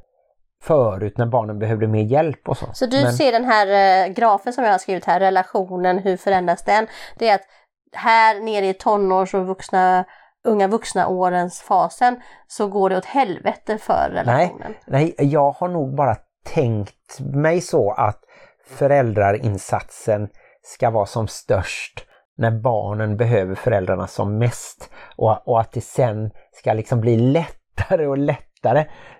förut 0.64 1.18
när 1.18 1.26
barnen 1.26 1.58
behövde 1.58 1.86
mer 1.88 2.02
hjälp 2.02 2.48
och 2.48 2.56
så. 2.58 2.66
Så 2.72 2.86
du 2.86 3.02
Men- 3.02 3.12
ser 3.12 3.32
den 3.32 3.44
här 3.44 3.66
eh, 4.06 4.12
grafen 4.12 4.52
som 4.52 4.64
jag 4.64 4.70
har 4.70 4.78
skrivit 4.78 5.04
här, 5.04 5.20
relationen, 5.20 5.98
hur 5.98 6.16
förändras 6.16 6.62
den? 6.64 6.86
Det 7.18 7.28
är 7.28 7.34
att 7.34 7.44
här 7.92 8.40
nere 8.40 8.66
i 8.66 8.74
tonårs 8.74 9.34
och 9.34 9.46
vuxna, 9.46 10.04
unga 10.44 10.68
vuxna 10.68 11.08
årens 11.08 11.60
fasen 11.62 12.20
så 12.46 12.68
går 12.68 12.90
det 12.90 12.96
åt 12.96 13.04
helvete 13.04 13.78
för 13.78 14.10
Nej, 14.14 14.24
relationen. 14.24 14.74
nej, 14.86 15.14
jag 15.18 15.50
har 15.50 15.68
nog 15.68 15.94
bara 15.96 16.16
tänkt 16.54 17.20
mig 17.20 17.60
så 17.60 17.90
att 17.90 18.20
föräldrarinsatsen 18.66 20.28
ska 20.62 20.90
vara 20.90 21.06
som 21.06 21.28
störst 21.28 22.06
när 22.36 22.50
barnen 22.50 23.16
behöver 23.16 23.54
föräldrarna 23.54 24.06
som 24.06 24.38
mest 24.38 24.90
och, 25.16 25.48
och 25.48 25.60
att 25.60 25.72
det 25.72 25.80
sen 25.80 26.30
ska 26.52 26.72
liksom 26.72 27.00
bli 27.00 27.16
lättare 27.16 28.06
och 28.06 28.18
lättare. 28.18 28.44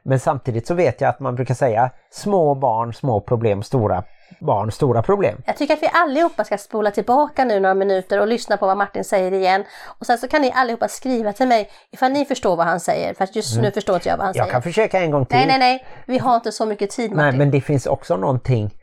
Men 0.03 0.21
samtidigt 0.21 0.67
så 0.67 0.75
vet 0.75 1.01
jag 1.01 1.09
att 1.09 1.21
man 1.21 1.35
brukar 1.35 1.55
säga 1.55 1.91
små 2.11 2.55
barn, 2.55 2.95
små 2.95 3.21
problem, 3.21 3.63
stora 3.63 4.05
barn, 4.41 4.73
stora 4.73 5.03
problem. 5.03 5.43
Jag 5.47 5.57
tycker 5.57 5.75
att 5.75 5.83
vi 5.83 5.89
allihopa 5.93 6.45
ska 6.45 6.59
spola 6.59 6.91
tillbaka 6.91 7.45
nu 7.45 7.61
några 7.61 7.75
minuter 7.75 8.21
och 8.21 8.27
lyssna 8.27 8.57
på 8.57 8.67
vad 8.67 8.77
Martin 8.77 9.05
säger 9.05 9.33
igen. 9.33 9.65
Och 9.99 10.07
sen 10.07 10.19
så 10.19 10.29
kan 10.29 10.43
ni 10.43 10.53
allihopa 10.55 10.89
skriva 10.89 11.33
till 11.33 11.49
mig 11.49 11.71
ifall 11.93 12.13
ni 12.13 12.25
förstår 12.25 12.57
vad 12.57 12.67
han 12.67 12.81
säger. 12.81 13.15
För 13.15 13.25
att 13.25 13.37
just 13.37 13.61
nu 13.61 13.71
förstår 13.71 13.95
inte 13.95 14.09
jag 14.09 14.17
vad 14.17 14.27
han 14.27 14.35
Mm. 14.35 14.39
Jag 14.39 14.47
säger. 14.47 14.53
kan 14.53 14.63
försöka 14.63 15.01
en 15.01 15.11
gång 15.11 15.27
till. 15.27 15.37
Nej, 15.37 15.47
nej, 15.47 15.59
nej. 15.59 15.87
Vi 16.07 16.19
har 16.19 16.37
inte 16.37 16.53
så 16.53 16.67
mycket 16.67 16.91
tid 16.91 17.11
Martin. 17.11 17.25
Nej, 17.25 17.39
men 17.39 17.51
det 17.51 17.61
finns 17.61 17.87
också 17.87 18.17
någonting 18.17 18.75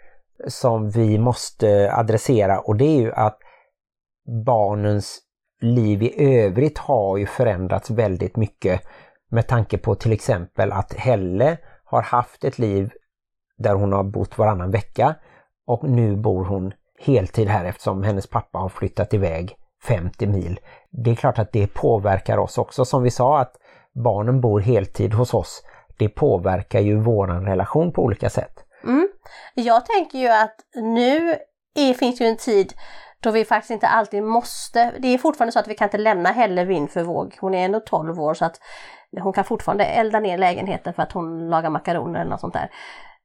som 0.48 0.90
vi 0.90 1.18
måste 1.18 1.94
adressera 1.94 2.60
och 2.60 2.76
det 2.76 2.86
är 2.86 3.02
ju 3.02 3.14
att 3.14 3.38
barnens 4.46 5.20
liv 5.62 6.04
i 6.04 6.14
övrigt 6.38 6.78
har 6.78 7.18
ju 7.18 7.26
förändrats 7.26 7.90
väldigt 7.90 8.36
mycket 8.38 8.82
med 9.32 9.48
tanke 9.48 9.78
på 9.78 9.96
till 9.96 10.12
exempel 10.12 10.72
att 10.72 10.94
Helle 10.94 11.58
har 11.86 12.02
haft 12.02 12.44
ett 12.44 12.60
liv 12.60 12.92
där 13.58 13.74
hon 13.74 13.94
har 13.94 14.04
bott 14.04 14.38
varannan 14.38 14.72
vecka 14.72 15.16
och 15.68 15.90
nu 15.90 16.16
bor 16.16 16.46
hon 16.46 16.74
heltid 17.00 17.48
här 17.48 17.66
eftersom 17.66 18.04
hennes 18.04 18.28
pappa 18.28 18.60
har 18.60 18.70
flyttat 18.70 19.14
iväg 19.14 19.56
50 19.84 20.28
mil. 20.28 20.60
Det 20.92 21.12
är 21.12 21.16
klart 21.16 21.40
att 21.40 21.52
det 21.52 21.68
påverkar 21.68 22.38
oss 22.38 22.58
också. 22.58 22.86
Som 22.86 23.04
vi 23.04 23.12
sa 23.12 23.40
att 23.40 23.54
barnen 24.04 24.42
bor 24.42 24.60
heltid 24.60 25.14
hos 25.14 25.34
oss. 25.34 25.64
Det 25.98 26.10
påverkar 26.10 26.80
ju 26.80 27.00
våran 27.00 27.46
relation 27.46 27.94
på 27.94 28.04
olika 28.04 28.30
sätt. 28.30 28.54
Mm. 28.84 29.10
Jag 29.54 29.86
tänker 29.86 30.18
ju 30.20 30.28
att 30.28 30.56
nu 30.76 31.36
är, 31.76 31.94
finns 31.94 32.22
ju 32.22 32.26
en 32.26 32.38
tid 32.38 32.74
då 33.22 33.32
vi 33.32 33.46
faktiskt 33.46 33.72
inte 33.72 33.88
alltid 33.88 34.24
måste. 34.24 34.94
Det 35.00 35.08
är 35.08 35.18
fortfarande 35.18 35.52
så 35.52 35.60
att 35.60 35.68
vi 35.68 35.76
kan 35.76 35.86
inte 35.86 35.98
lämna 35.98 36.32
Helle 36.32 36.66
vind 36.66 36.92
för 36.92 37.04
våg. 37.04 37.38
Hon 37.42 37.54
är 37.54 37.66
ändå 37.66 37.80
12 37.80 38.20
år 38.20 38.34
så 38.34 38.46
att 38.46 38.60
hon 39.20 39.34
kan 39.34 39.44
fortfarande 39.44 39.86
elda 39.86 40.20
ner 40.20 40.38
lägenheten 40.38 40.94
för 40.94 41.04
att 41.04 41.12
hon 41.12 41.50
lagar 41.50 41.70
makaroner 41.70 42.20
eller 42.20 42.32
något 42.32 42.40
sånt 42.40 42.54
där. 42.54 42.70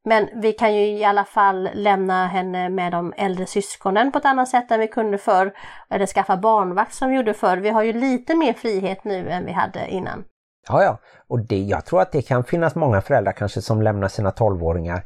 Men 0.05 0.28
vi 0.34 0.53
kan 0.53 0.74
ju 0.74 0.80
i 0.80 1.05
alla 1.05 1.24
fall 1.24 1.68
lämna 1.74 2.26
henne 2.26 2.68
med 2.68 2.92
de 2.92 3.12
äldre 3.16 3.47
syskonen 3.47 4.12
på 4.12 4.18
ett 4.18 4.24
annat 4.24 4.49
sätt 4.49 4.70
än 4.70 4.80
vi 4.80 4.88
kunde 4.88 5.18
förr. 5.18 5.53
Eller 5.90 6.07
skaffa 6.07 6.36
barnvakt 6.36 6.94
som 6.94 7.11
vi 7.11 7.16
gjorde 7.16 7.34
förr. 7.34 7.57
Vi 7.57 7.68
har 7.68 7.82
ju 7.82 7.92
lite 7.92 8.34
mer 8.34 8.53
frihet 8.53 9.05
nu 9.05 9.30
än 9.30 9.47
vi 9.47 9.53
hade 9.53 9.88
innan. 9.88 10.24
Ja, 10.68 10.82
ja. 10.82 10.99
Och 11.28 11.47
det, 11.47 11.59
jag 11.59 11.84
tror 11.84 12.01
att 12.01 12.12
det 12.12 12.22
kan 12.22 12.44
finnas 12.44 12.74
många 12.74 13.01
föräldrar 13.01 13.32
kanske 13.32 13.62
som 13.62 13.82
lämnar 13.82 14.09
sina 14.09 14.30
12-åringar 14.30 15.03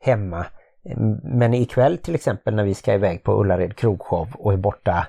hemma. 0.00 0.46
Men 1.22 1.54
ikväll 1.54 1.98
till 1.98 2.14
exempel 2.14 2.54
när 2.54 2.64
vi 2.64 2.74
ska 2.74 2.94
iväg 2.94 3.22
på 3.22 3.32
Ullared 3.32 3.76
krogshow 3.76 4.28
och 4.38 4.52
är 4.52 4.56
borta 4.56 5.06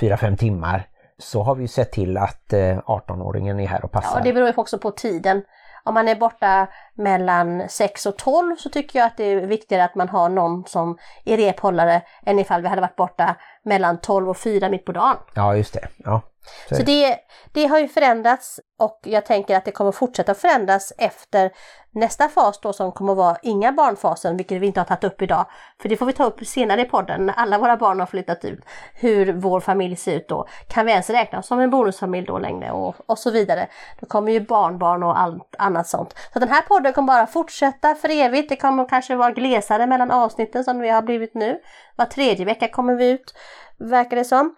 4-5 0.00 0.36
timmar 0.36 0.88
så 1.18 1.42
har 1.42 1.54
vi 1.54 1.62
ju 1.62 1.68
sett 1.68 1.92
till 1.92 2.16
att 2.16 2.52
eh, 2.52 2.78
18-åringen 2.78 3.62
är 3.62 3.66
här 3.66 3.84
och 3.84 3.92
passar. 3.92 4.18
Ja, 4.18 4.24
det 4.24 4.32
beror 4.32 4.48
ju 4.48 4.54
också 4.56 4.78
på 4.78 4.90
tiden. 4.90 5.42
Om 5.84 5.94
man 5.94 6.08
är 6.08 6.16
borta 6.16 6.68
mellan 6.94 7.68
6 7.68 8.06
och 8.06 8.16
12 8.16 8.56
så 8.56 8.68
tycker 8.68 8.98
jag 8.98 9.06
att 9.06 9.16
det 9.16 9.24
är 9.24 9.46
viktigare 9.46 9.84
att 9.84 9.94
man 9.94 10.08
har 10.08 10.28
någon 10.28 10.64
som 10.66 10.98
är 11.24 11.36
rephållare 11.36 12.02
än 12.26 12.38
ifall 12.38 12.62
vi 12.62 12.68
hade 12.68 12.80
varit 12.80 12.96
borta 12.96 13.36
mellan 13.62 14.00
12 14.00 14.28
och 14.28 14.36
4 14.36 14.68
mitt 14.68 14.84
på 14.84 14.92
dagen. 14.92 15.16
Ja, 15.34 15.56
just 15.56 15.74
det. 15.74 15.88
Ja. 15.96 16.22
Så- 16.68 16.82
det, 16.82 17.18
det 17.52 17.66
har 17.66 17.78
ju 17.78 17.88
förändrats 17.88 18.60
och 18.78 19.00
jag 19.04 19.26
tänker 19.26 19.56
att 19.56 19.64
det 19.64 19.72
kommer 19.72 19.92
fortsätta 19.92 20.34
förändras 20.34 20.92
efter 20.98 21.50
nästa 21.94 22.28
fas 22.28 22.60
då 22.60 22.72
som 22.72 22.92
kommer 22.92 23.14
vara 23.14 23.36
inga 23.42 23.72
barnfasen, 23.72 24.36
vilket 24.36 24.60
vi 24.60 24.66
inte 24.66 24.80
har 24.80 24.84
tagit 24.84 25.04
upp 25.04 25.22
idag. 25.22 25.46
För 25.82 25.88
det 25.88 25.96
får 25.96 26.06
vi 26.06 26.12
ta 26.12 26.24
upp 26.24 26.46
senare 26.46 26.80
i 26.80 26.84
podden 26.84 27.26
när 27.26 27.34
alla 27.34 27.58
våra 27.58 27.76
barn 27.76 28.00
har 28.00 28.06
flyttat 28.06 28.44
ut. 28.44 28.60
Hur 28.94 29.32
vår 29.32 29.60
familj 29.60 29.96
ser 29.96 30.16
ut 30.16 30.28
då. 30.28 30.46
Kan 30.68 30.86
vi 30.86 30.92
ens 30.92 31.10
räkna 31.10 31.42
som 31.42 31.60
en 31.60 31.70
bonusfamilj 31.70 32.26
då 32.26 32.38
längre 32.38 32.70
och, 32.70 32.94
och 33.06 33.18
så 33.18 33.30
vidare. 33.30 33.68
Då 34.00 34.06
kommer 34.06 34.32
ju 34.32 34.40
barnbarn 34.40 35.02
och 35.02 35.20
allt 35.20 35.54
annat 35.58 35.88
sånt. 35.88 36.14
Så 36.32 36.38
den 36.38 36.48
här 36.48 36.62
podden 36.62 36.92
kommer 36.92 37.06
bara 37.06 37.26
fortsätta 37.26 37.94
för 37.94 38.08
evigt. 38.10 38.48
Det 38.48 38.56
kommer 38.56 38.88
kanske 38.88 39.16
vara 39.16 39.30
glesare 39.30 39.86
mellan 39.86 40.10
avsnitten 40.10 40.64
som 40.64 40.80
vi 40.80 40.88
har 40.88 41.02
blivit 41.02 41.34
nu. 41.34 41.60
Var 41.96 42.06
tredje 42.06 42.44
vecka 42.44 42.68
kommer 42.68 42.94
vi 42.94 43.10
ut, 43.10 43.34
verkar 43.78 44.16
det 44.16 44.24
som. 44.24 44.54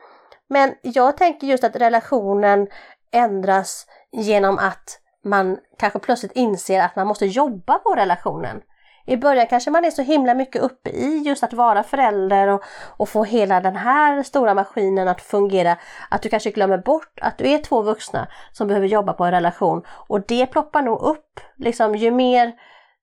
Men 0.48 0.74
jag 0.82 1.16
tänker 1.16 1.46
just 1.46 1.64
att 1.64 1.76
relationen 1.76 2.68
ändras 3.12 3.86
genom 4.12 4.58
att 4.58 5.00
man 5.24 5.58
kanske 5.78 5.98
plötsligt 5.98 6.32
inser 6.32 6.80
att 6.80 6.96
man 6.96 7.06
måste 7.06 7.26
jobba 7.26 7.78
på 7.78 7.94
relationen. 7.94 8.62
I 9.06 9.16
början 9.16 9.46
kanske 9.46 9.70
man 9.70 9.84
är 9.84 9.90
så 9.90 10.02
himla 10.02 10.34
mycket 10.34 10.62
uppe 10.62 10.90
i 10.90 11.22
just 11.26 11.42
att 11.42 11.52
vara 11.52 11.82
förälder 11.82 12.48
och, 12.48 12.62
och 12.96 13.08
få 13.08 13.24
hela 13.24 13.60
den 13.60 13.76
här 13.76 14.22
stora 14.22 14.54
maskinen 14.54 15.08
att 15.08 15.20
fungera. 15.20 15.76
Att 16.10 16.22
du 16.22 16.28
kanske 16.28 16.50
glömmer 16.50 16.78
bort 16.78 17.18
att 17.22 17.38
du 17.38 17.48
är 17.48 17.58
två 17.58 17.82
vuxna 17.82 18.28
som 18.52 18.68
behöver 18.68 18.86
jobba 18.86 19.12
på 19.12 19.24
en 19.24 19.30
relation. 19.30 19.82
Och 19.88 20.20
det 20.26 20.46
ploppar 20.46 20.82
nog 20.82 21.00
upp, 21.00 21.40
liksom 21.56 21.94
ju 21.96 22.10
mer 22.10 22.52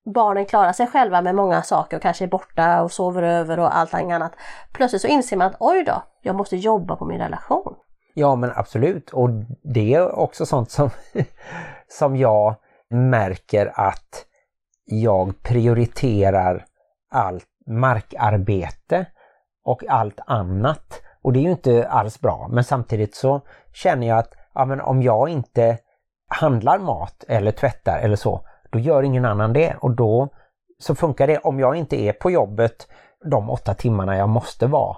barnen 0.04 0.46
klarar 0.46 0.72
sig 0.72 0.86
själva 0.86 1.22
med 1.22 1.34
många 1.34 1.62
saker 1.62 1.96
och 1.96 2.02
kanske 2.02 2.24
är 2.24 2.28
borta 2.28 2.82
och 2.82 2.92
sover 2.92 3.22
över 3.22 3.58
och 3.58 3.76
allt 3.76 3.94
annat. 3.94 4.32
Plötsligt 4.72 5.02
så 5.02 5.08
inser 5.08 5.36
man 5.36 5.46
att 5.46 5.56
oj 5.60 5.84
då, 5.84 6.02
jag 6.22 6.36
måste 6.36 6.56
jobba 6.56 6.96
på 6.96 7.04
min 7.04 7.18
relation. 7.18 7.74
Ja 8.14 8.36
men 8.36 8.52
absolut 8.54 9.10
och 9.10 9.30
det 9.62 9.94
är 9.94 10.18
också 10.18 10.46
sånt 10.46 10.70
som, 10.70 10.90
som 11.88 12.16
jag 12.16 12.54
märker 12.90 13.72
att 13.74 14.26
jag 14.84 15.42
prioriterar 15.42 16.64
allt 17.10 17.48
markarbete 17.66 19.06
och 19.64 19.84
allt 19.88 20.20
annat. 20.26 21.00
Och 21.22 21.32
det 21.32 21.38
är 21.38 21.42
ju 21.42 21.50
inte 21.50 21.88
alls 21.88 22.20
bra 22.20 22.48
men 22.50 22.64
samtidigt 22.64 23.14
så 23.14 23.40
känner 23.72 24.06
jag 24.06 24.18
att 24.18 24.34
ja, 24.54 24.64
men 24.64 24.80
om 24.80 25.02
jag 25.02 25.28
inte 25.28 25.78
handlar 26.28 26.78
mat 26.78 27.24
eller 27.28 27.50
tvättar 27.50 27.98
eller 27.98 28.16
så, 28.16 28.44
då 28.74 28.80
gör 28.80 29.02
ingen 29.02 29.24
annan 29.24 29.52
det 29.52 29.76
och 29.80 29.90
då 29.90 30.28
så 30.78 30.94
funkar 30.94 31.26
det. 31.26 31.38
Om 31.38 31.60
jag 31.60 31.76
inte 31.76 31.96
är 31.96 32.12
på 32.12 32.30
jobbet 32.30 32.88
de 33.30 33.50
åtta 33.50 33.74
timmarna 33.74 34.16
jag 34.16 34.28
måste 34.28 34.66
vara, 34.66 34.96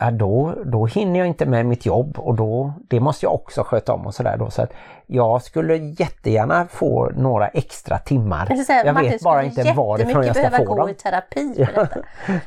ja, 0.00 0.10
då, 0.10 0.54
då 0.64 0.86
hinner 0.86 1.18
jag 1.18 1.28
inte 1.28 1.46
med 1.46 1.66
mitt 1.66 1.86
jobb 1.86 2.18
och 2.18 2.34
då, 2.34 2.72
det 2.90 3.00
måste 3.00 3.26
jag 3.26 3.34
också 3.34 3.62
sköta 3.62 3.92
om 3.92 4.06
och 4.06 4.14
sådär 4.14 4.36
då. 4.36 4.50
Så 4.50 4.62
att 4.62 4.72
jag 5.06 5.42
skulle 5.42 5.76
jättegärna 5.76 6.66
få 6.66 7.10
några 7.16 7.48
extra 7.48 7.98
timmar. 7.98 8.46
Jag, 8.50 8.58
säga, 8.58 8.84
jag 8.86 8.94
Martin 8.94 9.10
vet 9.10 9.22
bara 9.22 9.42
inte 9.42 9.72
varifrån 9.72 10.26
jag 10.26 10.36
ska 10.36 10.48
behöva 10.48 10.56
få 10.56 10.64
gå 10.64 10.76
dem. 10.76 10.88
i 10.88 10.94
terapi 10.94 11.54
för 11.54 11.80
detta. 11.80 12.00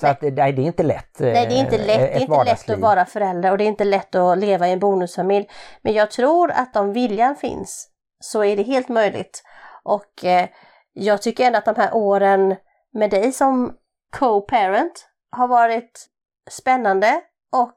Så 0.00 0.06
att, 0.06 0.22
nej, 0.22 0.32
det 0.32 0.62
är 0.62 0.66
inte 0.66 0.82
lätt. 0.82 1.16
Nej, 1.18 1.46
det 1.46 1.54
är 1.54 1.58
inte 1.58 1.78
lätt, 1.78 1.86
det 1.86 2.16
är 2.16 2.20
inte 2.20 2.44
lätt 2.44 2.70
att 2.70 2.78
vara 2.78 3.04
förälder 3.04 3.50
och 3.50 3.58
det 3.58 3.64
är 3.64 3.68
inte 3.68 3.84
lätt 3.84 4.14
att 4.14 4.38
leva 4.38 4.68
i 4.68 4.72
en 4.72 4.78
bonusfamilj. 4.78 5.48
Men 5.82 5.92
jag 5.92 6.10
tror 6.10 6.50
att 6.50 6.76
om 6.76 6.92
viljan 6.92 7.36
finns 7.36 7.88
så 8.20 8.44
är 8.44 8.56
det 8.56 8.62
helt 8.62 8.88
möjligt. 8.88 9.42
Och 9.84 10.24
eh, 10.24 10.48
jag 10.92 11.22
tycker 11.22 11.46
ändå 11.46 11.58
att 11.58 11.64
de 11.64 11.74
här 11.76 11.94
åren 11.94 12.56
med 12.94 13.10
dig 13.10 13.32
som 13.32 13.72
co-parent 14.18 15.08
har 15.36 15.48
varit 15.48 16.06
spännande 16.50 17.20
och 17.52 17.72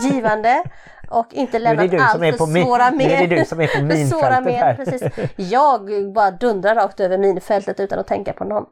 givande 0.12 0.62
och 1.10 1.26
inte 1.34 1.56
är 1.56 1.60
lämnat 1.60 2.00
allt 2.00 2.22
är 2.22 2.32
för 2.32 2.46
min- 2.46 2.64
svåra 2.64 2.90
nu 2.90 3.04
är 3.04 3.20
det 3.20 3.28
men. 3.28 3.38
du 3.38 3.44
som 3.44 3.60
är 3.60 3.66
på 3.66 3.82
minfältet 3.84 4.54
här. 4.56 4.74
precis. 4.74 5.12
Jag 5.36 6.12
bara 6.14 6.30
dundrar 6.30 6.74
rakt 6.74 7.00
över 7.00 7.18
minfältet 7.18 7.80
utan 7.80 7.98
att 7.98 8.06
tänka 8.06 8.32
på 8.32 8.44
någon. 8.44 8.64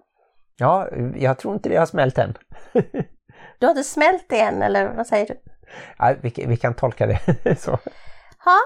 Ja, 0.59 0.89
jag 1.16 1.39
tror 1.39 1.55
inte 1.55 1.68
det 1.68 1.76
har 1.76 1.87
smält 1.87 2.18
än. 2.18 2.34
Du 3.59 3.66
har 3.66 3.70
inte 3.70 3.84
smält 3.84 4.24
det 4.28 4.41
än 4.41 4.62
eller 4.62 4.89
vad 4.97 5.07
säger 5.07 5.26
du? 5.26 5.34
Ja, 5.99 6.14
vi, 6.22 6.45
vi 6.49 6.57
kan 6.57 6.74
tolka 6.74 7.07
det 7.07 7.20
så. 7.61 7.78
Ja, 8.45 8.57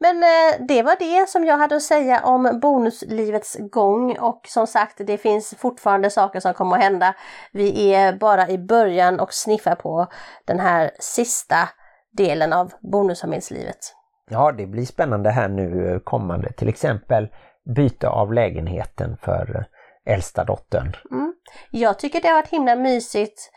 men 0.00 0.22
eh, 0.22 0.66
det 0.68 0.82
var 0.82 0.96
det 0.98 1.28
som 1.28 1.44
jag 1.44 1.58
hade 1.58 1.76
att 1.76 1.82
säga 1.82 2.20
om 2.24 2.58
bonuslivets 2.62 3.56
gång 3.70 4.18
och 4.18 4.40
som 4.46 4.66
sagt 4.66 5.00
det 5.06 5.18
finns 5.18 5.54
fortfarande 5.58 6.10
saker 6.10 6.40
som 6.40 6.54
kommer 6.54 6.76
att 6.76 6.82
hända. 6.82 7.14
Vi 7.52 7.94
är 7.94 8.12
bara 8.12 8.48
i 8.48 8.58
början 8.58 9.20
och 9.20 9.32
sniffar 9.32 9.74
på 9.74 10.06
den 10.44 10.60
här 10.60 10.90
sista 10.98 11.68
delen 12.12 12.52
av 12.52 12.72
bonusfamiljslivet. 12.92 13.94
Ja, 14.30 14.52
det 14.52 14.66
blir 14.66 14.84
spännande 14.84 15.30
här 15.30 15.48
nu 15.48 15.92
eh, 15.92 15.98
kommande. 15.98 16.52
Till 16.52 16.68
exempel 16.68 17.28
byte 17.76 18.08
av 18.08 18.32
lägenheten 18.32 19.16
för 19.22 19.56
eh, 19.56 20.14
äldsta 20.14 20.44
dottern. 20.44 20.96
Jag 21.70 21.98
tycker 21.98 22.20
det 22.20 22.28
har 22.28 22.34
varit 22.34 22.48
himla 22.48 22.76
mysigt 22.76 23.50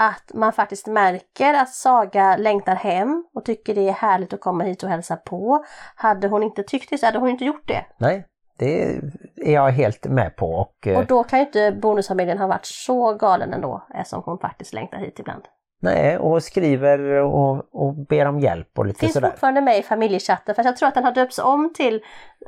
att 0.00 0.30
man 0.34 0.52
faktiskt 0.52 0.86
märker 0.86 1.54
att 1.54 1.68
Saga 1.68 2.36
längtar 2.36 2.74
hem 2.74 3.24
och 3.34 3.44
tycker 3.44 3.74
det 3.74 3.88
är 3.88 3.92
härligt 3.92 4.32
att 4.32 4.40
komma 4.40 4.64
hit 4.64 4.82
och 4.82 4.88
hälsa 4.88 5.16
på. 5.16 5.64
Hade 5.94 6.28
hon 6.28 6.42
inte 6.42 6.62
tyckt 6.62 6.90
det 6.90 6.98
så 6.98 7.06
hade 7.06 7.18
hon 7.18 7.28
inte 7.28 7.44
gjort 7.44 7.68
det. 7.68 7.84
Nej, 7.98 8.24
det 8.58 9.00
är 9.36 9.52
jag 9.52 9.70
helt 9.70 10.04
med 10.04 10.36
på. 10.36 10.46
Och, 10.52 10.86
eh, 10.86 10.98
Och 10.98 11.06
då 11.06 11.24
kan 11.24 11.38
ju 11.38 11.44
inte 11.44 11.72
bonusfamiljen 11.72 12.38
ha 12.38 12.46
varit 12.46 12.66
så 12.66 13.14
galen 13.14 13.52
ändå 13.52 13.82
eftersom 13.94 14.22
hon 14.26 14.38
faktiskt 14.38 14.72
längtar 14.72 14.98
hit 14.98 15.18
ibland. 15.18 15.42
nej, 15.80 16.18
och 16.18 16.42
skriver 16.42 16.98
och, 17.10 17.64
och 17.72 17.94
ber 18.08 18.26
om 18.26 18.40
hjälp 18.40 18.78
och 18.78 18.86
lite 18.86 18.98
Finns 19.00 19.12
sådär. 19.12 19.30
fortfarande 19.30 19.60
med 19.60 19.78
i 19.78 19.82
familjechatten 19.82 20.54
för 20.54 20.64
jag 20.64 20.76
tror 20.76 20.88
att 20.88 20.94
den 20.94 21.04
har 21.04 21.12
döpts 21.12 21.38
om 21.38 21.72
till, 21.74 22.00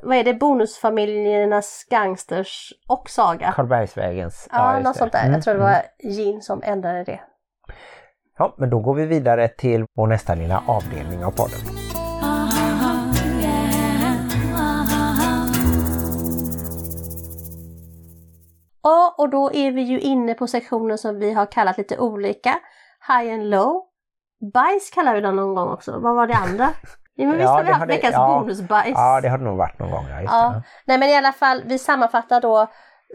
vad 0.03 0.16
är 0.16 0.24
det, 0.24 0.34
bonusfamiljernas 0.34 1.86
gangsters 1.90 2.72
och 2.88 3.11
Saga. 3.11 3.53
Karlbergsvägens. 3.53 4.48
Ja, 4.53 4.74
just 4.74 4.84
något 4.84 4.94
det. 4.94 4.98
sånt 4.98 5.12
där. 5.12 5.20
Mm, 5.22 5.32
Jag 5.32 5.42
tror 5.42 5.55
det 5.55 5.61
mm. 5.61 5.72
var 5.72 6.11
Jean 6.11 6.42
som 6.42 6.62
ändrade 6.62 7.05
det. 7.05 7.20
Ja, 8.38 8.54
men 8.58 8.70
då 8.70 8.78
går 8.78 8.94
vi 8.94 9.06
vidare 9.06 9.48
till 9.48 9.84
vår 9.96 10.06
nästa 10.06 10.34
lilla 10.34 10.62
avdelning 10.66 11.24
av 11.24 11.30
podden. 11.30 11.58
Ja, 18.82 19.14
och 19.18 19.30
då 19.30 19.52
är 19.52 19.72
vi 19.72 19.82
ju 19.82 20.00
inne 20.00 20.34
på 20.34 20.46
sektionen 20.46 20.98
som 20.98 21.18
vi 21.18 21.32
har 21.32 21.46
kallat 21.46 21.78
lite 21.78 21.98
olika. 21.98 22.54
High 23.08 23.34
and 23.34 23.50
low. 23.50 23.82
Bajs 24.54 24.90
kallar 24.90 25.14
vi 25.14 25.20
den 25.20 25.36
någon 25.36 25.54
gång 25.54 25.68
också. 25.68 25.98
Vad 25.98 26.14
var 26.14 26.26
det 26.26 26.34
andra? 26.34 26.68
Ja, 27.14 27.26
men 27.26 27.36
visst 27.36 27.44
Ja, 27.44 27.50
har 27.50 27.64
vi 27.64 27.72
haft 27.72 27.90
veckans 27.90 28.14
ja. 28.14 28.38
bonusbajs? 28.40 28.92
Ja, 28.94 29.20
det 29.20 29.28
har 29.28 29.38
det 29.38 29.44
nog 29.44 29.56
varit 29.56 29.78
någon 29.78 29.90
gång. 29.90 30.06
Ja, 30.08 30.22
Ja. 30.22 30.62
Nej 30.84 30.98
men 30.98 31.08
i 31.08 31.16
alla 31.16 31.32
fall, 31.32 31.62
vi 31.66 31.78
sammanfattar 31.78 32.40
då 32.40 32.66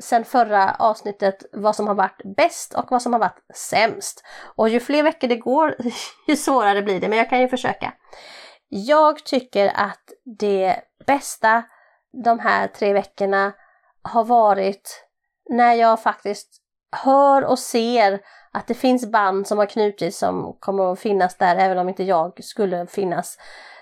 sen 0.02 0.26
förra 0.26 0.76
avsnittet 0.80 1.46
vad 1.54 1.76
som 1.76 1.88
har 1.88 1.96
varit 1.96 2.22
bäst 2.38 2.74
och 2.74 2.91
vad 2.91 3.02
som 3.02 3.14
har 3.14 3.20
varit 3.20 3.46
sämst. 3.56 4.24
Och 4.56 4.70
ju 4.70 4.80
fler 4.80 5.04
veckor 5.04 5.28
det 5.28 5.36
går, 5.36 5.76
ju 6.28 6.36
svårare 6.36 6.82
blir 6.82 7.00
det, 7.00 7.08
men 7.08 7.18
jag 7.18 7.30
kan 7.30 7.41
ju 7.41 7.48
försöka. 7.48 7.93
Jag 8.68 9.26
tycker 9.26 9.72
att 9.76 10.04
det 10.39 10.82
bästa 11.08 11.64
de 12.24 12.39
här 12.39 12.68
tre 12.68 12.93
veckorna 12.93 13.54
har 14.02 14.24
varit 14.24 15.06
när 15.50 15.74
jag 15.74 16.02
faktiskt 16.02 16.62
hör 16.91 17.46
och 17.46 17.60
ser 17.60 18.20
att 18.52 18.68
det 18.68 18.74
finns 18.74 19.12
band 19.12 19.48
som 19.48 19.58
har 19.58 19.66
knutits 19.66 20.18
som 20.18 20.58
kommer 20.60 20.93
att 20.93 21.00
finnas 21.00 21.38
där 21.38 21.56
även 21.56 21.78
om 21.78 21.89
inte 21.89 22.04
jag 22.04 22.43
skulle 22.43 22.88
finnas. 22.88 23.38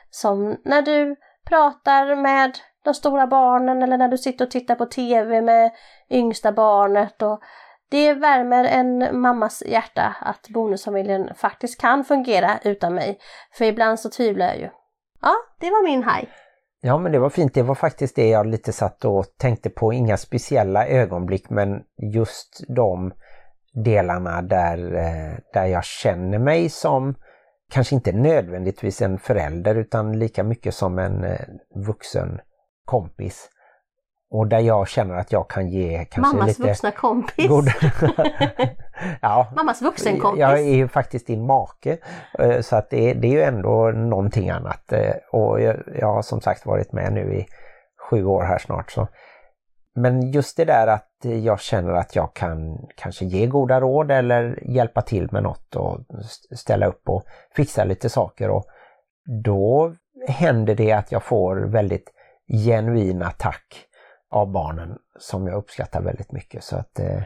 Som 0.09 0.57
när 0.65 0.81
du 0.81 1.15
pratar 1.49 2.15
med 2.15 2.57
de 2.83 2.93
stora 2.93 3.27
barnen 3.27 3.83
eller 3.83 3.97
när 3.97 4.07
du 4.07 4.17
sitter 4.17 4.45
och 4.45 4.51
tittar 4.51 4.75
på 4.75 4.85
TV 4.85 5.41
med 5.41 5.71
yngsta 6.09 6.51
barnet. 6.51 7.21
Och 7.21 7.39
det 7.91 8.13
värmer 8.13 8.63
en 8.63 9.21
mammas 9.21 9.63
hjärta 9.65 10.15
att 10.21 10.49
bonusfamiljen 10.49 11.29
faktiskt 11.35 11.81
kan 11.81 12.03
fungera 12.03 12.59
utan 12.63 12.93
mig. 12.93 13.19
För 13.57 13.65
ibland 13.65 13.99
så 13.99 14.09
tvivlar 14.09 14.45
jag 14.45 14.57
ju. 14.57 14.69
Ja, 15.21 15.33
det 15.59 15.69
var 15.69 15.83
min 15.83 16.03
haj. 16.03 16.29
Ja 16.81 16.97
men 16.97 17.11
det 17.11 17.19
var 17.19 17.29
fint, 17.29 17.53
det 17.53 17.63
var 17.63 17.75
faktiskt 17.75 18.15
det 18.15 18.29
jag 18.29 18.45
lite 18.47 18.71
satt 18.71 19.05
och 19.05 19.25
tänkte 19.37 19.69
på, 19.69 19.93
inga 19.93 20.17
speciella 20.17 20.87
ögonblick 20.87 21.49
men 21.49 21.81
just 22.13 22.63
de 22.67 23.13
delarna 23.73 24.41
där, 24.41 24.95
eh, 24.95 25.37
där 25.53 25.65
jag 25.65 25.83
känner 25.83 26.39
mig 26.39 26.69
som 26.69 27.15
kanske 27.71 27.95
inte 27.95 28.11
nödvändigtvis 28.11 29.01
en 29.01 29.19
förälder 29.19 29.75
utan 29.75 30.19
lika 30.19 30.43
mycket 30.43 30.75
som 30.75 30.99
en 30.99 31.23
eh, 31.23 31.39
vuxen 31.87 32.39
kompis. 32.85 33.49
Och 34.31 34.47
där 34.47 34.59
jag 34.59 34.87
känner 34.87 35.15
att 35.15 35.31
jag 35.31 35.49
kan 35.49 35.69
ge 35.69 36.05
kanske 36.05 36.35
Mammas 36.35 36.47
lite 36.47 36.63
vuxna 36.63 36.91
kompis. 36.91 37.47
god... 37.47 37.65
ja, 39.21 39.47
Mammas 39.55 39.81
vuxenkompis. 39.81 40.39
jag 40.39 40.59
är 40.59 40.75
ju 40.75 40.87
faktiskt 40.87 41.27
din 41.27 41.45
make 41.45 41.97
eh, 42.39 42.61
så 42.61 42.75
att 42.75 42.89
det, 42.89 43.13
det 43.13 43.27
är 43.27 43.31
ju 43.31 43.41
ändå 43.43 43.91
någonting 43.91 44.49
annat. 44.49 44.91
eh, 44.93 45.13
Och 45.31 45.61
jag, 45.61 45.75
jag 45.99 46.13
har 46.13 46.21
som 46.21 46.41
sagt 46.41 46.65
varit 46.65 46.91
med 46.93 47.13
nu 47.13 47.33
i 47.35 47.45
sju 48.09 48.25
år 48.25 48.43
här 48.43 48.57
snart. 48.57 48.91
Så. 48.91 49.07
Men 49.95 50.31
just 50.31 50.57
det 50.57 50.65
där 50.65 50.87
att 50.87 51.09
jag 51.21 51.59
känner 51.59 51.91
att 51.93 52.15
jag 52.15 52.33
kan 52.35 52.77
kanske 52.95 53.25
ge 53.25 53.47
goda 53.47 53.79
råd 53.81 54.11
eller 54.11 54.59
hjälpa 54.63 55.01
till 55.01 55.29
med 55.31 55.43
något 55.43 55.75
och 55.75 55.99
st- 56.19 56.55
ställa 56.55 56.85
upp 56.85 57.09
och 57.09 57.23
fixa 57.55 57.83
lite 57.83 58.09
saker. 58.09 58.49
Och 58.49 58.65
då 59.43 59.93
händer 60.27 60.75
det 60.75 60.91
att 60.91 61.11
jag 61.11 61.23
får 61.23 61.55
väldigt 61.55 62.12
genuina 62.47 63.31
tack 63.31 63.87
av 64.29 64.51
barnen 64.51 64.97
som 65.19 65.47
jag 65.47 65.57
uppskattar 65.57 66.01
väldigt 66.01 66.31
mycket. 66.31 66.63
Så 66.63 66.75
att 66.75 66.99
eh, 66.99 67.23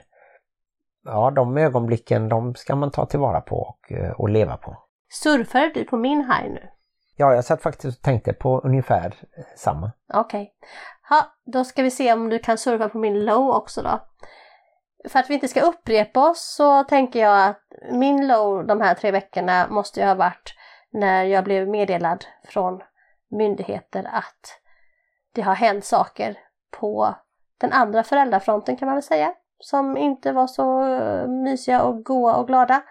ja, 1.05 1.31
de 1.31 1.57
ögonblicken 1.57 2.29
de 2.29 2.55
ska 2.55 2.75
man 2.75 2.91
ta 2.91 3.05
tillvara 3.05 3.41
på 3.41 3.55
och, 3.55 3.91
eh, 3.91 4.11
och 4.11 4.29
leva 4.29 4.57
på. 4.57 4.77
Surfar 5.09 5.71
du 5.73 5.83
på 5.83 5.97
min 5.97 6.21
haj 6.21 6.49
nu? 6.49 6.69
Ja, 7.15 7.35
jag 7.35 7.45
satt 7.45 7.61
faktiskt 7.61 7.97
och 7.97 8.03
tänkte 8.03 8.33
på 8.33 8.59
ungefär 8.59 9.05
eh, 9.37 9.43
samma. 9.55 9.91
Okej. 10.13 10.51
Okay. 11.05 11.29
då 11.45 11.63
ska 11.63 11.83
vi 11.83 11.91
se 11.91 12.13
om 12.13 12.29
du 12.29 12.39
kan 12.39 12.57
surfa 12.57 12.89
på 12.89 12.97
min 12.97 13.25
low 13.25 13.49
också 13.49 13.81
då. 13.81 13.99
För 15.09 15.19
att 15.19 15.29
vi 15.29 15.33
inte 15.33 15.47
ska 15.47 15.61
upprepa 15.61 16.29
oss 16.29 16.55
så 16.55 16.83
tänker 16.83 17.19
jag 17.19 17.49
att 17.49 17.61
min 17.91 18.27
low 18.27 18.67
de 18.67 18.81
här 18.81 18.93
tre 18.93 19.11
veckorna 19.11 19.67
måste 19.69 19.99
ju 19.99 20.05
ha 20.05 20.15
varit 20.15 20.53
när 20.91 21.23
jag 21.23 21.43
blev 21.43 21.67
meddelad 21.67 22.25
från 22.43 22.81
myndigheter 23.29 24.09
att 24.13 24.59
det 25.33 25.41
har 25.41 25.55
hänt 25.55 25.85
saker 25.85 26.37
på 26.79 27.15
den 27.57 27.71
andra 27.71 28.03
föräldrafronten 28.03 28.77
kan 28.77 28.85
man 28.85 28.95
väl 28.95 29.03
säga. 29.03 29.33
Som 29.59 29.97
inte 29.97 30.31
var 30.31 30.47
så 30.47 30.93
eh, 30.95 31.27
mysiga 31.27 31.81
och 31.81 32.05
goa 32.05 32.35
och 32.35 32.47
glada. 32.47 32.81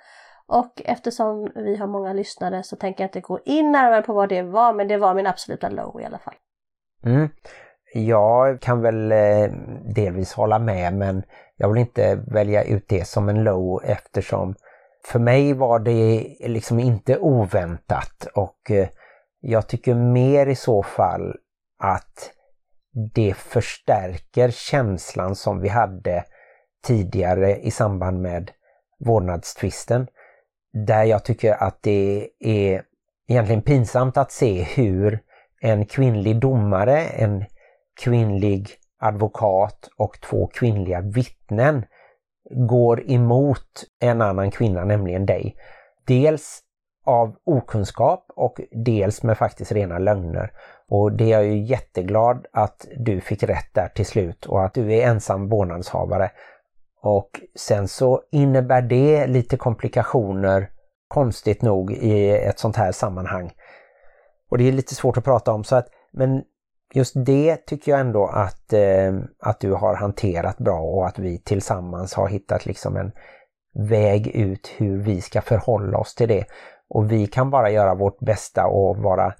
Och 0.46 0.82
eftersom 0.84 1.52
vi 1.54 1.76
har 1.76 1.86
många 1.86 2.12
lyssnare 2.12 2.62
så 2.62 2.76
tänker 2.76 3.04
jag 3.04 3.08
inte 3.08 3.20
gå 3.20 3.40
in 3.44 3.72
närmare 3.72 4.02
på 4.02 4.12
vad 4.12 4.28
det 4.28 4.42
var, 4.42 4.72
men 4.72 4.88
det 4.88 4.96
var 4.96 5.14
min 5.14 5.26
absoluta 5.26 5.68
low 5.68 6.00
i 6.00 6.04
alla 6.04 6.18
fall. 6.18 6.34
Mm. 7.04 7.28
Jag 7.94 8.60
kan 8.60 8.82
väl 8.82 9.12
eh, 9.12 9.50
delvis 9.94 10.32
hålla 10.32 10.58
med 10.58 10.94
men 10.94 11.22
jag 11.56 11.68
vill 11.68 11.80
inte 11.80 12.14
välja 12.26 12.64
ut 12.64 12.88
det 12.88 13.08
som 13.08 13.28
en 13.28 13.44
low 13.44 13.80
eftersom 13.84 14.54
för 15.04 15.18
mig 15.18 15.52
var 15.52 15.78
det 15.78 16.36
liksom 16.40 16.78
inte 16.78 17.18
oväntat 17.18 18.26
och 18.34 18.70
eh, 18.70 18.88
jag 19.40 19.68
tycker 19.68 19.94
mer 19.94 20.46
i 20.46 20.54
så 20.54 20.82
fall 20.82 21.36
att 21.78 22.32
det 23.14 23.34
förstärker 23.36 24.50
känslan 24.50 25.34
som 25.34 25.60
vi 25.60 25.68
hade 25.68 26.24
tidigare 26.86 27.56
i 27.56 27.70
samband 27.70 28.20
med 28.22 28.50
vårdnadstvisten. 29.04 30.06
Där 30.86 31.04
jag 31.04 31.24
tycker 31.24 31.62
att 31.62 31.82
det 31.82 32.28
är 32.40 32.82
egentligen 33.28 33.62
pinsamt 33.62 34.16
att 34.16 34.32
se 34.32 34.62
hur 34.62 35.20
en 35.60 35.86
kvinnlig 35.86 36.40
domare, 36.40 37.00
en 37.00 37.44
kvinnlig 38.00 38.70
advokat 39.00 39.88
och 39.96 40.20
två 40.20 40.46
kvinnliga 40.46 41.00
vittnen 41.00 41.84
går 42.50 43.10
emot 43.10 43.84
en 44.00 44.22
annan 44.22 44.50
kvinna, 44.50 44.84
nämligen 44.84 45.26
dig. 45.26 45.56
Dels 46.06 46.62
av 47.06 47.36
okunskap 47.44 48.26
och 48.36 48.60
dels 48.84 49.22
med 49.22 49.38
faktiskt 49.38 49.72
rena 49.72 49.98
lögner. 49.98 50.52
Och 50.88 51.12
det 51.12 51.24
är 51.24 51.28
jag 51.28 51.44
ju 51.44 51.62
jätteglad 51.62 52.46
att 52.52 52.86
du 52.96 53.20
fick 53.20 53.42
rätt 53.42 53.74
där 53.74 53.88
till 53.88 54.06
slut 54.06 54.46
och 54.46 54.64
att 54.64 54.74
du 54.74 54.94
är 54.94 55.06
ensam 55.06 55.48
vårdnadshavare. 55.48 56.30
Och 57.02 57.40
sen 57.58 57.88
så 57.88 58.22
innebär 58.32 58.82
det 58.82 59.26
lite 59.26 59.56
komplikationer, 59.56 60.70
konstigt 61.08 61.62
nog, 61.62 61.92
i 61.92 62.30
ett 62.30 62.58
sånt 62.58 62.76
här 62.76 62.92
sammanhang. 62.92 63.52
Och 64.50 64.58
det 64.58 64.68
är 64.68 64.72
lite 64.72 64.94
svårt 64.94 65.16
att 65.16 65.24
prata 65.24 65.52
om 65.52 65.64
så 65.64 65.76
att, 65.76 65.88
men 66.12 66.42
just 66.94 67.12
det 67.26 67.56
tycker 67.56 67.92
jag 67.92 68.00
ändå 68.00 68.26
att, 68.26 68.72
eh, 68.72 69.14
att 69.40 69.60
du 69.60 69.72
har 69.72 69.94
hanterat 69.94 70.58
bra 70.58 70.80
och 70.80 71.06
att 71.06 71.18
vi 71.18 71.38
tillsammans 71.38 72.14
har 72.14 72.28
hittat 72.28 72.66
liksom 72.66 72.96
en 72.96 73.12
väg 73.88 74.26
ut 74.26 74.74
hur 74.76 75.02
vi 75.02 75.20
ska 75.20 75.40
förhålla 75.40 75.98
oss 75.98 76.14
till 76.14 76.28
det. 76.28 76.44
Och 76.88 77.12
vi 77.12 77.26
kan 77.26 77.50
bara 77.50 77.70
göra 77.70 77.94
vårt 77.94 78.18
bästa 78.18 78.66
och 78.66 78.96
vara 78.96 79.34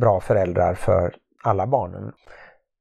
bra 0.00 0.20
föräldrar 0.20 0.74
för 0.74 1.14
alla 1.44 1.66
barnen. 1.66 2.12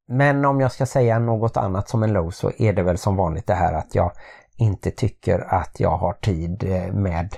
Men 0.08 0.46
om 0.46 0.60
jag 0.60 0.72
ska 0.72 0.86
säga 0.86 1.20
något 1.20 1.58
annat 1.58 1.90
som 1.90 2.04
en 2.04 2.14
low 2.14 2.30
så 2.30 2.52
är 2.58 2.74
det 2.74 2.84
väl 2.84 2.98
som 2.98 3.16
vanligt 3.16 3.48
det 3.48 3.54
här 3.54 3.74
att 3.74 3.96
jag 3.96 4.12
inte 4.58 4.92
tycker 4.92 5.40
att 5.40 5.80
jag 5.80 5.98
har 5.98 6.14
tid 6.14 6.64
eh, 6.64 6.94
med 6.94 7.36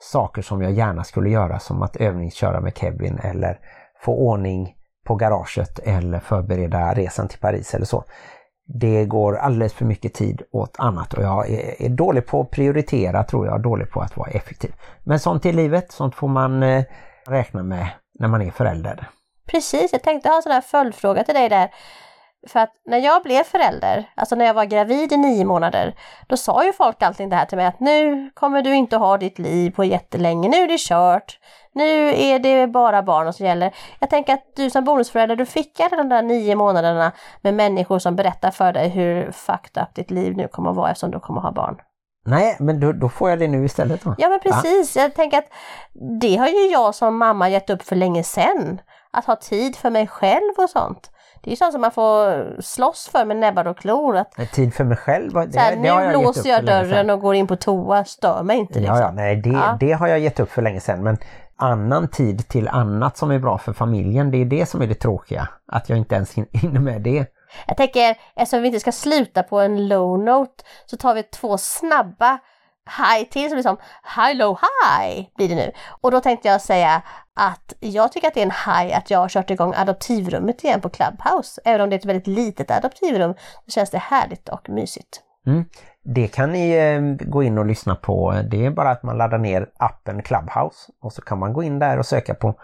saker 0.00 0.42
som 0.42 0.62
jag 0.62 0.72
gärna 0.72 1.04
skulle 1.04 1.30
göra 1.30 1.58
som 1.58 1.82
att 1.82 1.96
övningsköra 1.96 2.60
med 2.60 2.78
Kevin 2.78 3.18
eller 3.18 3.58
få 4.00 4.12
ordning 4.14 4.74
på 5.06 5.14
garaget 5.14 5.78
eller 5.78 6.18
förbereda 6.18 6.94
resan 6.94 7.28
till 7.28 7.38
Paris 7.38 7.74
eller 7.74 7.86
så. 7.86 8.04
Det 8.80 9.04
går 9.04 9.36
alldeles 9.36 9.72
för 9.72 9.84
mycket 9.84 10.14
tid 10.14 10.42
åt 10.52 10.76
annat 10.78 11.14
och 11.14 11.22
jag 11.22 11.50
är, 11.50 11.88
dålig 11.88 12.26
på 12.26 12.40
att 12.40 12.50
prioritera 12.50 13.24
tror 13.24 13.46
jag, 13.46 13.62
dålig 13.62 13.90
på 13.90 14.00
att 14.00 14.16
vara 14.16 14.30
effektiv. 14.30 14.74
Men 15.04 15.20
sånt 15.20 15.46
är 15.46 15.52
livet, 15.52 15.92
sånt 15.92 16.14
får 16.14 16.28
man 16.28 16.62
eh, 16.62 16.84
räkna 17.26 17.62
med 17.62 17.86
när 18.18 18.28
man 18.28 18.42
är 18.42 18.50
förälder. 18.50 19.08
Precis, 19.46 19.92
jag 19.92 20.02
tänkte 20.02 20.28
ha 20.28 20.36
en 20.36 20.42
sån 20.42 20.52
här 20.52 20.60
följdfråga 20.60 21.24
till 21.24 21.34
dig 21.34 21.48
där. 21.48 21.70
För 22.48 22.60
att 22.60 22.72
när 22.86 22.98
jag 22.98 23.22
blev 23.22 23.42
förälder, 23.42 24.10
alltså 24.14 24.34
när 24.34 24.44
jag 24.44 24.54
var 24.54 24.64
gravid 24.64 25.12
i 25.12 25.16
nio 25.16 25.44
månader, 25.44 25.94
då 26.26 26.36
sa 26.36 26.64
ju 26.64 26.72
folk 26.72 27.02
alltid 27.02 27.30
det 27.30 27.36
här 27.36 27.44
till 27.44 27.58
mig 27.58 27.66
att 27.66 27.80
nu 27.80 28.30
kommer 28.34 28.62
du 28.62 28.74
inte 28.74 28.96
ha 28.96 29.18
ditt 29.18 29.38
liv 29.38 29.70
på 29.70 29.84
jättelänge, 29.84 30.48
nu 30.48 30.56
är 30.56 30.68
det 30.68 30.78
kört, 30.80 31.38
nu 31.72 32.14
är 32.14 32.38
det 32.38 32.66
bara 32.66 33.02
barnen 33.02 33.32
som 33.32 33.46
gäller. 33.46 33.74
Jag 33.98 34.10
tänker 34.10 34.34
att 34.34 34.44
du 34.56 34.70
som 34.70 34.84
bonusförälder, 34.84 35.36
du 35.36 35.46
fick 35.46 35.80
alla 35.80 35.96
de 35.96 36.08
där 36.08 36.22
nio 36.22 36.54
månaderna 36.54 37.12
med 37.40 37.54
människor 37.54 37.98
som 37.98 38.16
berättar 38.16 38.50
för 38.50 38.72
dig 38.72 38.88
hur 38.88 39.32
fucked 39.32 39.82
up 39.82 39.94
ditt 39.94 40.10
liv 40.10 40.36
nu 40.36 40.48
kommer 40.48 40.70
att 40.70 40.76
vara 40.76 40.90
eftersom 40.90 41.10
du 41.10 41.20
kommer 41.20 41.40
att 41.40 41.44
ha 41.44 41.52
barn. 41.52 41.76
Nej, 42.26 42.56
men 42.58 42.80
då, 42.80 42.92
då, 42.92 43.08
får 43.08 43.30
jag 43.30 43.38
det 43.38 43.48
nu 43.48 43.64
istället 43.64 44.04
då. 44.04 44.14
Ja 44.18 44.28
men 44.28 44.40
precis, 44.40 44.96
ja. 44.96 45.02
jag 45.02 45.14
tänker 45.14 45.38
att 45.38 45.48
det 46.20 46.36
har 46.36 46.48
ju 46.48 46.66
jag 46.72 46.94
som 46.94 47.16
mamma 47.16 47.48
gett 47.48 47.70
upp 47.70 47.82
för 47.82 47.96
länge 47.96 48.22
sedan. 48.22 48.80
Att 49.10 49.24
ha 49.24 49.36
tid 49.36 49.76
för 49.76 49.90
mig 49.90 50.06
själv 50.06 50.52
och 50.58 50.70
sånt. 50.70 51.10
Det 51.42 51.48
är 51.48 51.52
ju 51.52 51.56
sånt 51.56 51.72
som 51.72 51.80
man 51.80 51.90
får 51.90 52.60
slåss 52.60 53.08
för 53.12 53.24
med 53.24 53.36
näbbar 53.36 53.66
och 53.66 53.78
klor. 53.78 54.16
Att, 54.16 54.52
tid 54.52 54.74
för 54.74 54.84
mig 54.84 54.96
själv? 54.96 55.32
Det, 55.32 55.52
så 55.52 55.58
här, 55.58 55.76
nu 55.76 55.90
har 55.90 56.02
jag 56.02 56.12
låser 56.12 56.50
jag 56.50 56.64
dörren 56.66 57.10
och 57.10 57.20
går 57.20 57.34
in 57.34 57.46
på 57.46 57.56
toa, 57.56 58.04
stör 58.04 58.42
mig 58.42 58.58
inte. 58.58 58.78
Liksom. 58.78 58.96
Ja, 58.96 59.02
ja, 59.02 59.12
nej, 59.12 59.36
det, 59.36 59.50
ja. 59.50 59.76
det 59.80 59.92
har 59.92 60.06
jag 60.08 60.18
gett 60.18 60.40
upp 60.40 60.50
för 60.50 60.62
länge 60.62 60.80
sedan. 60.80 61.02
Men 61.02 61.18
annan 61.56 62.08
tid 62.08 62.48
till 62.48 62.68
annat 62.68 63.16
som 63.16 63.30
är 63.30 63.38
bra 63.38 63.58
för 63.58 63.72
familjen, 63.72 64.30
det 64.30 64.38
är 64.38 64.44
det 64.44 64.66
som 64.66 64.82
är 64.82 64.86
det 64.86 64.94
tråkiga. 64.94 65.48
Att 65.72 65.88
jag 65.88 65.98
inte 65.98 66.14
ens 66.14 66.34
hinner 66.52 66.80
med 66.80 67.02
det. 67.02 67.26
Jag 67.66 67.76
tänker, 67.76 68.16
eftersom 68.36 68.62
vi 68.62 68.66
inte 68.68 68.80
ska 68.80 68.92
sluta 68.92 69.42
på 69.42 69.60
en 69.60 69.88
low 69.88 70.18
note 70.18 70.64
så 70.86 70.96
tar 70.96 71.14
vi 71.14 71.22
två 71.22 71.58
snabba 71.58 72.38
high 72.98 73.28
till 73.30 73.48
som 73.48 73.56
liksom 73.56 73.76
high 74.16 74.38
low 74.38 74.58
high 74.58 75.26
blir 75.36 75.48
det 75.48 75.54
nu. 75.54 75.72
Och 76.00 76.10
då 76.10 76.20
tänkte 76.20 76.48
jag 76.48 76.60
säga 76.60 77.02
att 77.34 77.72
jag 77.80 78.12
tycker 78.12 78.28
att 78.28 78.34
det 78.34 78.40
är 78.40 78.46
en 78.46 78.50
high 78.50 78.98
att 78.98 79.10
jag 79.10 79.18
har 79.18 79.28
kört 79.28 79.50
igång 79.50 79.74
adoptivrummet 79.76 80.64
igen 80.64 80.80
på 80.80 80.88
Clubhouse. 80.88 81.60
Även 81.64 81.80
om 81.80 81.90
det 81.90 81.96
är 81.96 81.98
ett 81.98 82.04
väldigt 82.04 82.26
litet 82.26 82.70
adoptivrum 82.70 83.34
så 83.64 83.70
känns 83.70 83.90
det 83.90 83.98
härligt 83.98 84.48
och 84.48 84.68
mysigt. 84.68 85.22
Mm. 85.46 85.64
Det 86.04 86.28
kan 86.28 86.52
ni 86.52 86.70
eh, 86.70 87.26
gå 87.28 87.42
in 87.42 87.58
och 87.58 87.66
lyssna 87.66 87.94
på. 87.94 88.34
Det 88.50 88.66
är 88.66 88.70
bara 88.70 88.90
att 88.90 89.02
man 89.02 89.18
laddar 89.18 89.38
ner 89.38 89.68
appen 89.76 90.22
Clubhouse 90.22 90.92
och 91.02 91.12
så 91.12 91.22
kan 91.22 91.38
man 91.38 91.52
gå 91.52 91.62
in 91.62 91.78
där 91.78 91.98
och 91.98 92.06
söka 92.06 92.34
på 92.34 92.54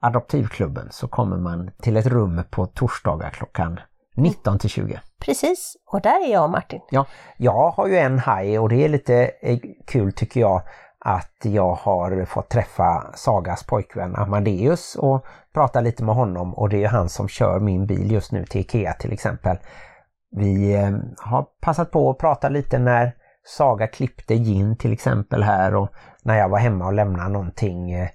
Adoptivklubben 0.00 0.88
så 0.90 1.08
kommer 1.08 1.36
man 1.36 1.70
till 1.82 1.96
ett 1.96 2.06
rum 2.06 2.42
på 2.50 2.66
torsdagar 2.66 3.30
klockan 3.30 3.80
19 4.18 4.58
till 4.58 4.70
20. 4.70 5.00
Precis, 5.20 5.76
och 5.92 6.00
där 6.00 6.28
är 6.28 6.32
jag 6.32 6.50
Martin. 6.50 6.80
Ja, 6.90 7.06
jag 7.36 7.70
har 7.70 7.86
ju 7.86 7.96
en 7.96 8.18
haj 8.18 8.58
och 8.58 8.68
det 8.68 8.84
är 8.84 8.88
lite 8.88 9.30
eh, 9.42 9.58
kul 9.86 10.12
tycker 10.12 10.40
jag 10.40 10.62
att 11.00 11.36
jag 11.42 11.74
har 11.74 12.24
fått 12.24 12.48
träffa 12.48 13.12
Sagas 13.14 13.64
pojkvän 13.66 14.16
Amadeus 14.16 14.96
och 14.96 15.24
prata 15.54 15.80
lite 15.80 16.04
med 16.04 16.14
honom 16.14 16.54
och 16.54 16.68
det 16.68 16.84
är 16.84 16.88
han 16.88 17.08
som 17.08 17.28
kör 17.28 17.60
min 17.60 17.86
bil 17.86 18.12
just 18.12 18.32
nu 18.32 18.44
till 18.44 18.60
Ikea 18.60 18.92
till 18.92 19.12
exempel. 19.12 19.56
Vi 20.36 20.74
eh, 20.74 20.90
har 21.18 21.46
passat 21.60 21.90
på 21.90 22.10
att 22.10 22.18
prata 22.18 22.48
lite 22.48 22.78
när 22.78 23.12
Saga 23.44 23.86
klippte 23.86 24.34
gin 24.34 24.76
till 24.76 24.92
exempel 24.92 25.42
här 25.42 25.74
och 25.74 25.88
när 26.22 26.38
jag 26.38 26.48
var 26.48 26.58
hemma 26.58 26.86
och 26.86 26.92
lämnade 26.92 27.28
någonting 27.28 27.90
eh, 27.90 28.08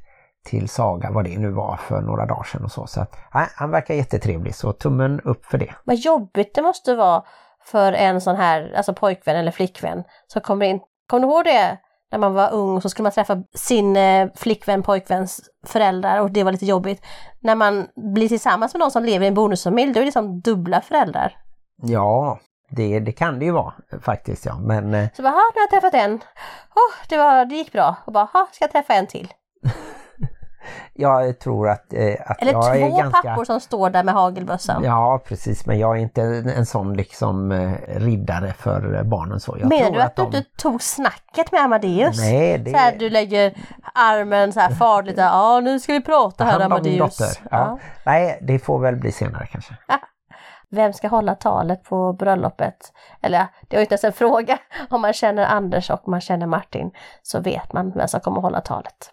till 0.44 0.70
Saga, 0.70 1.12
vad 1.12 1.24
det 1.24 1.38
nu 1.38 1.52
var 1.52 1.78
för 1.78 2.02
några 2.02 2.26
dagar 2.26 2.44
sedan 2.44 2.64
och 2.64 2.72
så. 2.72 2.88
så 2.88 3.02
att, 3.02 3.16
nej, 3.34 3.48
han 3.56 3.72
verkar 3.72 3.94
jättetrevlig 3.94 4.56
så 4.56 4.74
tummen 4.74 5.22
upp 5.22 5.46
för 5.46 5.58
det. 5.58 5.76
Vad 5.84 5.96
jobbigt 5.96 6.56
det 6.56 6.62
måste 6.62 6.96
vara 6.96 7.24
för 7.66 7.94
en 7.94 8.22
sån 8.22 8.36
här 8.36 8.74
alltså 8.78 8.94
pojkvän 8.94 9.36
eller 9.36 9.52
flickvän 9.52 10.04
som 10.28 10.42
kommer 10.42 10.66
in. 10.66 10.80
Kommer 11.08 11.28
du 11.28 11.34
ihåg 11.34 11.46
det? 11.46 11.78
När 12.12 12.20
man 12.20 12.34
var 12.34 12.54
ung 12.54 12.82
så 12.82 12.90
skulle 12.90 13.04
man 13.04 13.12
träffa 13.12 13.44
sin 13.56 13.98
eh, 13.98 14.30
flickvän, 14.36 14.84
pojkväns 14.84 15.42
föräldrar 15.66 16.20
och 16.22 16.32
det 16.32 16.44
var 16.44 16.52
lite 16.52 16.66
jobbigt. 16.66 17.06
När 17.40 17.56
man 17.56 17.88
blir 18.14 18.30
tillsammans 18.30 18.74
med 18.74 18.80
någon 18.80 18.92
som 18.92 19.06
lever 19.06 19.26
i 19.26 19.28
en 19.28 19.34
bonusfamilj, 19.34 19.94
då 19.94 19.98
är 19.98 20.02
det 20.02 20.06
liksom 20.06 20.42
dubbla 20.42 20.82
föräldrar. 20.82 21.38
Ja, 21.82 22.40
det, 22.70 23.00
det 23.00 23.12
kan 23.12 23.40
det 23.40 23.46
ju 23.46 23.52
vara 23.52 23.74
faktiskt 24.02 24.46
ja. 24.46 24.60
Men, 24.60 24.94
eh, 24.94 25.10
så 25.16 25.22
bara, 25.22 25.32
nu 25.32 25.38
har 25.38 25.62
jag 25.62 25.70
träffat 25.70 25.94
en. 25.94 26.14
Oh, 26.76 27.08
det, 27.10 27.18
var, 27.18 27.46
det 27.46 27.56
gick 27.56 27.72
bra. 27.72 27.96
Och 28.06 28.14
bara, 28.14 28.28
ska 28.28 28.64
jag 28.64 28.72
träffa 28.72 28.94
en 28.94 29.08
till? 29.08 29.34
Jag 30.94 31.40
tror 31.40 31.70
att, 31.70 31.94
eh, 31.94 32.16
att 32.26 32.42
Eller 32.42 32.52
jag 32.52 32.78
är 32.78 32.90
två 32.90 32.98
ganska... 32.98 33.22
pappor 33.22 33.46
som 33.46 33.60
står 33.60 33.90
där 33.90 34.04
med 34.04 34.14
hagelbössan. 34.14 34.84
Ja 34.84 35.22
precis, 35.26 35.66
men 35.66 35.80
jag 35.80 35.98
är 35.98 36.02
inte 36.02 36.22
en, 36.22 36.66
sån 36.66 36.94
liksom 36.94 37.52
eh, 37.52 37.72
riddare 37.88 38.54
för 38.54 39.04
barnen 39.04 39.40
så. 39.40 39.58
Jag 39.60 39.70
Menar 39.70 39.92
du 39.92 40.02
att, 40.02 40.16
de... 40.16 40.32
du 40.32 40.38
inte 40.38 40.50
tog 40.58 40.82
snacket 40.82 41.52
med 41.52 41.62
Amadeus? 41.62 42.20
Nej, 42.20 42.58
det... 42.58 42.72
Så 42.72 42.78
här, 42.78 42.96
du 43.00 43.10
lägger 43.10 43.54
armen 43.94 44.54
så 44.54 44.60
här 44.60 44.72
farligt, 44.72 45.18
ja 45.18 45.60
nu 45.60 45.80
ska 45.80 45.94
vi 45.94 46.02
prata 46.02 46.44
här 46.44 46.52
hand 46.52 46.74
om 46.74 46.82
min 46.84 46.94
Amadeus. 46.94 47.18
dotter. 47.18 47.48
Ja. 47.52 47.58
Ja. 47.58 47.80
Nej, 48.06 48.40
det 48.42 48.60
får 48.60 48.80
väl 48.80 48.96
bli 48.96 49.12
senare 49.12 49.48
kanske. 49.52 49.78
Vem 50.74 50.94
ska 50.94 51.08
hålla 51.08 51.36
talet 51.36 51.84
på 51.84 52.14
bröllopet? 52.14 52.94
Eller 53.22 53.48
det 53.68 53.76
är 53.76 53.80
ju 53.80 53.84
inte 53.84 53.94
ens 53.94 54.04
en 54.04 54.14
fråga. 54.14 54.58
Om 54.90 55.02
man 55.02 55.14
känner 55.14 55.46
Anders 55.46 55.90
och 55.90 56.08
man 56.08 56.22
känner 56.22 56.48
Martin 56.48 56.92
så 57.22 57.40
vet 57.40 57.74
man 57.74 57.92
vem 57.92 58.08
som 58.08 58.20
kommer 58.20 58.42
hålla 58.42 58.62
talet. 58.62 59.12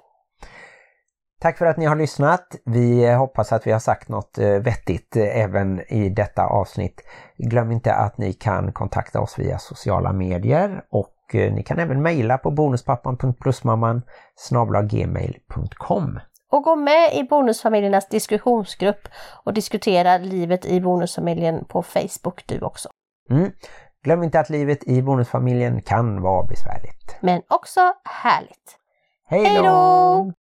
Tack 1.40 1.58
för 1.58 1.66
att 1.66 1.76
ni 1.76 1.86
har 1.86 1.96
lyssnat. 1.96 2.56
Vi 2.64 3.12
hoppas 3.14 3.52
att 3.52 3.66
vi 3.66 3.72
har 3.72 3.78
sagt 3.78 4.08
något 4.08 4.38
eh, 4.38 4.48
vettigt 4.48 5.16
eh, 5.16 5.40
även 5.40 5.80
i 5.80 6.08
detta 6.08 6.46
avsnitt. 6.46 7.02
Glöm 7.38 7.72
inte 7.72 7.94
att 7.94 8.18
ni 8.18 8.32
kan 8.32 8.72
kontakta 8.72 9.20
oss 9.20 9.38
via 9.38 9.58
sociala 9.58 10.12
medier 10.12 10.84
och 10.90 11.34
eh, 11.34 11.52
ni 11.52 11.62
kan 11.62 11.78
även 11.78 12.02
mejla 12.02 12.38
på 12.38 12.50
bonuspappan.plusmamman 12.50 14.02
gmail.com. 14.90 16.20
Och 16.52 16.62
gå 16.62 16.76
med 16.76 17.14
i 17.14 17.22
Bonusfamiljernas 17.22 18.08
diskussionsgrupp 18.08 19.08
och 19.44 19.54
diskutera 19.54 20.18
livet 20.18 20.66
i 20.66 20.80
Bonusfamiljen 20.80 21.64
på 21.64 21.82
Facebook 21.82 22.42
du 22.46 22.60
också. 22.60 22.88
Mm. 23.30 23.50
Glöm 24.04 24.22
inte 24.22 24.40
att 24.40 24.50
livet 24.50 24.84
i 24.84 25.02
bonusfamiljen 25.02 25.82
kan 25.82 26.22
vara 26.22 26.46
besvärligt. 26.46 27.16
Men 27.20 27.42
också 27.48 27.80
härligt. 28.04 28.76
Hej 29.28 29.44
Hej 29.44 29.62
då! 29.62 30.32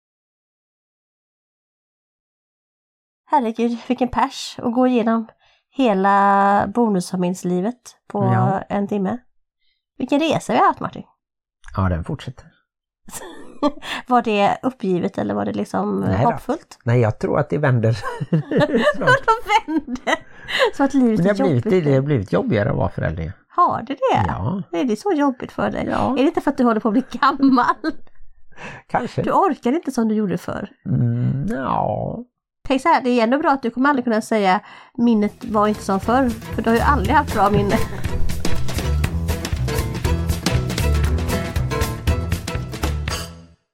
Herregud, 3.32 3.78
vilken 3.88 4.08
pers 4.08 4.56
att 4.60 4.74
gå 4.74 4.88
igenom 4.88 5.28
hela 5.72 6.68
bonusfamiljslivet 6.76 7.76
på 8.08 8.24
Ja. 8.24 8.62
en 8.70 8.88
timme. 8.88 9.18
Vilken 9.98 10.20
resa 10.20 10.54
vi 10.54 10.60
har 10.60 10.68
haft 10.68 10.80
Martin. 10.80 11.04
Ja, 11.76 11.90
den 11.90 12.04
fortsätter. 12.04 12.46
Var 14.08 14.22
det 14.22 14.58
uppgivet 14.64 15.18
eller 15.18 15.34
var 15.34 15.46
det 15.46 15.54
liksom 15.54 16.00
Nej 16.00 16.20
då. 16.24 16.32
hoppfullt? 16.32 16.80
Nej, 16.84 17.00
jag 17.02 17.20
tror 17.20 17.40
att 17.40 17.50
det 17.50 17.58
vänder. 17.58 17.98
Vadå 19.00 19.34
vände? 19.68 20.16
Så 20.78 20.84
att 20.84 20.94
livet 20.94 21.24
det 21.24 21.30
är 21.30 21.34
har, 21.34 21.44
blivit, 21.46 21.66
jobbigt. 21.66 21.84
det 21.86 21.94
har 21.96 22.02
blivit 22.02 22.32
jobbigare 22.34 22.70
att 22.70 22.76
vara 22.76 22.90
förälder. 22.90 23.32
Har 23.50 23.82
det 23.82 23.94
det? 23.94 24.26
Ja, 24.28 24.62
Är 24.72 24.84
det 24.84 24.96
så 24.96 25.12
jobbigt 25.16 25.52
för 25.52 25.72
dig? 25.72 25.88
Ja. 25.92 26.12
Är 26.12 26.16
det 26.22 26.28
inte 26.28 26.42
för 26.42 26.52
att 26.52 26.58
du 26.58 26.64
håller 26.64 26.80
på 26.80 26.88
att 26.88 26.94
bli 26.94 27.04
gammal? 27.12 27.76
kanske. 28.88 29.22
Du 29.22 29.32
orkar 29.32 29.72
inte 29.72 29.92
som 29.92 30.08
du 30.08 30.16
gjorde 30.16 30.38
förr. 30.38 30.70
Mm, 30.86 31.46
ja. 31.50 32.18
Tänk 32.70 32.82
så 32.82 32.90
här, 32.90 33.02
det 33.02 33.10
är 33.10 33.24
ändå 33.24 33.38
bra 33.38 33.52
att 33.52 33.62
du 33.62 33.70
kommer 33.70 33.90
aldrig 33.90 34.04
kunna 34.04 34.22
säga 34.22 34.60
minnet 34.98 35.46
var 35.46 35.68
inte 35.68 35.82
som 35.84 36.00
förr. 36.00 36.30
För 36.30 36.62
du 36.62 36.70
har 36.70 36.78
ju 36.78 36.82
aldrig 36.82 37.16
haft 37.16 37.34
bra 37.34 37.50
minne. 37.50 37.76